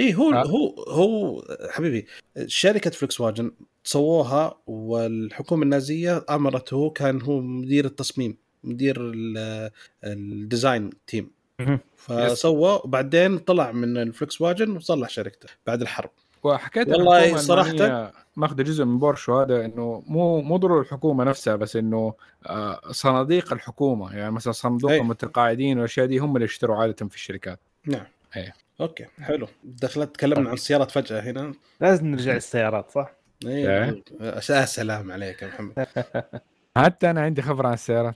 [0.00, 0.46] اي هو آه.
[0.46, 2.06] هو هو حبيبي
[2.46, 3.50] شركة فولكس واجن
[3.84, 9.70] سووها والحكومة النازية أمرته كان هو مدير التصميم مدير ال-
[10.04, 11.30] ال design team.
[11.96, 16.10] فسوى وبعدين طلع من الفولكس واجن وصلح شركته بعد الحرب.
[16.42, 21.76] وحكيت والله الألمانية ماخذه جزء من بورش هذا إنه مو مو ضروري الحكومة نفسها بس
[21.76, 22.14] إنه
[22.46, 24.16] آه، صناديق الحكومة.
[24.16, 25.00] يعني مثلا صندوق أي.
[25.00, 27.60] المتقاعدين والأشياء دي هم اللي يشتروا عادة في الشركات.
[27.86, 28.06] نعم.
[28.36, 28.54] إيه.
[28.80, 29.48] okay حلو.
[29.64, 31.54] دخلت تكلمنا عن السيارات فجأة هنا.
[31.80, 33.12] لازم نرجع للسيارات صح؟
[33.46, 34.02] إيه
[34.50, 35.86] يا سلام عليك يا محمد.
[36.76, 38.14] حتى أنا عندي خبر عن السيارات.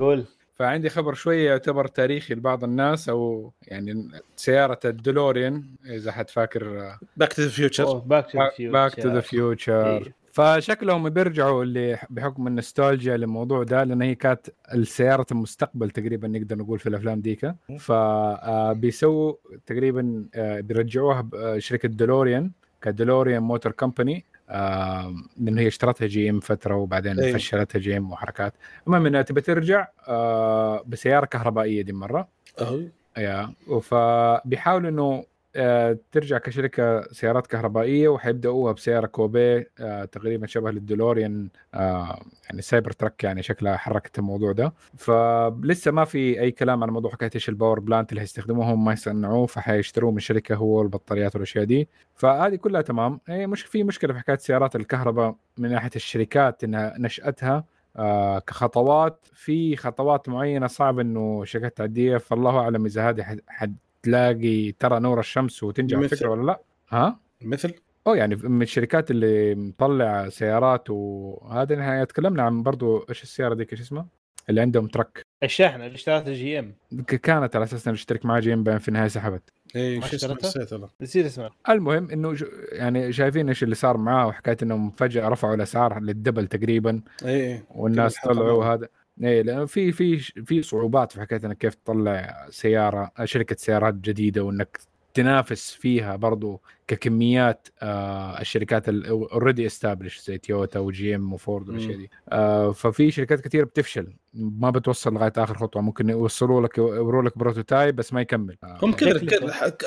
[0.00, 0.24] قول.
[0.58, 7.32] فعندي خبر شوية يعتبر تاريخي لبعض الناس أو يعني سيارة الدلوريان إذا حد فاكر back
[7.32, 10.12] to the future back to the back to the future.
[10.32, 16.78] فشكلهم بيرجعوا اللي بحكم النوستالجيا للموضوع ده لأن هي كانت السيارة المستقبل تقريبا نقدر نقول
[16.78, 17.54] في الأفلام ديك.
[17.78, 19.34] فبيسووا
[19.66, 22.50] تقريبا آه، بيرجعوها ب- آه، شركة دولوريان
[22.82, 24.24] ك DeLorean Motor Company
[25.38, 27.38] لأنه هي اشترتها GM فترة وبعدين أيوة.
[27.38, 28.54] فشلتها GM وحركات.
[28.86, 32.28] المهم إنها تبي ترجع آه، بسيارة كهربائية دي مرة.
[32.60, 32.80] أهو.
[33.18, 35.24] yeah فبيحاولوا إنه
[36.12, 43.42] ترجع كشركة سيارات كهربائية وحيبدأوها بسيارة كوبيه آه، تقريبا شبه للدولوريان آه، يعني Cybertruck يعني
[43.42, 44.72] شكلها حركت الموضوع ده.
[44.96, 48.84] فلسه ما في أي كلام عن موضوع حكاية إيش ال power plant اللي هيستخدموه هم
[48.84, 51.88] ما يصنعوه فحيشتروه من شركة هو البطاريات والأشياء دي.
[52.14, 53.20] فهذه كلها تمام.
[53.26, 57.64] هي مش في مشكلة في حكاية سيارات الكهرباء من ناحية الشركات إنها نشأتها
[57.96, 59.26] آه كخطوات.
[59.34, 65.20] في خطوات معينة صعب إنه شركات تعديها فالله أعلم إذا هذه حد- حتلاقي ترى نور
[65.20, 67.74] الشمس وتنجح مثل؟ الفكرة ولا لا؟ ها؟ مثل.
[68.06, 71.76] أو يعني من الشركات اللي مطلع سيارات وهذا.
[71.76, 74.06] نهاية تكلمنا عن برضو إيش السيارة ديك؟ إيش اسمها؟
[74.48, 76.74] اللي عندهم truck الشاحنه اللي اشتريتها GM
[77.06, 79.42] كانت على أساس إنه اشترك معاه GM بعدين في النهاية سحبت.
[79.76, 80.88] اي ما شو اسمه؟ اشتريتها؟ نسيت والله.
[81.00, 82.44] نسيت اسمها المهم إنه ج...
[82.72, 87.00] يعني شايفين إيش اللي صار معاه وحكاية إنهم فجأة رفعوا الأسعار لل double تقريبا.
[87.24, 88.88] اي اي والناس طلعوا مرة.
[89.22, 94.42] إيه لأنه في في في صعوبات في حكاية إنك كيف تطلع سيارة شركة سيارات جديدة
[94.44, 94.78] وإنك
[95.14, 102.10] تنافس فيها برضو ككميات آه الشركات already established زي تويوتا و GM وفورد والاشياء دي.
[102.28, 104.12] آه ففي شركات كثير بتفشل.
[104.34, 105.82] ما بتوصل لغاية آخر خطوة.
[105.82, 108.56] ممكن يوصلوا لك يوروا لك prototype بس ما يكمل.
[108.64, 109.20] آه هم كذا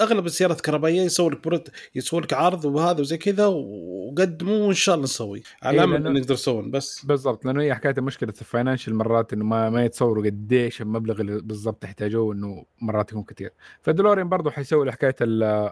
[0.01, 4.95] أغلب السيارات الكهربائيه يسوي لك prot- يسوي لك عرض وهذا وزي كذا وقدموا وان شاء
[4.95, 5.43] الله نسوي.
[5.63, 7.05] على إيه، امل إن نقدر نسوون بس.
[7.05, 7.45] بالضبط.
[7.45, 11.83] لأنه هي حكاية مشكلة ال financial مرات إنه ما ما يتصوروا قديش المبلغ اللي بالضبط
[11.83, 15.15] يحتاجوه إنه مرات يكون كثير فدولورين برضه حيسوي حكاية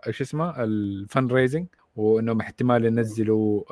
[0.08, 0.54] إيش اسمه؟
[1.18, 3.64] ال fundraising وإنهم احتمال ينزلوا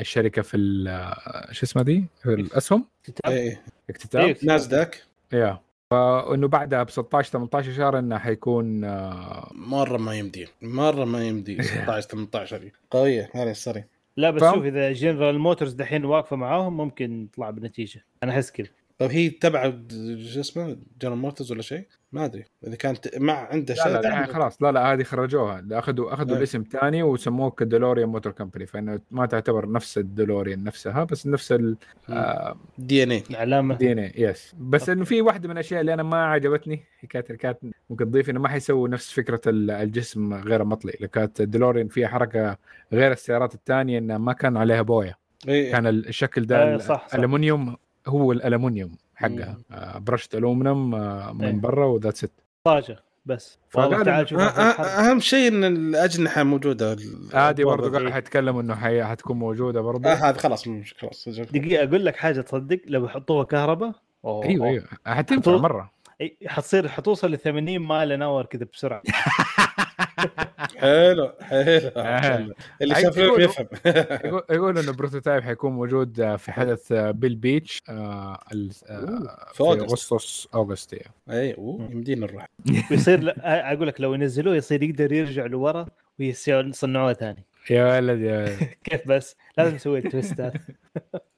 [0.00, 3.58] الشركة في ال- آه، شو اسمها دي؟ في الاسهم كتاب اي
[3.90, 4.24] اكتتاب.
[4.24, 4.36] إيه.
[4.42, 5.02] نازداك
[5.32, 10.48] yeah فإنه بعدها ب 16 18 شهر إنه حيكون آه، مرة ما يمدي.
[10.62, 13.84] مرة ما يمدي 16 18 قوية هذه السري
[14.16, 18.04] لا بس؟ شوف إذا جنرال موتورز دحين واقفة معاهم ممكن تطلع بنتيجة.
[18.22, 18.68] أنا أحس كذا.
[19.00, 19.62] طيب هي تبع
[20.32, 22.44] شو اسمه جنرال موتورز ولا شيء؟ ما أدري.
[22.66, 24.62] إذا كانت مع عنده لا شيء لا يعني خلاص.
[24.62, 25.64] لا لا هذه خرجوها.
[25.72, 26.36] اخذوا أخذوا إيه.
[26.38, 31.52] الاسم ثاني وسموه ك DeLorean Motor Company فإنه ما تعتبر نفس الدولوريان نفسها بس نفس
[31.52, 31.76] ال
[32.08, 33.74] آه، DNA العلامة.
[33.74, 37.58] DNA yes بس انه في واحدة من الأشياء اللي أنا ما عجبتني حكاية اللي كانت
[37.90, 40.92] ممكن تضيف إنه ما حيسووا نفس فكرة ال- الجسم غير مطلي.
[40.92, 42.56] اللي كانت ديلورين فيها حركة
[42.92, 45.18] غير السيارات الثانية انها ما كان عليها بوية.
[45.48, 47.14] اي كان ال- الشكل ده آه، صح، صح.
[47.14, 47.76] الالومنيوم
[48.06, 49.58] هو الالومنيوم حقها.
[49.70, 51.32] آه، brushed aluminum آه،.
[51.32, 52.30] من برا و that's it.
[52.64, 53.58] طاجة بس.
[53.74, 56.96] والله تعال شوف أهم شيء إن الأجنحة موجودة.
[57.34, 57.98] هذه برضه.
[57.98, 59.04] قاعد حيتكلموا إنه حي...
[59.04, 62.80] حتكون موجودة برضه آه هذا خلاص مش خلاص دقيقة أقول لك حاجة تصدق.
[62.86, 63.92] لو يحطوها كهرباء
[64.24, 64.44] أوه.
[64.44, 64.84] أيوه أيوه.
[65.06, 65.90] حتنفع مرة.
[66.46, 69.02] حتصير حتوصل ل 80 mile an hour كذا بسرعة.
[70.80, 71.90] حلو حلو.
[71.96, 72.48] آه.
[72.82, 73.66] اللي شاف يفهم
[74.24, 78.38] يقول يقول إنه prototype حيكون موجود آه، في حدث آه، Pebble Beach آه،
[79.52, 79.62] في.
[79.62, 80.96] أغسطس August.
[81.30, 82.48] أي يمدينا نروح.
[82.90, 85.86] ويصير أقول لك لو ينزلوه يصير يقدر يرجع لورا
[86.18, 87.44] ويصنعوه ثاني.
[87.70, 88.68] يا ولد يا ولد.
[88.84, 90.60] كيف بس؟ لازم نسوي ال twist هذا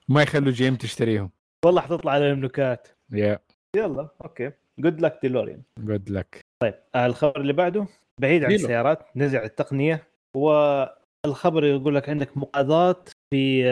[0.08, 1.30] ما يخلوا GM تشتريهم.
[1.64, 3.38] والله حتطلع على المملوكات يا.
[3.76, 4.50] يلا okay.
[4.78, 7.86] good luck ديلوريان good luck طيب الخبر اللي بعده.
[8.22, 8.52] بعيد عن.
[8.52, 13.64] السيارات نزع التقنية والخبر يقول لك عندك مقاضات في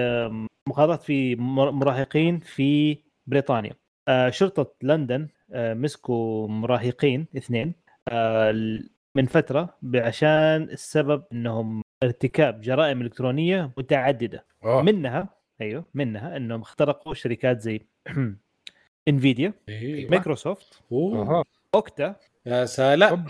[0.68, 3.72] مقاضات في مر- مراهقين في بريطانيا
[4.08, 7.74] آه، شرطة لندن آه، مسكوا مراهقين اثنين
[8.08, 8.52] آه،
[9.16, 14.82] من فترة عشان السبب إنهم ارتكاب جرائم إلكترونية متعددة أوه.
[14.82, 15.28] منها
[15.60, 17.86] أيوه منها إنهم اخترقوا شركات زي
[19.08, 20.08] انفيديا إيه.
[20.10, 20.82] مايكروسوفت.
[21.74, 22.16] أوكتا
[22.46, 23.26] يا سلام.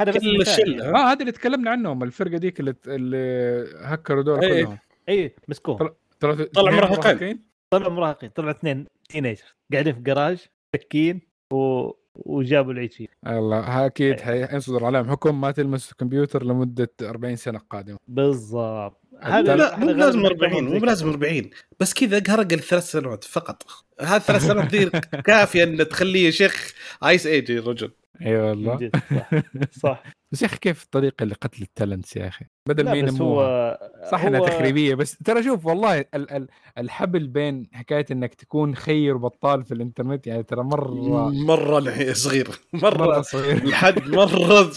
[0.00, 0.90] هذا بس الشله.
[0.90, 4.64] ها؟ آه هذا اللي تكلمنا عنهم الفرقة ديك اللي اللي هكروا دول إيه.
[4.64, 4.78] كلهم.
[5.08, 7.44] اي مسكوهم طلع- طلعوا طلع اثنين مراهقين.
[7.70, 8.30] طلعوا مراهقين.
[8.30, 10.38] طلعوا اثنين teenager قاعدين في جراج
[10.76, 11.20] سكين
[11.52, 11.90] و...
[12.14, 13.06] وجابوا العيد فيه.
[13.26, 14.46] الله أكيد إيه.
[14.46, 15.10] حينصدر عليهم.
[15.10, 17.98] حكم ما تلمس الكمبيوتر لمدة 40 سنة قادمة.
[18.08, 19.00] بالضبط.
[19.22, 21.50] لا لا مو هذا لازم غالباً 40 زي مو لازم 40
[21.80, 23.62] بس كذا قرق الثلاث سنوات فقط.
[24.00, 24.90] هذه الثلاث سنوات دي
[25.26, 27.90] كافية إن تخليه يا شيخ ice age يا رجل.
[28.22, 28.90] إي والله.
[29.14, 29.30] صح
[29.72, 30.02] صح.
[30.32, 33.46] بس يا أخي كيف الطريقة لقتل ال talents يا أخي؟ بدل ما ينموها.
[33.46, 33.78] هو
[34.10, 36.46] صح إنها هو- تخريبية بس ترى شوف والله ال ال
[36.78, 41.80] الحبل بين حكاية إنك تكون خير بطال في الإنترنت يعني ترى مرة مرة
[42.12, 42.48] صغير.
[42.72, 43.56] مرة مرة صغير.
[43.68, 44.70] الحد مرة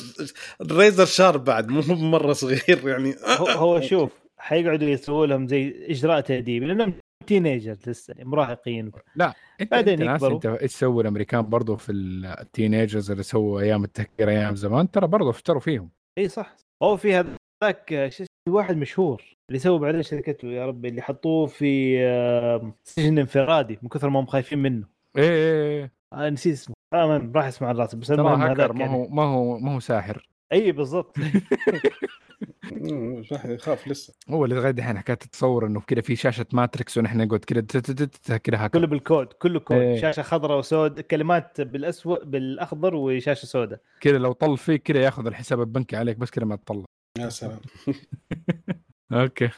[0.72, 3.16] razor sharp بعد مو مرة صغير يعني.
[3.40, 6.94] هو, هو شوف حيقعدوا يسووا لهم زي إجراء تاديبي لأنهم
[7.26, 8.92] teenager لسه مراهقين.
[9.16, 10.36] لا انت بعدين انت يكبروا.
[10.36, 15.08] أنت إيش سووا الأمريكان برضو في ال teenagers اللي سووا أيام التهكير أيام زمان ترى
[15.08, 15.90] برضو افتروا فيهم.
[16.18, 16.56] إي صح.
[16.84, 18.12] هو في هذاك
[18.50, 21.98] واحد مشهور اللي سووا بعدين شركته يا ربي اللي حطوه في
[22.84, 24.88] سجن انفرادي من كثر ما هم خايفين منه.
[25.18, 26.76] إيه إيه إيه آه نسيت اسمه.
[26.94, 28.94] آه راح اسمه عن راسي بس ترى هاكر ما يعني.
[28.94, 30.30] هو ما هو ما هو ساحر.
[30.54, 31.18] أي بالضبط.
[32.72, 34.14] مم، يخاف لسه.
[34.30, 38.68] هو اللي لغايه دحين حكاية تتصور إنه كذا في شاشة Matrix ونحن نقعد كذا كذا
[38.68, 39.78] كله بالكود كله كود.
[39.78, 40.02] إيه.
[40.02, 43.80] شاشة خضراء وسود كلمات بالأسود بالأخضر وشاشة سوداء.
[44.02, 46.86] كذا لو طل فيك كذا ياخذ الحساب البنكي عليك بس كذا ما تطلع.
[47.20, 47.60] يا سلام.
[49.12, 49.50] okay.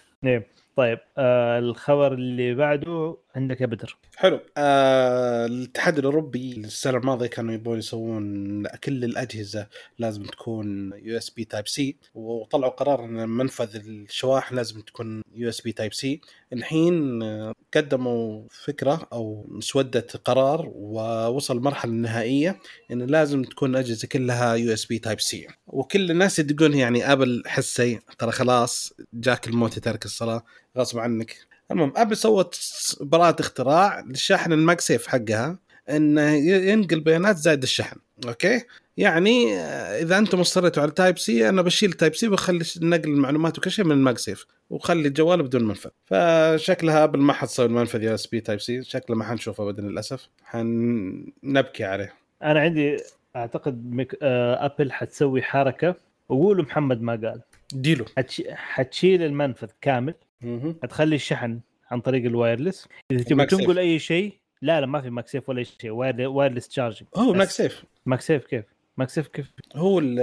[0.75, 3.97] طيب آه الخبر اللي بعده عندك يا بدر.
[4.15, 4.39] حلو.
[4.57, 9.67] آه الاتحاد الأوروبي السنة الماضية كانوا يبون يسوون كل الأجهزة
[9.99, 16.21] لازم تكون USB Type-C وطلعوا قرار إن منفذ الشواحن لازم تكون USB Type-C
[16.53, 22.59] الحين آه، قدموا فكرة أو مسودة قرار ووصل المرحله النهائيه
[22.91, 28.93] إن لازم تكون الاجهزه كلها USB Type-C وكل الناس يدقون يعني آبل حسي ترى خلاص
[29.13, 30.43] جاك الموت يا تارك الصلاة
[30.77, 31.54] غصب عنك.
[31.71, 32.59] المهم ابل سوت
[33.01, 35.59] براءة اختراع للشاحن ال MagSafe حقها
[35.89, 38.61] إنه ينقل بيانات زائد الشحن okay؟
[38.97, 43.85] يعني آه، إذا أنتم اصريتوا على Type-C أنا بشيل Type-C وبخلي نقل المعلومات وكل شيء
[43.85, 45.89] من ال MagSafe وخلي الجوال بدون منفذ.
[46.05, 50.29] فشكلها أبل ما حتسوي المنفذ USB Type-C شكله ما حنشوفه ابدا للأسف.
[50.43, 52.13] حنبكي عليه.
[52.43, 52.97] أنا عندي
[53.35, 54.17] أعتقد ميك...
[54.21, 55.95] آه أبل حتسوي حركة
[56.29, 57.41] وقولوا محمد ما قال.
[57.73, 58.05] ديلو.
[58.17, 58.41] حتش...
[58.49, 60.13] حتشيل المنفذ كامل.
[60.45, 60.75] مهم.
[60.83, 61.59] حتخلي الشحن
[61.91, 63.41] عن طريق الوايرلس إذا سيف.
[63.41, 66.27] تنقل أي شيء لا لا ما في ماك سيف ولا أي شيء واير...
[66.27, 67.33] وايرلس تشارجنج هو.
[67.33, 68.65] ماج سيف ماك سيف كيف؟
[68.97, 70.19] ماك سيف كيف؟ هو ال-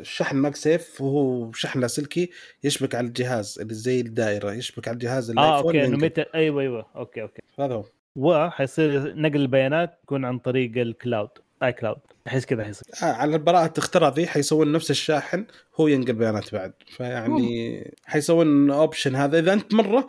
[0.00, 2.30] الشحن ماج سيف وهو شحن لاسلكي
[2.64, 5.96] يشبك على الجهاز اللي زي الدائرة يشبك على الجهاز آه أوكي انه.
[5.96, 7.84] متى أيوه أيوه okay okay هذا هو
[8.16, 11.30] وحيصير نقل البيانات يكون عن طريق ال
[11.62, 11.98] cloud iCloud
[12.28, 15.46] أحس كذا حيصير آه على براءة اختراع ذي حيسوون نفس الشاحن
[15.80, 16.72] هو ينقل بيانات بعد.
[16.86, 19.38] فيعني حيسوون option هذا.
[19.38, 20.06] إذا أنت مرة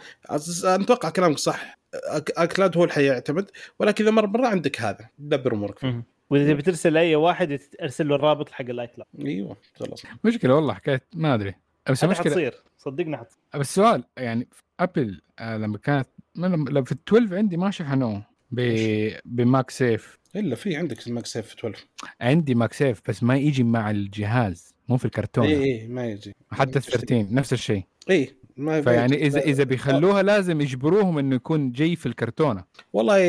[0.63, 1.79] أتوقع كلامك صح.
[1.95, 5.09] أك- iCloud هو اللي حيعتمد ولكن إذا مرة مرة عندك هذا.
[5.19, 5.79] دبر أمورك.
[5.79, 6.03] فيه.
[6.29, 10.03] وإذا تبي ترسل لاي واحد ارسل له الرابط حق ال iCloud أيوه خلاص.
[10.23, 11.55] مشكلة والله حكايه ما أدري.
[11.89, 12.53] بس هذه المشكلة حتصير.
[12.77, 13.39] صدقني حتصير.
[13.55, 14.47] بس سؤال يعني
[14.79, 19.69] أبل آه لما كانت ما لما لما في ال 12 عندي ما شحنوه ب- ب
[19.69, 20.19] MagSafe.
[20.35, 21.85] إلا في عندك ال MagSafe 12
[22.21, 25.45] عندي MagSafe بس ما يجي مع الجهاز مو في الكرتون.
[25.45, 26.35] اي اي ما يجي.
[26.51, 27.83] حتى ال 13 نفس الشيء.
[28.09, 29.27] اي ما فيعني.
[29.27, 32.63] اذا إذا بيخلوها لازم يجبروهم إنه يكون جاي في الكرتونة.
[32.93, 33.19] والله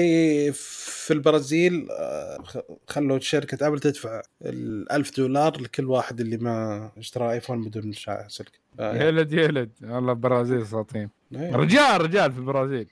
[0.50, 2.44] في البرازيل آه،
[2.88, 7.92] خلوا شركة أبل تدفع ال 1000 دولار لكل واحد اللي ما اشترى ايفون بدون
[8.28, 11.56] سلك آه، يا ولد يا ولد والله البرازيل ساطين إيه.
[11.56, 12.88] رجال رجال في البرازيل.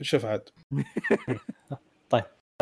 [0.00, 0.48] شوف عاد.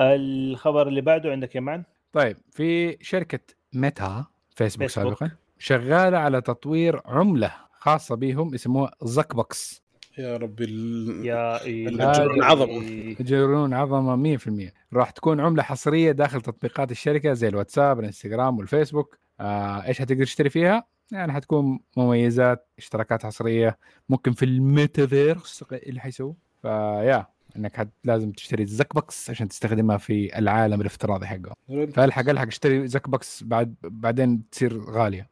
[0.01, 1.83] الخبر اللي بعده عندك يا معن
[2.13, 3.39] طيب في شركة
[3.73, 4.25] ميتا
[4.57, 5.19] فيسبوك, فيسبوك.
[5.19, 9.85] سابقا شغالة على تطوير عملة خاصة بيهم يسموها Zuck Bucks
[10.19, 11.27] يا ربي ال...
[11.27, 11.89] يا إيه.
[11.89, 12.83] الجنون عظمة.
[13.21, 19.87] جنون عظمة 100% راح تكون عملة حصرية داخل تطبيقات الشركة زي الواتساب الانستغرام والفيسبوك آه
[19.87, 23.79] إيش حتقدر تشتري فيها؟ يعني حتكون مميزات اشتراكات حصرية
[24.09, 27.27] ممكن في الميتافيرس اللي حيسووه فيا
[27.57, 31.55] إنك حت لازم تشتري Zuck Bucks عشان تستخدمها في العالم الافتراضي حقه.
[31.93, 35.29] فالحق الحق اشتري Zuck Bucks بعد بعدين تصير غالية؟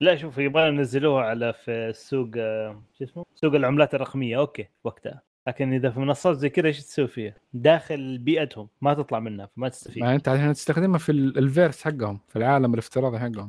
[0.00, 4.38] لا شوف يبغى ينزلوها على في السوق آه، شو اسمه؟ سوق العملات الرقمية.
[4.38, 5.22] okay وقتها.
[5.48, 9.68] لكن إذا في منصات زي كذا إيش تسوي فيها؟ داخل بيئتهم ما تطلع منها فما
[9.68, 10.02] تستفيد.
[10.02, 13.48] ما أنت عشان تستخدمها في ال- الفيرس حقهم في العالم الافتراضي حقهم.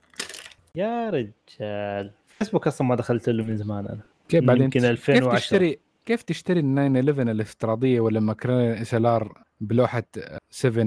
[0.76, 2.12] يا رجال.
[2.40, 4.00] فيسبوك أصلا ما دخلت له من زمان أنا.
[4.30, 5.30] كيف بعدين؟ يمكن تش- 2010.
[5.32, 10.04] كيف تشتري كيف تشتري ال 911 الافتراضية ولا ماكرين اس ال ار بلوحه
[10.50, 10.84] 7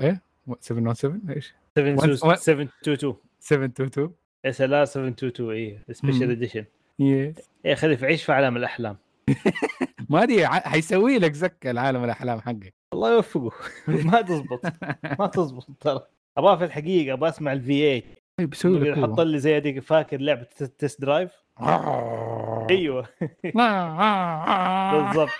[0.00, 0.22] إيه
[0.60, 4.12] 717 إيش؟ 722 722 722
[4.44, 6.30] اس ال ار 722 اي سبيشل.
[6.30, 6.64] اديشن
[6.98, 7.34] يس
[7.66, 7.74] إيه.
[7.74, 8.96] خليف عيش في عالم الأحلام.
[10.10, 12.74] ما أدري حيسوي لك زك العالم الأحلام حقك.
[12.92, 13.52] الله يوفقه.
[14.12, 14.60] ما تزبط.
[15.18, 16.06] ما تزبط ترى.
[16.38, 18.02] أبغى في الحقيقة أبغى أسمع ال V 8
[18.38, 20.46] طيب بيسوي لك حط لي زي هذيك فاكر لعبة
[20.78, 22.66] Test Drive؟ هو.
[22.70, 23.06] أيوه.
[24.92, 25.30] بالضبط.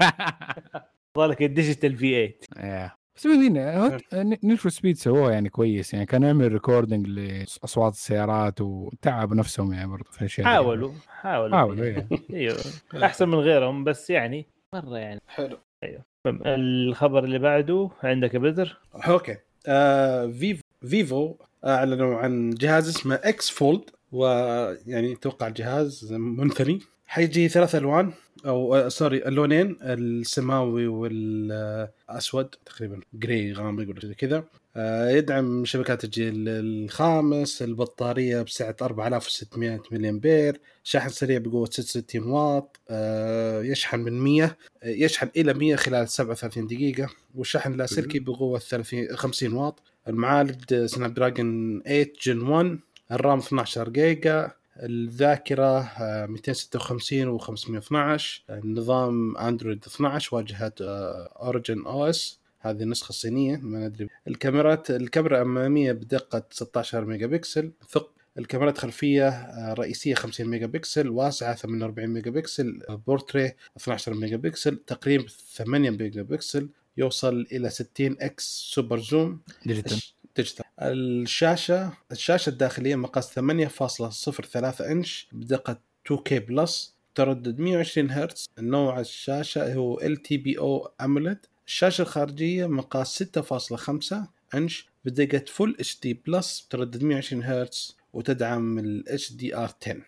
[1.18, 2.96] ذلك ال digital V 8 إيه.
[3.16, 9.36] بس مدينة Need for Speed سووها يعني كويس يعني كان يعمل recording لأصوات السيارات وتعبوا
[9.36, 10.52] نفسهم يعني برضه في الاشياء دي.
[10.52, 11.56] حاولوا حاولوا.
[11.56, 12.08] حاولوا إيه.
[12.32, 12.56] أيوه.
[13.04, 14.46] أحسن من غيرهم بس يعني.
[14.74, 15.20] مرة يعني.
[15.28, 15.58] حلو.
[15.84, 19.36] المهم، الخبر اللي بعده عندك يا بدر؟ okay.
[19.68, 21.34] آه فيفو فيفو
[21.66, 26.80] أعلنوا عن جهاز اسمه X Fold ويعني توقع الجهاز منثني.
[27.06, 28.12] حيجي ثلاث ألوان
[28.46, 34.44] أو آه sorry اللونين السماوي والأسود تقريبا gray غامق ولا كذا.
[34.76, 42.80] آه يدعم شبكات الجيل الخامس البطارية بسعة 4600 ملي امبير شاحن سريع بقوة 66 واط
[42.90, 49.52] آه يشحن من 100 يشحن إلى 100 خلال 37 دقيقة والشحن اللاسلكي بقوة 30 50
[49.52, 49.82] واط.
[50.08, 52.78] المعالج Snapdragon 8 Gen 1
[53.12, 54.50] ال RAM 12 جيجا
[54.82, 64.08] الذاكرة آه، 256 و512 النظام اندرويد 12 واجهة OriginOS هذه النسخة الصينية ما ندري.
[64.28, 68.10] الكاميرات الكاميرا الأمامية بدقة 16 ميجا بكسل ثق.
[68.38, 74.76] الكاميرات خلفية آه، رئيسية 50 ميجا بكسل واسعة 48 ميجا بكسل بورتري 12 ميجا بكسل
[74.76, 79.40] تقريب 8 ميجا بكسل يوصل إلى 60 X super zoom.
[79.66, 80.02] digital.
[80.36, 80.64] digital.
[80.80, 85.80] الشاشة الشاشة الداخلية مقاس 8.03 إنش بدقة
[86.12, 88.48] 2K plus تردد 120 هرتز.
[88.58, 94.16] نوع الشاشة هو LTPO AMOLED الشاشة الخارجية مقاس 6.5
[94.54, 100.02] إنش بدقة full HD plus تردد 120 هرتز وتدعم ال HDR10 آه،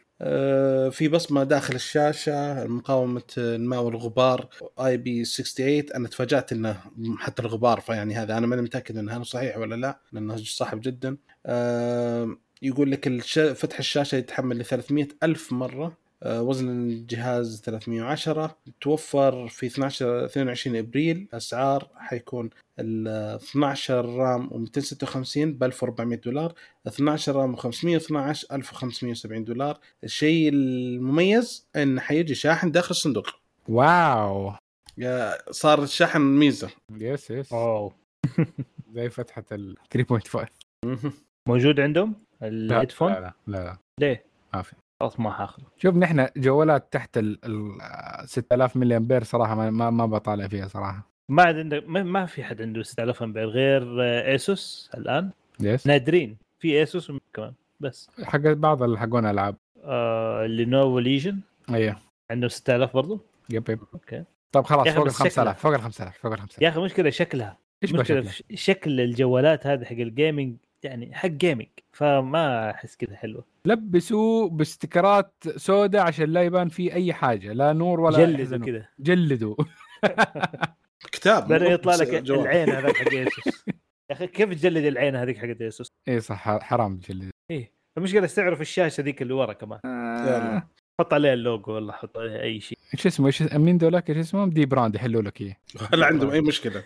[0.91, 4.49] في بصمة داخل الشاشة مقاومة الماء والغبار
[4.81, 6.81] اي بي 68 أنا تفاجأت إنه
[7.19, 11.17] حتى الغبار فيعني هذا أنا ماني متأكد انه هل صحيح ولا لا لأنه صعب جدا
[11.47, 13.23] آه، يقول لك.
[13.55, 15.93] فتح الشاشة يتحمل ل 300 ألف مرة آه،
[16.27, 21.29] وزن الجهاز 310 توفر في 12 22 إبريل.
[21.33, 26.55] اسعار حيكون ال 12 رام و256 ب 1400 دولار
[26.87, 29.79] 12 رام و512 1570 دولار.
[30.05, 33.29] الشيء المميز انه حيجي شاحن داخل الصندوق.
[33.69, 34.53] wow.
[34.99, 36.71] يا- صار الشحن ميزة.
[36.93, 37.53] yes yes.
[37.53, 37.93] أوه.
[38.95, 40.47] زي فتحة ال 3.5
[40.85, 41.13] مهم.
[41.49, 43.77] موجود عندهم؟ لا ال headphone لا لا, لا, لا.
[44.01, 44.73] ليه؟ ما في.
[45.01, 45.65] خلاص ما حاخذه.
[45.77, 50.69] شوف نحن جوالات تحت ال ال 6000 ملي امبير صراحة ما ما, ما بطالع فيها
[50.69, 51.09] صراحة.
[51.29, 55.31] ما عاد عندك ما, ما في حد عنده 6000 امبير غير ايسوس الآن.
[55.61, 56.37] yes نادرين.
[56.59, 58.11] في ايسوس كمان بس.
[58.23, 59.57] حق بعض اللي حقون ألعاب.
[59.85, 61.41] آه Lenovo Legion
[61.71, 61.97] أيوه.
[62.31, 63.81] عندهم 6000 برضو؟ yep yep.
[63.95, 64.25] okay.
[64.53, 65.53] طب خلاص فوق ال بس شكلها.
[65.53, 67.59] 5000 فوق ال 5000 فوق ال 5000 يا أخي مشكلة شكلها.
[67.83, 73.45] إيش مشكلة شكل الجوالات هذه حق ال gaming يعني حق gaming فما أحس كذا حلوة.
[73.65, 78.67] لبسوه بستكرات سوداء عشان لا يبان فيه أي حاجة لا نور ولا جلدوا.
[78.67, 78.89] كذا.
[78.99, 79.57] جلدوا.
[81.13, 82.41] كتاب بعدين يطلع لك جوال.
[82.41, 83.65] العين هذاك حق ايسوس
[84.11, 87.31] يا أخي كيف تجلد العين هذيك حقت ايسوس؟ اي صح حرام تجلد.
[87.51, 89.81] إيه المشكلة استعرف الشاشة ذيك اللي ورا كمان.
[89.85, 90.63] يلا.
[91.01, 92.79] حط عليها اللوجو ولا حط عليها أي شيء.
[92.95, 95.57] إيش اسمه إيش مين ذولاك إيش اسمهم dbrand يحلوا لك اياه
[95.93, 96.83] هل عندهم أي مشكلة.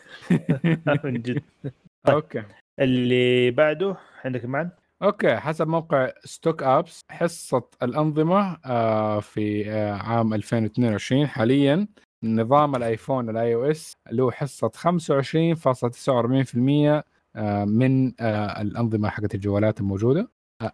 [1.04, 1.42] من جد.
[2.04, 2.14] طيب.
[2.14, 2.42] okay.
[2.78, 4.70] اللي بعده عندك معن
[5.02, 11.88] okay حسب موقع Stock Apps حصة الأنظمة آه، في آه، عام 2022 حاليا
[12.22, 17.02] نظام الآيفون ال iOS له حصة 25.49%
[17.36, 18.12] آه، من
[18.60, 20.30] الأنظمة حقت الجوالات الموجودة.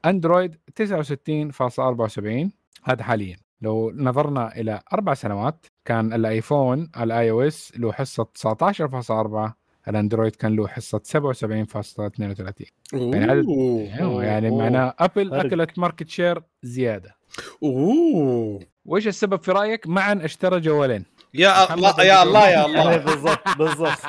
[0.06, 2.50] أندرويد 69.74
[2.84, 3.36] هذا حاليا.
[3.60, 9.58] لو نظرنا إلى أربع سنوات كان الآيفون ال iOS له حصة 19.4
[9.88, 15.44] الأندرويد كان له حصة 77.32 يعني أيوة، يعني معناه ابل فرق.
[15.44, 17.16] أكلت market share زيادة.
[17.62, 18.60] أوه.
[18.84, 21.04] وإيش السبب في رأيك؟ معن اشترى جوالين.
[21.34, 23.98] يا الله يا الله يا يعني الله بالضبط بالضبط.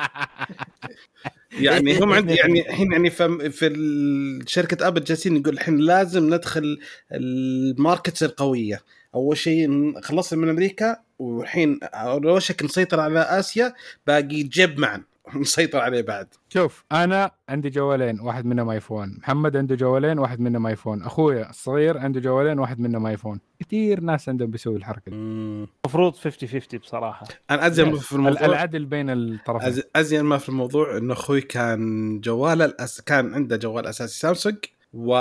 [1.52, 6.78] يعني هم عندي يعني الحين يعني في, شركة ابل جالسين يقول الحين لازم ندخل
[7.12, 8.80] ال markets القوية.
[9.14, 13.74] أول شيء خلصنا من أمريكا والحين أول شيء نسيطر على آسيا
[14.06, 15.02] باقي جيب معن.
[15.40, 16.26] نسيطر عليه بعد.
[16.48, 19.18] شوف أنا عندي جوالين واحد منهم آيفون.
[19.20, 21.02] محمد عنده جوالين واحد منهم آيفون.
[21.02, 23.40] اخويا الصغير عنده جوالين واحد منهم آيفون.
[23.60, 25.16] كثير ناس عندهم بيسوي الحركة دي.
[25.16, 27.26] المفروض 50 50 بصراحة.
[27.50, 28.44] أنا أزين ما في الموضوع.
[28.44, 29.74] العدل بين الطرفين.
[29.74, 33.00] أز- أزين ما في الموضوع انه أخوي كان جواله الأس...
[33.00, 34.56] كان عنده جوال أساسي سامسونج.
[34.92, 35.14] و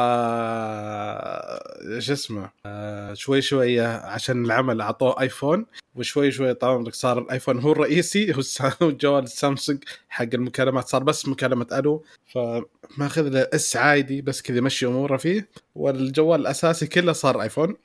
[1.99, 5.65] شو اسمه آه شوي شوي عشان العمل أعطوه ايفون
[5.95, 8.33] وشوي شوي طال عمرك صار الايفون هو الرئيسي
[8.81, 14.85] والجوال السامسونج حق المكالمات صار بس مكالمة ألو فمأخذ له إس عادي بس كذا يمشي
[14.85, 15.49] أموره فيه.
[15.75, 17.75] والجوال الأساسي كله صار ايفون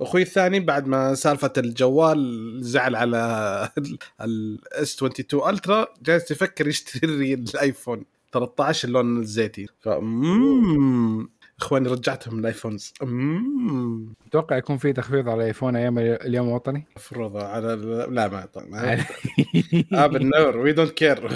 [0.00, 3.16] أخوي الثاني بعد ما سالفة الجوال زعل على
[4.20, 9.66] ال S22 Ultra جالس يفكر يشتري الايفون 13 اللون الزيتي.
[9.80, 9.88] ف.
[11.60, 12.92] إخواني رجعتهم ال iPhones.
[14.26, 16.86] أتوقع يكون في تخفيض على الآيفون أيام اليوم الوطني.
[16.96, 19.04] مفروض على ال- لا ما ما
[20.04, 21.28] ابل no we don't care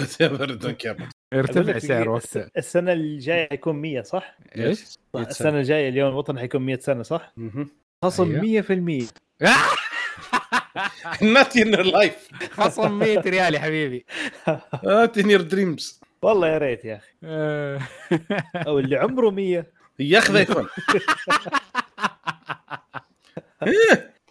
[0.45, 0.97] don't care
[1.33, 6.79] ارتفع سعر وقتها السنة الجاية حيكون 100 صح؟ إيش؟ السنة الجاية اليوم الوطني حيكون 100
[6.79, 7.33] سنة صح؟
[8.03, 8.61] خصم أيوه.
[8.61, 9.07] 100%
[11.21, 14.05] not in life خصم 100 ريال يا حبيبي.
[14.83, 17.11] not in your dreams والله يا ريت يا أخي.
[17.23, 17.79] آه.
[18.55, 19.65] أو اللي عمره 100
[19.99, 20.67] ياخذ ايفون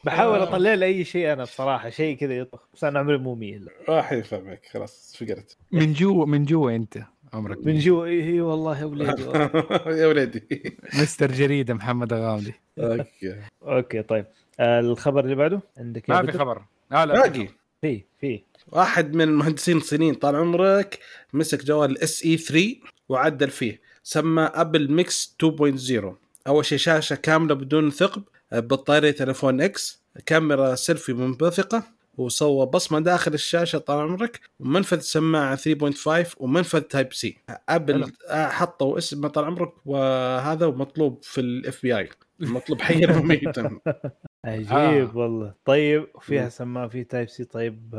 [0.04, 3.56] بحاول أطلع له أي شيء أنا بصراحة شيء كذا يطبخ بس أنا عمري مو 100
[3.58, 3.70] لا.
[3.88, 5.56] راح يفهمك خلاص فقرت.
[5.72, 6.98] من جوا من جوا أنت
[7.32, 9.22] عمرك من جوا اي إي والله يا وليدي
[10.00, 13.36] يا ولدي مستر جريده محمد الغامدي okay.
[13.62, 14.26] okay طيب.
[14.60, 16.62] آه، الخبر اللي بعده؟ عندك ما في؟ خبر.
[16.90, 17.48] لا لا باقي.
[17.80, 18.42] في في.
[18.66, 20.98] واحد من المهندسين الصينيين طال عمرك
[21.32, 22.76] مسك جوال ال SE 3
[23.08, 26.04] وعدل فيه سمى ابل ميكس 2.0
[26.46, 31.82] أول شيء شاشة كاملة بدون ثقب بطارية ايفون X كاميرا سيلفي منبثقة
[32.18, 34.40] وسوى بصمة داخل الشاشة طال عمرك.
[34.60, 37.38] ومنفذ سماعة 3.5 ومنفذ type C
[37.68, 42.08] ابل حطوا اسمه طال عمرك وهذا مطلوب في ال FBI
[42.40, 43.70] مطلوب حيا وميتا
[44.44, 45.16] عجيب آه.
[45.16, 45.54] والله.
[45.64, 46.48] طيب فيها.
[46.48, 47.94] سماعه في Type C طيب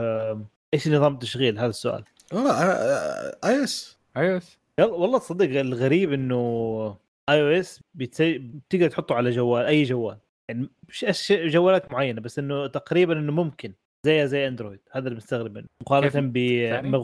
[0.73, 2.03] إيش نظام التشغيل هذا السؤال.
[3.45, 4.41] iOS أيوه
[4.79, 6.37] يلا والله تصدق الغريب إنه
[7.30, 10.17] iOS بتقدر تحطه على جوال أي جوال.
[10.49, 13.73] يعني مش أش- جوالات معينة بس إنه تقريبا إنه ممكن.
[14.05, 15.67] زيها زي Android هذا اللي مستغرب منه.
[15.81, 16.37] مقارنة ب؟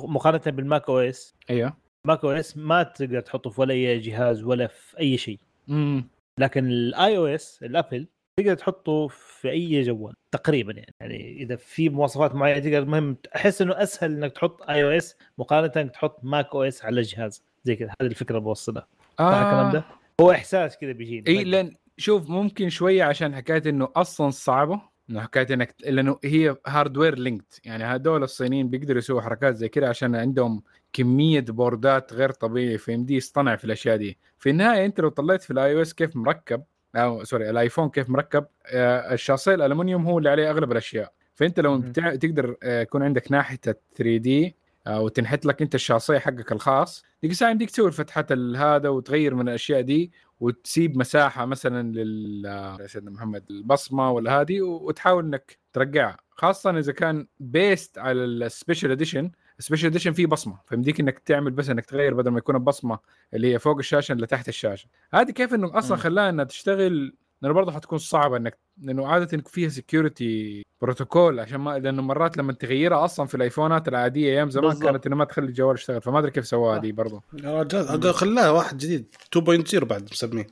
[0.10, 1.78] مقارنة بال Mac OS أيوه.
[2.08, 5.40] ماك أو اس ما تقدر تحطه في ولا أي جهاز ولا في أي شيء.
[5.70, 6.08] امم
[6.40, 8.08] لكن ال iOS الابل
[8.40, 10.94] تقدر تحطه في أي جوال تقريبا يعني.
[11.00, 15.92] يعني إذا في مواصفات معينة تقدر المهم أحس إنه أسهل إنك تحط iOS مقارنة إنك
[15.92, 17.92] تحط Mac OS على الجهاز زي كذا.
[18.02, 18.88] هذه الفكرة بوصلها.
[19.20, 19.84] صح الكلام ده؟
[20.22, 25.22] هو إحساس كذا بيجيني اي لأن شوف ممكن شوية عشان حكاية إنه أصلا صعبة إنه
[25.22, 30.16] حكاية إنك لأنه هي hardware linked يعني هذول الصينيين بيقدروا يسووا حركات زي كذا عشان
[30.16, 30.64] عندهم
[30.94, 32.78] كمية boardات غير طبيعية.
[32.78, 34.18] فيمدي يصطنع في الأشياء دي.
[34.38, 36.64] في النهاية أنت لو طلعت في ال iOS كيف مركب؟
[36.96, 41.14] أو sorry الآيفون كيف مركب؟ آه، الشاصيه الالومنيوم هو اللي عليه أغلب الأشياء.
[41.34, 41.78] فأنت لو.
[41.78, 42.16] بتع...
[42.16, 43.60] تقدر آه، يكون عندك ناحية
[43.96, 44.56] 3D
[44.90, 47.04] وتنحت لك أنت الشاصيه حقك الخاص.
[47.22, 53.12] ديك الساعة يمديك تسوي الفتحات هذا وتغير من الأشياء دي وتسيب مساحة مثلا لل سيدنا
[53.12, 56.18] محمد البصمة ولا هذه وتحاول إنك ترجعها.
[56.30, 60.58] خاصة إذا كان based على ال special edition ال special edition فيه بصمة.
[60.66, 63.00] فيمديك إنك تعمل بس إنك تغير بدل ما يكون البصمة
[63.34, 64.88] اللي هي فوق الشاشة اللي تحت الشاشة.
[65.14, 65.98] هذه كيف إنه أصلا.
[65.98, 71.80] خلاها إنها تشتغل؟ لأنه برضه حتكون صعبة انك لأنه عادة فيها security protocol عشان ما
[71.80, 74.84] لأنه مرات لما تغيرها أصلا في الآيفونات العادية أيام زمان بالضبط.
[74.86, 76.02] كانت إنه ما تخلي الجوال يشتغل.
[76.02, 76.78] فما أدري كيف سواها.
[76.78, 77.24] دي برضه.
[77.44, 79.16] يا رجال أقول خلاه واحد جديد.
[79.38, 80.48] 2.0 بعد مسميه.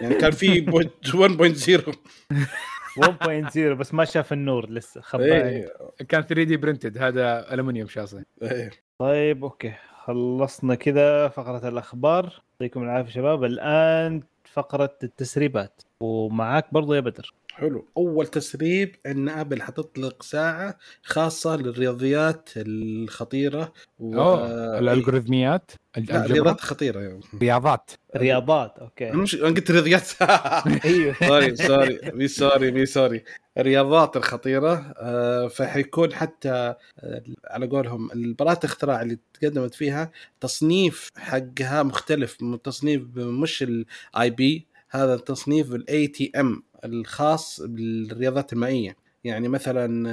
[0.00, 1.94] يعني كان في point 1.0
[3.00, 5.68] 1.0 بس ما شاف النور لسه خباين إيه.
[6.08, 8.24] كان 3D printed هذا الومنيوم شاصي.
[8.42, 8.70] إيه.
[8.98, 9.74] طيب okay.
[10.04, 12.42] خلصنا كذا فقرة الأخبار.
[12.52, 13.44] يعطيكم العافية شباب.
[13.44, 15.82] الآن فقرة التسريبات.
[16.00, 17.34] ومعاك برضو يا بدر.
[17.54, 17.88] حلو.
[17.96, 24.14] أول تسريب إن أبل حتطلق ساعة خاصة للرياضيات الخطيرة و...
[24.14, 27.20] أوه ال algorithmيات لا الجبر رياضات خطيرة يعني.
[27.42, 27.90] رياضات.
[28.16, 29.10] رياضات okay.
[29.10, 30.08] أنا مش أنا قلت رياضيات.
[30.84, 31.14] أيوه.
[31.28, 33.24] sorry sorry me sorry me sorry
[33.58, 41.82] الرياضات الخطيرة آه، فحيكون حتى آه، على قولهم البراءة الاختراع اللي تقدمت فيها تصنيف حقها
[41.82, 48.96] مختلف من تصنيف مش ال IP هذا التصنيف ال ATM الخاص بالرياضات المائية.
[49.24, 50.08] يعني مثلا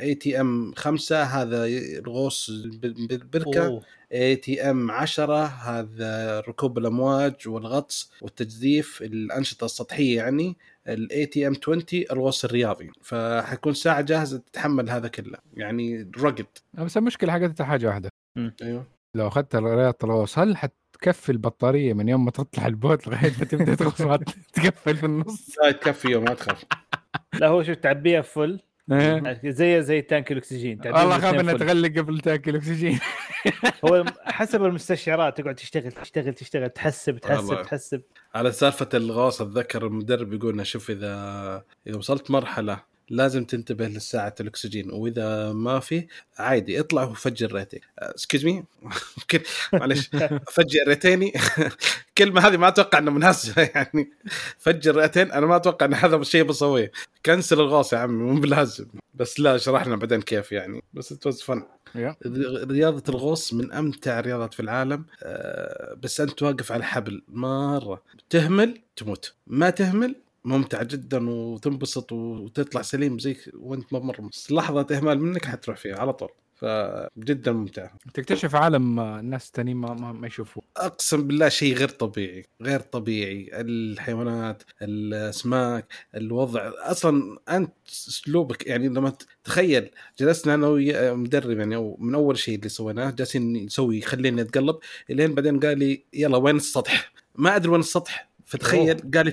[0.00, 3.80] ATM 5 هذا الغوص بالبركة.
[4.12, 10.56] ATM 10 هذا ركوب الأمواج والغطس والتجديف الأنشطة السطحية يعني.
[10.88, 12.90] ال ATM 20 الغوص الرياضي.
[13.02, 15.38] فحيكون ساعة جاهزة تتحمل هذا كله.
[15.54, 18.10] يعني رقد بس المشكلة حقتها حاجة واحدة.
[18.62, 18.86] أيوه.
[19.14, 20.56] لو أخذت رياضة الغوص هل
[20.98, 24.16] حتكفي البطارية من يوم ما تطلع ال boat لغاية ما تبدأ تغوص ما
[24.54, 26.64] تقفل في النص لا تكفي يوم ما تخاف
[27.34, 28.60] لا هو شوف تعبيها full
[28.92, 29.40] إيه.
[29.44, 31.66] زي زي tank الأكسجين والله خاف انها full.
[31.66, 32.98] تغلق قبل تاكل اكسجين
[33.84, 37.62] هو حسب المستشعرات تقعد تشتغل تشتغل تشتغل تحسب تحسب.
[37.62, 38.02] تحسب
[38.34, 42.80] على سالفة الغوص أتذكر المدرب يقول لنا شوف إذا إذا وصلت مرحلة
[43.10, 46.06] لازم تنتبه لساعة الأكسجين وإذا ما في
[46.38, 48.64] عادي اطلع وفجر ريتك excuse me
[49.72, 50.10] معلش.
[50.54, 51.32] فجر رئتيني؟
[52.08, 54.10] الكلمة هذه ما أتوقع أنه مناسبة يعني.
[54.58, 56.92] فجر رئتين أنا ما أتوقع أن هذا الشيء بسويه
[57.26, 58.86] cancel الغوص يا عمي مو بلازم.
[59.14, 60.82] بس لا شرحنا بعدين كيف يعني.
[60.94, 61.62] بس it's fun
[61.94, 62.16] يا.
[62.70, 65.04] رياضة الغوص من أمتع الرياضات في العالم.
[65.22, 68.02] آه، بس أنت واقف على الحبل مرة.
[68.30, 69.34] تهمل تموت.
[69.46, 75.44] ما تهمل ممتع جدا وتنبسط وتطلع سليم زي وانت ما مره بس لحظه إهمال منك
[75.44, 76.28] حتروح فيها على طول.
[76.54, 77.90] فجدا ممتع.
[78.14, 80.62] تكتشف عالم الناس الثانيين ما, ما, ما يشوفوه.
[80.76, 83.50] أقسم بالله شيء غير طبيعي غير طبيعي.
[83.52, 86.72] الحيوانات الأسماك الوضع.
[86.76, 89.12] أصلا أنت أسلوبك يعني لما
[89.44, 94.42] تخيل جلسنا أنا ويا مدرب يعني أو من أول شيء اللي سويناه جالسين نسوي خليني
[94.42, 94.78] أتقلب.
[95.10, 98.28] إلين بعدين قال لي يلا وين السطح؟ ما أدري وين السطح.
[98.46, 99.30] فتخيل قال لي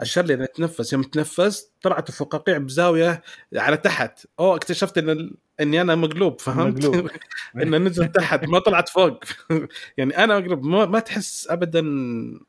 [0.00, 3.22] تنفس اشر لي اني اتنفس يوم تنفس طلعت الفقاقيع بزاوية
[3.56, 5.36] على تحت أوه اكتشفت إن ال...
[5.60, 7.10] إني أنا مقلوب فهمت؟ مقلوب.
[7.62, 9.24] إنه نزل تحت ما طلعت فوق
[9.98, 11.80] يعني أنا مقلوب ما, ما تحس ابدا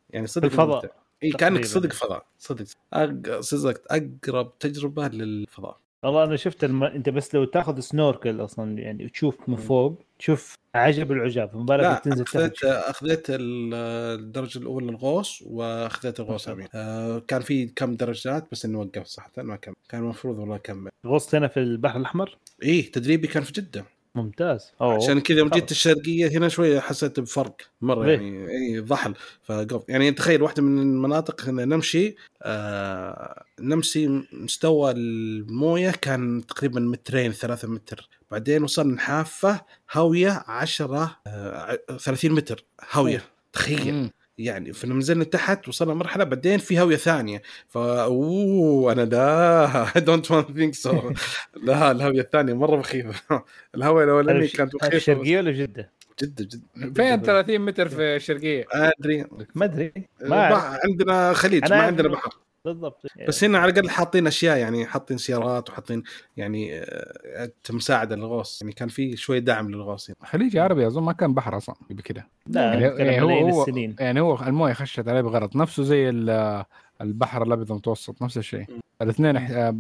[0.09, 0.75] يعني صدق بالفضاء.
[0.75, 0.95] ممتع.
[1.23, 1.65] إي كأنك.
[1.65, 3.39] صدق فضاء صدق أق...
[3.39, 6.83] صدق أقرب تجربة للفضاء والله أنا شفت الم...
[6.83, 11.57] أنت بس لو تاخذ سنوركل أصلا يعني تشوف من فوق تشوف عجب العجاب.
[11.57, 13.73] ما بالك لا تنزل اخذت أخذت ال-
[14.19, 19.31] الدرجة الأولى الغوص وأخذت الغوص عميق آه كان في كم درجات بس إني وقفت صراحة
[19.37, 19.75] ما كمل.
[19.89, 20.91] كان المفروض والله أكمل.
[21.05, 23.85] غصت هنا في البحر الأحمر؟ إيه تدريبي كان في جدة.
[24.15, 24.95] ممتاز أوه.
[24.95, 25.71] عشان كذا يوم جيت.
[25.71, 30.81] الشرقية هنا شوية حسيت بفرق مرة ليه؟ يعني اي ضحل فقف يعني تخيل واحدة من
[30.81, 39.61] المناطق هنا نمشي آه نمشي مستوى الموية كان تقريبا مترين ثلاثة متر بعدين وصلنا حافة
[39.91, 44.09] هاوية 10 آه 30 متر هاوية تخيل.
[44.43, 47.41] يعني فنزلنا تحت وصلنا مرحلة بعدين في هاوية ثانية.
[47.67, 51.11] فا أوه أنا لا don't want think so
[51.63, 53.43] لا الهاوية الثانية مرة مخيفة.
[53.75, 55.91] الهاويه الاولانيه كانت في مخيفة الشرقيه ولا جدة؟
[56.23, 59.25] جدا جدا فين 30 متر في الشرقيه؟ أدري.
[59.55, 59.93] ما أدري.
[60.21, 62.37] ما عندنا خليج ما عندنا بحر.
[62.65, 66.03] بالضبط بس هنا على الأقل حاطين أشياء يعني حاطين سيارات وحاطين
[66.37, 71.13] يعني آه، مساعدة للغوص يعني كان في شوية دعم للغوص هنا خليجي عربي اظن ما
[71.13, 72.27] كان بحر أصلا قبل كده.
[72.47, 73.95] لا يعني يعني عن هو هو السنين.
[73.99, 76.63] يعني هو الموية خشت عليه بغرض نفسه زي ال-
[77.01, 78.65] البحر الأبيض المتوسط نفس الشيء.
[79.01, 79.75] الاثنين آه،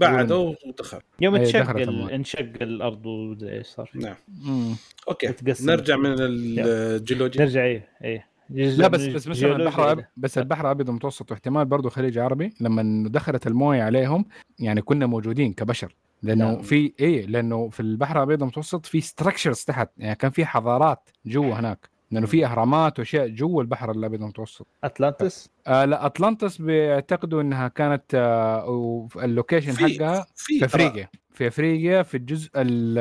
[0.00, 0.36] بعده
[0.66, 2.14] ودخل يوم تشق المويه.
[2.14, 3.90] انشق الأرض وزي إيش صار.
[3.94, 4.14] نعم.
[4.28, 4.74] مم.
[5.08, 5.34] أوكي.
[5.60, 7.42] نرجع من الجيولوجيا.
[7.42, 8.26] نرجع إيه إيه.
[8.50, 13.46] لا بس بس مثلا البحر بس البحر الأبيض المتوسط واحتمال برضه خليج عربي لما دخلت
[13.46, 14.24] الموية عليهم
[14.58, 15.96] يعني كنا موجودين كبشر.
[16.22, 16.62] لأنه نعم.
[16.62, 21.54] في إيه لأنه في البحر الأبيض المتوسط في structures تحت يعني كان في حضارات جوا
[21.54, 21.88] هناك.
[22.10, 24.66] لأنه في أهرامات وأشياء جوا البحر الأبيض المتوسط.
[24.84, 31.08] اتلانتس آه لا أطلانتس بيعتقدوا إنها كانت آه ال location حقها في أفريقيا.
[31.36, 32.98] في أفريقيا في الجزء ال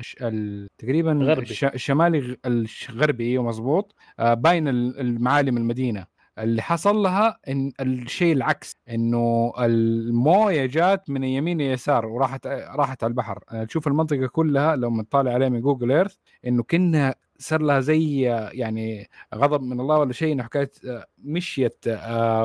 [0.00, 1.40] الش- ال تقريبا غربي.
[1.42, 6.06] الش- الشمالي الغربي أيوه مضبوط آه باين ال- المعالم المدينة.
[6.38, 13.10] اللي حصل لها إن الشيء العكس إنه الموية جات من اليمين لليسار وراحت راحت على
[13.10, 13.38] البحر.
[13.52, 16.14] آه، تشوف المنطقة كلها لو مطالع عليها من جوجل إيرث
[16.46, 18.20] إنه كأنها صار لها زي
[18.52, 21.84] يعني غضب من الله ولا شيء إنه حكاية آه، مشيت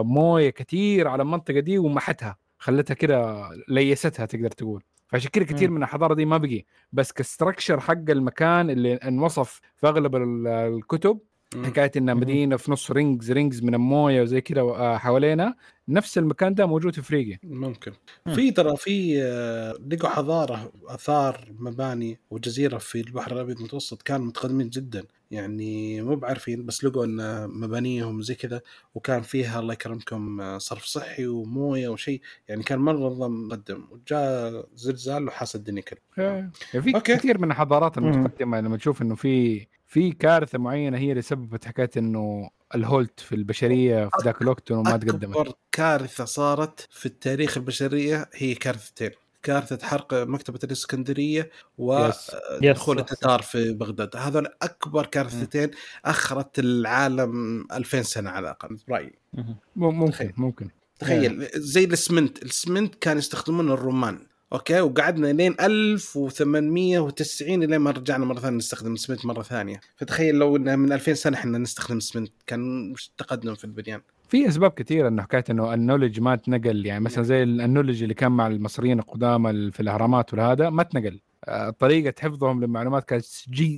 [0.02, 4.84] موية كثير على المنطقة دي ومحتها خلتها كده ليستها تقدر تقول.
[5.12, 5.72] فعشان كده كثير.
[5.72, 11.20] من الحضارة دي ما بقي بس كستركشر حق المكان اللي انوصف في أغلب ال- الكتب.
[11.56, 12.18] حكاية إن.
[12.18, 15.56] مدينة في نص rings rings من الموية وزي كذا آه، حوالينا
[15.88, 17.92] نفس المكان ده موجود في افريقيا ممكن
[18.26, 18.34] مم.
[18.34, 24.70] في ترى في آه، لقوا حضارة آثار مباني وجزيرة في البحر الأبيض المتوسط كانوا متقدمين
[24.70, 28.62] جدا يعني مو بعارفين بس لقوا إن مبانيهم زي كذا
[28.96, 34.66] وكان فيها الله يكرمكم آه، صرف صحي وموية وشيء يعني كان مرة نظام مقدم وجاء
[34.76, 36.52] زلزال وحاس الدنيا كلها يعني
[36.84, 36.92] في.
[36.92, 37.98] كثير من الحضارات.
[37.98, 43.36] المتقدمة لما تشوف إنه في في كارثة معينة هي اللي سببت حكاية إنه الهولت في
[43.36, 49.12] البشرية في ذاك الوقت إنه ما تقدمت اكبر كارثة صارت في التاريخ البشرية هي كارثتين
[49.44, 51.52] كارثة حرق مكتبة الإسكندرية يس.
[51.78, 53.02] ودخول صح.
[53.12, 55.72] التتار في بغداد هذول أكبر كارثتين
[56.06, 59.56] أخرت العالم 2000 سنة على الأقل برأيي مهم.
[59.76, 60.34] مم- ممكن تخيل.
[60.38, 60.68] ممكن
[61.00, 64.20] تخيل زي الاسمنت الاسمنت كان يستخدمون الرمان
[64.54, 69.80] okay وقعدنا لين 1890 لين ما رجعنا مرة ثانية نستخدم الاسمنت مرة ثانية.
[69.96, 74.02] فتخيل لو إن من 2000 سنة إحنا نستخدم اسمنت كان وش التقدم في البنيان.
[74.30, 78.02] في أسباب كثيرة إنه حكاية إنه ال knowledge ما تنقل يعني مثلا زي ال knowledge
[78.04, 81.20] اللي كان مع المصريين القدامى ال- في الأهرامات وهذا ما تنقل.
[81.46, 83.26] آه، طريقة حفظهم للمعلومات كانت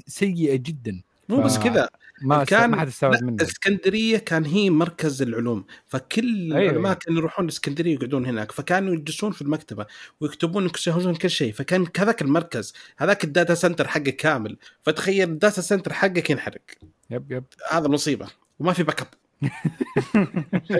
[0.08, 1.02] سيئة جدا.
[1.36, 1.90] مو بس كذا.
[2.22, 3.36] ما كان- ما حد استوعب منه.
[3.36, 6.70] الاسكندريه كان هي مركز العلوم فكل أيوة.
[6.72, 9.86] العلماء كانوا يروحون الاسكندريه يقعدون هناك فكانوا يجلسون في المكتبة
[10.22, 15.36] ويكتبون يكتبون كل شيء فكان هذاك المركز هذاك ال data center حقك كامل فتخيل ال
[15.36, 16.62] data center حقك ينحرق.
[17.10, 17.44] yep yep.
[17.72, 18.28] هذا مصيبة
[18.60, 19.08] وما في backup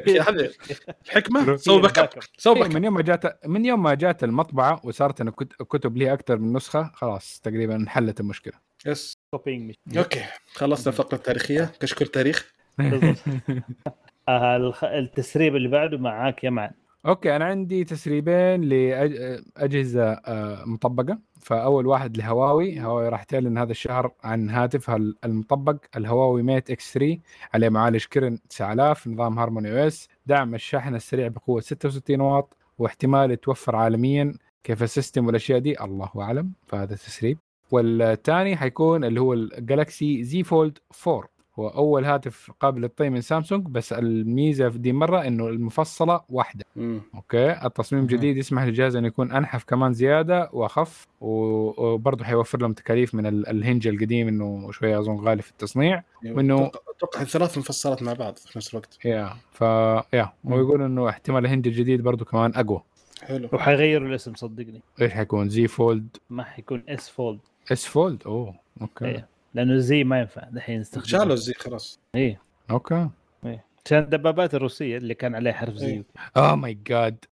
[0.10, 0.50] هذا
[1.06, 5.24] الحكمه سوي backup سوي back من يوم ما جات من يوم ما جات المطبعة وصارت
[5.24, 8.54] كت- كتب لي أكثر من نسخة خلاص تقريبا انحلت المشكلة.
[8.86, 10.22] yes copying okay.
[10.54, 12.54] خلصنا الفقره التاريخيه كشكول تاريخ.
[14.30, 16.72] آه، الخ- التسريب اللي بعده معاك يا معن
[17.06, 21.20] okay أنا عندي تسريبين لاجهزه آه، مطبقة.
[21.42, 22.80] فأول واحد لهواوي.
[22.82, 24.96] هواوي راح تعلن هذا الشهر عن هاتفها
[25.26, 27.20] المطبق الهواوي Mate X 3
[27.54, 30.08] عليه معالج Kirin 9000 نظام Harmony OS.
[30.26, 32.58] دعم الشحن السريع بقوة 66 واط.
[32.78, 34.34] واحتمال يتوفر عالميا.
[34.64, 36.52] كيف ال system والأشياء دي؟ الله أعلم.
[36.68, 37.38] فهذا تسريب.
[37.78, 40.78] والثاني حيكون اللي هو ال Galaxy Z Fold
[41.08, 41.30] 4
[41.60, 46.66] هو أول هاتف قابل للطي من سامسونج بس الميزة في دي مرة إنه المفصلة واحدة.
[46.76, 47.02] مم.
[47.16, 48.02] okay؟ التصميم.
[48.04, 53.26] الجديد يسمح للجهاز إنه يكون أنحف كمان زيادة وأخف و- وبرضه حيوفر لهم تكاليف من
[53.26, 58.04] ال- ال hinge القديم إنه شوية أظن غالي في التصنيع وإنه- أتوقع- أتوقع ثلاث مفصلات
[58.04, 58.98] مع بعض في نفس الوقت.
[59.06, 59.62] yeah ف
[60.14, 60.54] yeah مم.
[60.54, 62.82] ويقول إنه احتمال ال hinge الجديد برضه كمان أقوى.
[63.24, 63.50] حلو.
[63.54, 64.82] وحيغيروا الاسم صدقني.
[65.02, 67.40] إيش حيكون؟ Z Fold ما حيكون اس فولد
[67.72, 69.06] اس فولد اوه أوكي.
[69.06, 69.28] إيه.
[69.54, 71.08] لأنه زي ما ينفع دحين نستخدمه.
[71.08, 72.00] شالوا ال Z خلاص.
[72.16, 72.42] إيه.
[72.72, 73.10] okay.
[73.46, 73.66] إيه.
[73.86, 76.04] عشان الدبابات الروسية اللي كان عليها حرف Z.
[76.38, 77.26] oh my God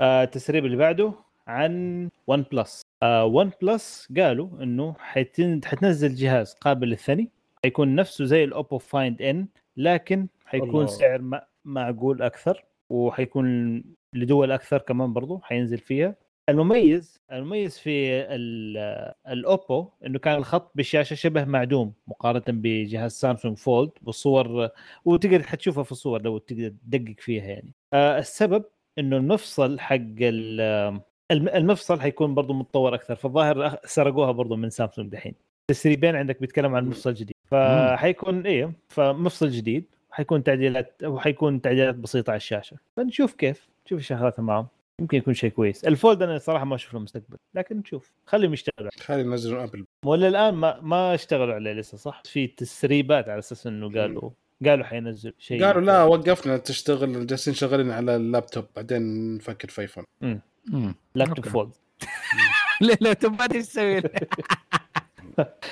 [0.00, 1.12] آه التسريب اللي بعده
[1.46, 5.60] عن OnePlus آه OnePlus قالوا إنه حيتن...
[5.64, 7.30] حتنزل جهاز قابل للثني
[7.64, 9.46] حيكون نفسه زي ال Oppo Find N
[9.76, 10.86] لكن حيكون الله.
[10.86, 11.40] سعر م...
[11.64, 12.64] معقول أكثر.
[12.90, 13.82] وحيكون
[14.12, 16.14] لدول أكثر كمان برضو حينزل فيها.
[16.48, 23.90] المميز المميز في ال- الأوبو إنه كان الخط بالشاشه شبه معدوم مقارنة بجهاز سامسونج فولد
[24.04, 24.70] والصور
[25.04, 27.72] وتقدر حتشوفها في الصور لو تقدر تدقق فيها يعني.
[27.92, 28.64] آه السبب
[28.98, 31.00] إنه المفصل حق ال-
[31.30, 35.34] الم- المفصل حيكون برضو متطور أكثر فالظاهر سرقوها برضو من سامسونج دحين.
[35.70, 37.34] تسريبين عندك بيتكلم عن مفصل جديد.
[37.44, 42.76] فحيكون إيه فمفصل جديد حيكون تعديلات وحيكون تعديلات بسيطة على الشاشة.
[42.96, 44.66] فنشوف كيف نشوف إيش شغلاتها معهم
[45.00, 45.84] يمكن يكون شيء كويس.
[45.84, 48.12] ال Fold أنا صراحة ما أشوف له مستقبل لكن نشوف.
[48.26, 48.90] خليهم يشتغلوا.
[49.00, 49.84] خلي ينزلون أبل.
[50.04, 54.30] ولا الآن ما ما اشتغلوا عليه لسه صح؟ في تسريبات على أساس إنه قالوا
[54.64, 55.64] قالوا حينزل شيء.
[55.64, 60.94] قالوا لا وقفنا تشتغل جالسين شغالين على اللابتوب بعدين نفكر في ايفون مم.
[61.14, 61.46] laptop.
[61.46, 61.72] Fold.
[62.80, 63.96] ليه لا تبغى إيش تسوي.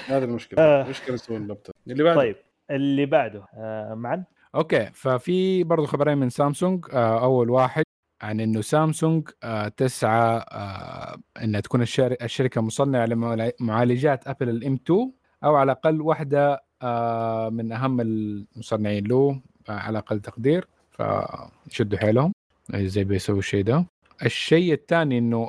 [0.07, 0.83] هذه المشكلة.
[0.83, 2.21] كانوا يسوون اللابتوب؟ اللي بعده.
[2.21, 2.37] طيب
[2.71, 4.25] اللي بعده آه معن؟
[4.55, 7.84] okay ففي برضه خبرين من سامسونج آه أول واحد
[8.25, 14.75] عن إنه سامسونج آه تسعى آه إنها تكون الشر- الشركة مصنعة لمعالجات أبل ال M
[14.87, 15.13] 2
[15.45, 20.69] أو على الأقل واحدة آه من أهم المصنعين له على أقل تقدير.
[20.91, 22.33] فشدوا حيلهم.
[22.75, 23.85] زي بيسووا الشيء ده؟
[24.25, 25.49] الشيء الثاني إنه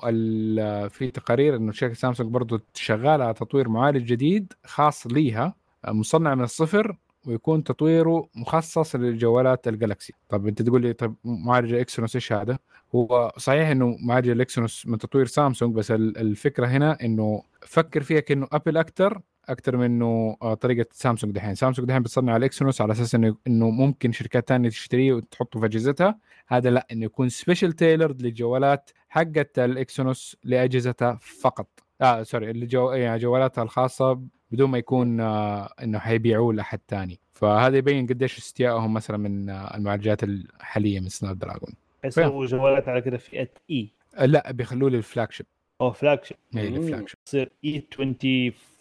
[0.88, 5.56] في تقارير إنه شركة سامسونج برضه شغالة على تطوير معالج جديد خاص ليها
[5.88, 6.98] مصنع من الصفر.
[7.28, 12.34] ويكون تطويره مخصص للجوالات ال Galaxy طب أنت تقول لي طب معالج ال Exynos إيش
[12.34, 12.58] هذا؟
[12.96, 18.04] هو صحيح إنه معالج ال Exynos من تطوير سامسونج بس ال- الفكرة هنا إنه فكر
[18.04, 21.56] فيها كانه أبل أكثر أكثر من إنه آه، طريقة سامسونج دحين.
[21.56, 25.66] سامسونج دحين بتصنع ال Exynos على أساس إنه إنه ممكن شركات ثانية تشتريه وتحطه في
[25.66, 26.18] أجهزتها.
[26.48, 31.68] هذا لا إنه يكون سبيشال تailored للجوالات حقت ال Exynos لأجهزتها فقط.
[32.02, 32.92] آه sorry الجو...
[32.92, 38.94] يعني جوالاتها الخاصة بدون ما يكون آه إنه حيبيعوه لأحد ثاني فهذا يبين قديش استيائهم
[38.94, 41.74] مثلا من آه، المعالجات الحالية من Snapdragon
[42.04, 45.46] يسووا جوالات على كذا فئة اي آه، لا بيخلوه لل flagship
[45.82, 46.68] أو flagship اي.
[46.68, 47.84] ال flagship تصير E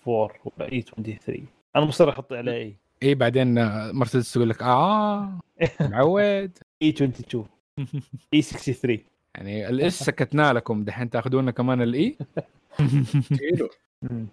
[0.09, 1.47] 24 ولا E 23
[1.77, 3.55] أنا مصر أحط عليها E E بعدين
[3.93, 5.39] مرسيدس تقول لك آه
[5.81, 6.59] معود.
[6.83, 7.47] E 22
[8.35, 8.99] E 63
[9.35, 12.17] يعني ال S سكتنا لكم دحين تأخذونا كمان ال E
[14.03, 14.27] مم.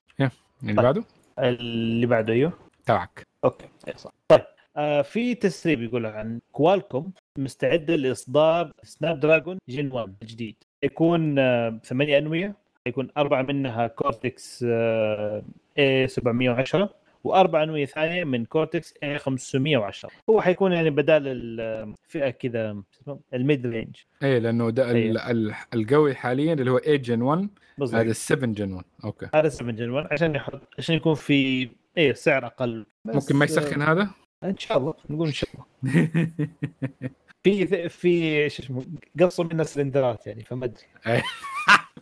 [0.63, 1.03] اللي بعده.
[1.49, 2.53] اللي بعده أيوه؟
[2.85, 3.27] تبعك.
[3.43, 4.11] okay إيه صح.
[4.27, 4.41] طيب
[4.77, 11.79] آه في تسريب يقول لك عن كوالكوم مستعده لإصدار Snapdragon Gen 1 الجديد يكون آه
[11.83, 12.55] 8 انويه
[12.87, 15.43] يكون أربعة منها Cortex آه
[15.79, 16.89] A 710
[17.23, 22.83] وأربع انويه ثانية من Cortex A 510 هو حيكون يعني بدال الفئه كذا؟
[23.33, 23.95] ال mid range.
[24.23, 25.17] اي لأنه ده ال-.
[25.17, 27.99] ال- القوي حاليا اللي هو 8 Gen 1 بالضبط.
[28.01, 29.27] هذا 7 Gen 1 okay.
[29.35, 32.85] هذا 7 Gen 1 عشان يحط عشان يكون في اي سعر أقل.
[33.05, 34.09] ممكن ما يسخن هذا؟
[34.43, 35.65] إن شاء الله نقول إن شاء الله.
[37.43, 38.85] في في شو اسمه
[39.19, 40.83] قصوا منها سلندرات يعني فما أدري.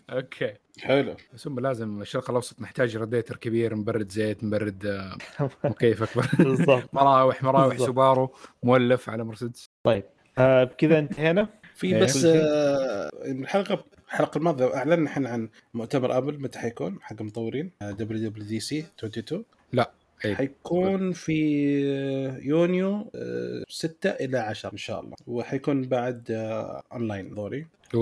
[0.10, 0.53] okay.
[0.80, 1.15] حلو.
[1.34, 5.18] بس هم لازم الشرق الأوسط محتاج راديتر كبير مبرد زيت مبرد آه،
[5.69, 6.90] مكيف اكبر بالضبط.
[6.95, 7.77] مراوح مراوح.
[7.77, 9.69] سوبارو مولف على مرسيدس.
[10.38, 11.48] آه بكذا انتهينا.
[11.76, 12.03] في إيه.
[12.03, 12.26] بس.
[12.26, 19.44] آه، الحلقة الحلقة الماضية اعلنا إحنا عن مؤتمر آبل متى حيكون؟ حق المطورين WWDC 22
[20.26, 20.36] إيه.
[20.36, 21.40] حيكون في
[21.86, 23.12] آه، يونيو
[23.70, 25.16] 6 إلى 10 إن شاء الله.
[25.28, 27.34] وحيكون بعد آه، اونلاين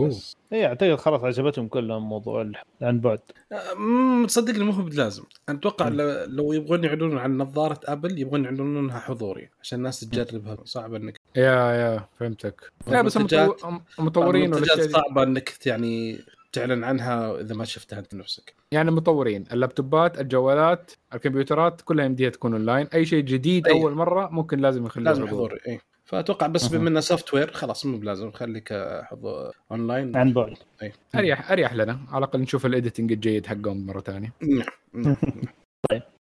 [0.08, 0.38] بس.
[0.54, 3.20] اي أعتقد خلاص عجبتهم كلهم موضوع عن بعد.
[3.52, 5.24] آه، مم، تصدقني مو هو بلازم.
[5.50, 5.88] أنا أتوقع.
[5.88, 9.50] لو- لو يبغون يعلنون عن نظارة ابل يبغون يعلنونها حضوري.
[9.62, 10.58] عشان الناس تجربها.
[10.66, 12.72] صعب انك yeah yeah فهمتك.
[12.88, 13.18] لا بس
[14.00, 16.20] المطورين المنتجات صعبة إنك يعني
[16.52, 18.56] تعلن عنها إذا ما شفتها أنت نفسك.
[18.72, 23.74] يعني المطورين اللابتوبات الجوالات الكمبيوترات كلها يمديها تكون اونلاين أي شيء جديد أي.
[23.74, 25.60] أول مرة ممكن لازم يخلوه لازم حضور.
[25.68, 25.80] إي.
[26.06, 26.68] فأتوقع بس.
[26.68, 30.58] بما انه software خلاص مو بلازم خليك حضور اونلاين عن بعد
[31.16, 32.00] أريح أريح لنا.
[32.10, 34.34] على الأقل نشوف ال editing الجيد حقهم مرة ثانية.
[34.42, 35.16] نعم نعم.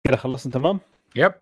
[0.07, 0.79] كذا خلصنا تمام؟
[1.15, 1.34] Yep.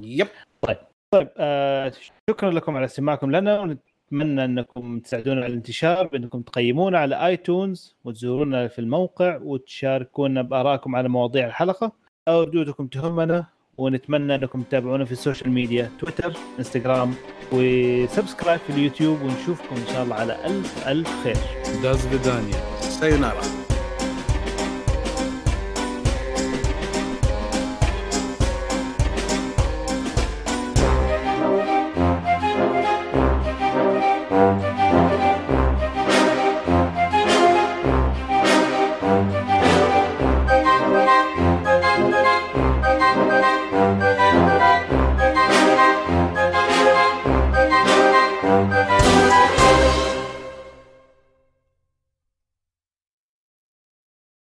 [0.00, 0.28] Yep.
[0.62, 1.92] طيب آه
[2.30, 3.78] شكرا لكم على استماعكم لنا
[4.12, 11.08] ونتمنى أنكم تساعدونا على الانتشار بأنكم تقيمونا على iTunes وتزورونا في الموقع وتشاركونا بآرائكم على
[11.08, 11.92] مواضيع الحلقة.
[12.28, 13.46] أو ردودكم تهمنا
[13.78, 17.14] ونتمنى أنكم تتابعونا في ال social media تويتر إنستغرام
[17.52, 21.36] و subscribe في اليوتيوب ونشوفكم إن شاء الله على ألف ألف خير.
[21.82, 23.59] до свидания sayonara